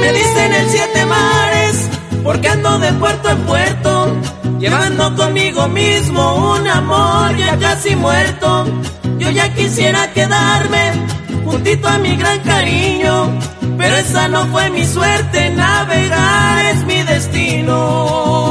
Me 0.00 0.12
dicen 0.12 0.52
el 0.52 0.68
siete 0.68 1.06
mares, 1.06 1.88
porque 2.22 2.48
ando 2.48 2.78
de 2.78 2.92
puerto 2.94 3.30
en 3.30 3.38
puerto, 3.44 4.16
llevando 4.58 5.14
conmigo 5.16 5.66
mismo 5.68 6.54
un 6.54 6.66
amor 6.68 7.36
ya 7.36 7.56
casi 7.58 7.96
muerto. 7.96 8.66
Yo 9.18 9.30
ya 9.30 9.54
quisiera 9.54 10.12
quedarme 10.12 10.92
juntito 11.44 11.88
a 11.88 11.98
mi 11.98 12.16
gran 12.16 12.40
cariño, 12.40 13.38
pero 13.78 13.96
esa 13.96 14.28
no 14.28 14.46
fue 14.48 14.68
mi 14.70 14.84
suerte, 14.84 15.50
navegar 15.50 16.66
es 16.66 16.84
mi 16.84 17.02
destino. 17.02 18.41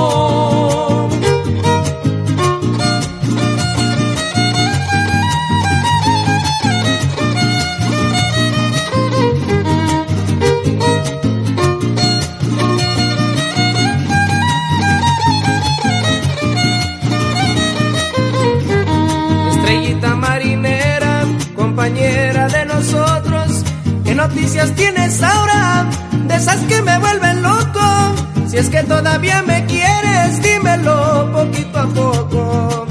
Compañera 21.91 22.47
de 22.47 22.65
nosotros. 22.65 23.63
¿Qué 24.03 24.15
noticias 24.15 24.73
tienes 24.75 25.21
ahora? 25.21 25.89
De 26.27 26.35
esas 26.35 26.59
que 26.65 26.81
me 26.81 26.97
vuelven 26.99 27.41
loco. 27.41 28.15
Si 28.47 28.57
es 28.57 28.69
que 28.69 28.83
todavía 28.83 29.43
me 29.43 29.65
quieres, 29.65 30.41
dímelo 30.41 31.29
poquito 31.31 31.79
a 31.79 31.87
poco. 31.87 32.87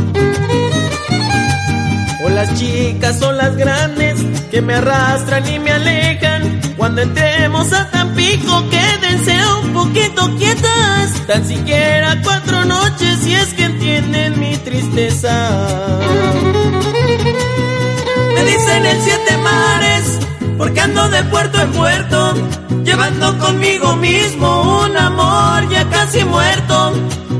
O 2.24 2.28
las 2.28 2.54
chicas 2.54 3.22
o 3.22 3.32
las 3.32 3.56
grandes 3.56 4.22
que 4.50 4.60
me 4.60 4.74
arrastran 4.74 5.48
y 5.48 5.58
me 5.58 5.72
alejan. 5.72 6.60
Cuando 6.76 7.02
entremos 7.02 7.72
a 7.72 7.90
Tampico, 7.90 8.64
quédense 8.70 9.36
un 9.62 9.72
poquito 9.72 10.36
quietas. 10.36 11.26
Tan 11.26 11.46
siquiera 11.46 12.18
cuatro 12.22 12.64
noches 12.64 13.18
si 13.22 13.34
es 13.34 13.54
que 13.54 13.64
entienden 13.64 14.40
mi 14.40 14.56
tristeza 14.58 16.00
me 18.40 18.46
dicen 18.46 18.86
el 18.86 19.02
siete 19.02 19.36
mares, 19.38 20.18
porque 20.56 20.80
ando 20.80 21.08
de 21.10 21.22
puerto 21.24 21.60
en 21.60 21.72
puerto, 21.72 22.34
llevando 22.84 23.38
conmigo 23.38 23.96
mismo 23.96 24.82
un 24.84 24.96
amor 24.96 25.68
ya 25.68 25.84
casi 25.90 26.24
muerto. 26.24 26.92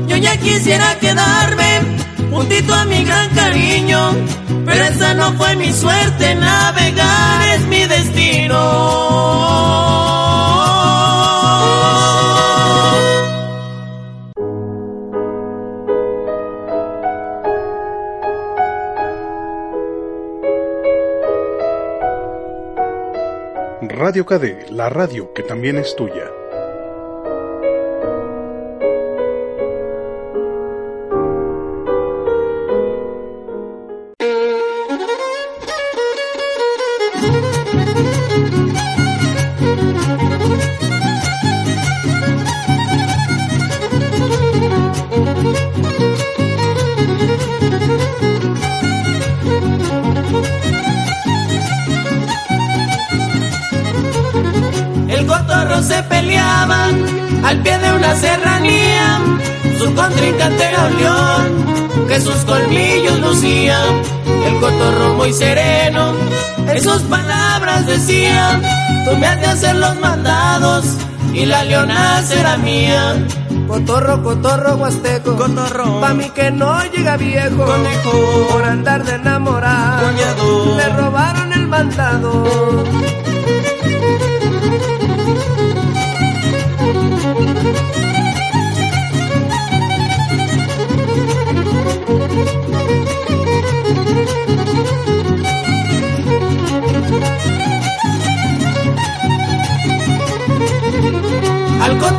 Yo 0.07 0.17
ya 0.17 0.37
quisiera 0.37 0.99
quedarme 0.99 1.81
juntito 2.29 2.73
a 2.73 2.85
mi 2.85 3.03
gran 3.03 3.29
cariño, 3.29 4.11
pero 4.65 4.83
esa 4.83 5.13
no 5.15 5.33
fue 5.33 5.55
mi 5.55 5.71
suerte, 5.73 6.35
navegar 6.35 7.49
es 7.55 7.61
mi 7.61 7.83
destino. 7.85 9.10
Radio 24.11 24.25
KD, 24.25 24.71
la 24.71 24.89
radio 24.89 25.31
que 25.33 25.41
también 25.41 25.77
es 25.77 25.95
tuya. 25.95 26.40
Sus 62.21 62.45
colmillos 62.45 63.19
lucía, 63.19 63.79
el 64.45 64.59
cotorro 64.59 65.13
muy 65.15 65.33
sereno, 65.33 66.13
en 66.67 66.81
sus 66.81 67.01
palabras 67.03 67.85
decía, 67.87 68.61
tú 69.05 69.17
me 69.17 69.25
has 69.25 69.39
de 69.39 69.47
hacer 69.47 69.75
los 69.75 69.99
mandados 69.99 70.85
y 71.33 71.45
la 71.45 71.63
leona 71.63 72.21
será 72.23 72.57
mía. 72.57 73.25
Cotorro, 73.67 74.21
cotorro, 74.21 74.75
huasteco, 74.75 75.35
cotorro, 75.37 76.01
pa' 76.01 76.13
mí 76.13 76.29
que 76.31 76.51
no 76.51 76.83
llega 76.91 77.15
viejo, 77.15 77.65
conejo, 77.65 78.47
por 78.51 78.63
andar 78.65 79.03
de 79.05 79.15
enamorado, 79.15 80.11
le 80.77 80.89
robaron 80.89 81.53
el 81.53 81.67
mandado. 81.67 82.43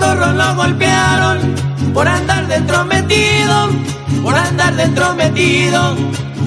Cotorro 0.03 0.33
lo 0.33 0.55
golpearon 0.57 1.39
por 1.95 2.09
andar 2.09 2.49
dentro 2.49 2.85
metido, 2.85 3.71
por 4.23 4.35
andar 4.35 4.75
dentro 4.75 5.15
metido. 5.15 5.97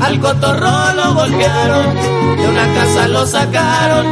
Al 0.01 0.19
cotorro 0.19 0.93
lo 0.93 1.13
golpearon, 1.13 1.95
de 2.37 2.47
una 2.49 2.73
casa 2.73 3.07
lo 3.07 3.25
sacaron, 3.25 4.05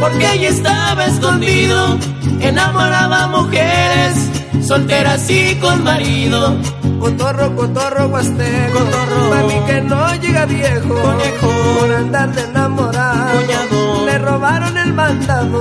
porque 0.00 0.26
allí 0.26 0.46
estaba 0.46 1.06
escondido. 1.06 1.98
Enamoraba 2.40 3.26
mujeres, 3.26 4.30
solteras 4.64 5.28
y 5.28 5.56
con 5.56 5.82
marido. 5.82 6.56
Cotorro, 7.00 7.56
cotorro, 7.56 8.06
huasteco, 8.06 8.78
cotorro, 8.78 9.30
para 9.30 9.42
mí 9.42 9.54
que 9.66 9.80
no 9.80 10.14
llega 10.14 10.46
viejo, 10.46 10.94
conejo, 10.94 11.48
por 11.80 11.92
andar 11.92 12.32
de 12.32 12.42
enamorado, 12.42 14.06
le 14.06 14.18
robaron 14.18 14.78
el 14.78 14.94
mandado. 14.94 15.60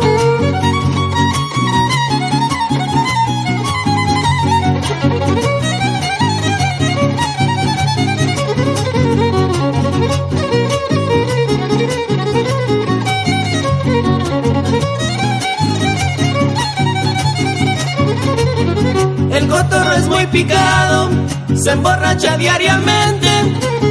Cotorro 19.53 19.93
es 19.93 20.07
muy 20.07 20.25
picado, 20.27 21.09
se 21.55 21.71
emborracha 21.71 22.37
diariamente, 22.37 23.29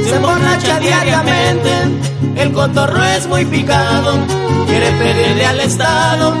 se 0.03 0.15
emborracha 0.15 0.79
diariamente. 0.79 1.71
El 2.35 2.51
cotorro 2.51 3.01
es 3.03 3.27
muy 3.27 3.45
picado, 3.45 4.11
quiere 4.67 4.91
pedirle 4.91 5.45
al 5.45 5.59
Estado 5.61 6.33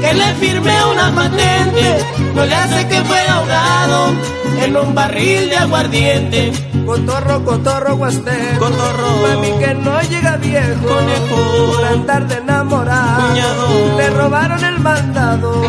que 0.00 0.14
le 0.14 0.34
firme 0.34 0.74
una 0.92 1.14
patente, 1.14 2.04
no 2.34 2.44
le 2.44 2.54
hace 2.54 2.88
que 2.88 3.00
fue 3.04 3.20
ahogado 3.28 4.12
en 4.60 4.76
un 4.76 4.94
barril 4.94 5.48
de 5.50 5.56
aguardiente. 5.56 6.52
Cotorro, 6.84 7.44
cotorro, 7.44 7.96
guaste, 7.96 8.56
cotorro, 8.58 9.22
para 9.22 9.36
mí 9.36 9.52
que 9.58 9.74
no 9.74 10.02
llega 10.02 10.36
viejo, 10.36 10.86
conejo, 10.86 11.72
por 11.72 11.84
andar 11.84 12.26
de 12.26 12.34
enamorado, 12.36 13.96
le 13.96 14.10
robaron 14.10 14.64
el 14.64 14.78
mandado. 14.80 15.62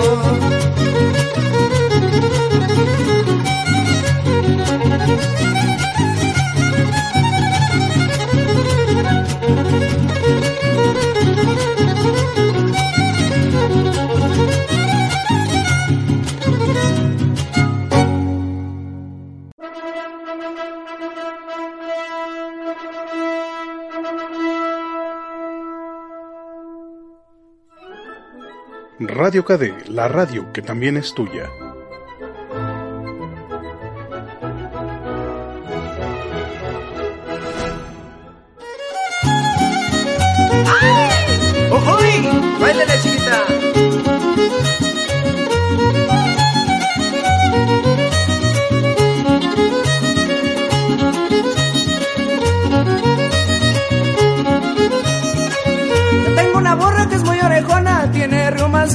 Radio 29.15 29.45
KD, 29.45 29.87
la 29.87 30.09
radio 30.09 30.51
que 30.51 30.61
también 30.61 30.97
es 30.97 31.13
tuya. 31.13 31.49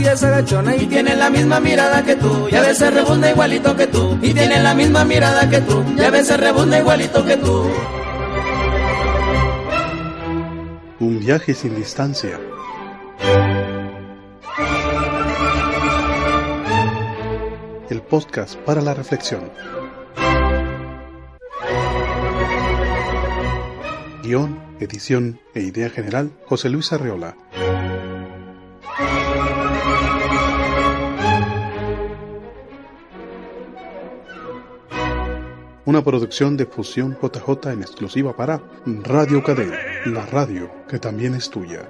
Y 0.00 0.06
es 0.06 0.22
agachona 0.22 0.76
y 0.76 0.86
tiene 0.86 1.14
la 1.14 1.28
misma 1.28 1.60
mirada 1.60 2.02
que 2.02 2.16
tú 2.16 2.48
y 2.50 2.54
a 2.54 2.62
veces 2.62 2.92
rebunda 2.92 3.30
igualito 3.30 3.76
que 3.76 3.86
tú 3.86 4.18
y 4.22 4.32
tiene 4.32 4.62
la 4.62 4.74
misma 4.74 5.04
mirada 5.04 5.48
que 5.48 5.60
tú 5.60 5.84
y 5.96 6.00
a 6.00 6.10
veces 6.10 6.40
rebunda 6.40 6.78
igualito 6.78 7.24
que 7.24 7.36
tú. 7.36 7.70
Un 11.00 11.18
viaje 11.20 11.54
sin 11.54 11.74
distancia. 11.74 12.38
El 17.90 18.02
podcast 18.02 18.56
para 18.56 18.80
la 18.80 18.94
reflexión. 18.94 19.50
Guión, 24.22 24.58
edición 24.78 25.40
e 25.54 25.60
idea 25.60 25.90
general 25.90 26.30
José 26.46 26.68
Luis 26.70 26.92
Arreola. 26.92 27.36
una 35.90 36.04
producción 36.04 36.56
de 36.56 36.66
Fusión 36.66 37.18
JJ 37.20 37.72
en 37.72 37.82
exclusiva 37.82 38.36
para 38.36 38.62
Radio 39.02 39.42
Cadena, 39.42 39.76
la 40.06 40.24
radio 40.24 40.70
que 40.88 41.00
también 41.00 41.34
es 41.34 41.50
tuya. 41.50 41.80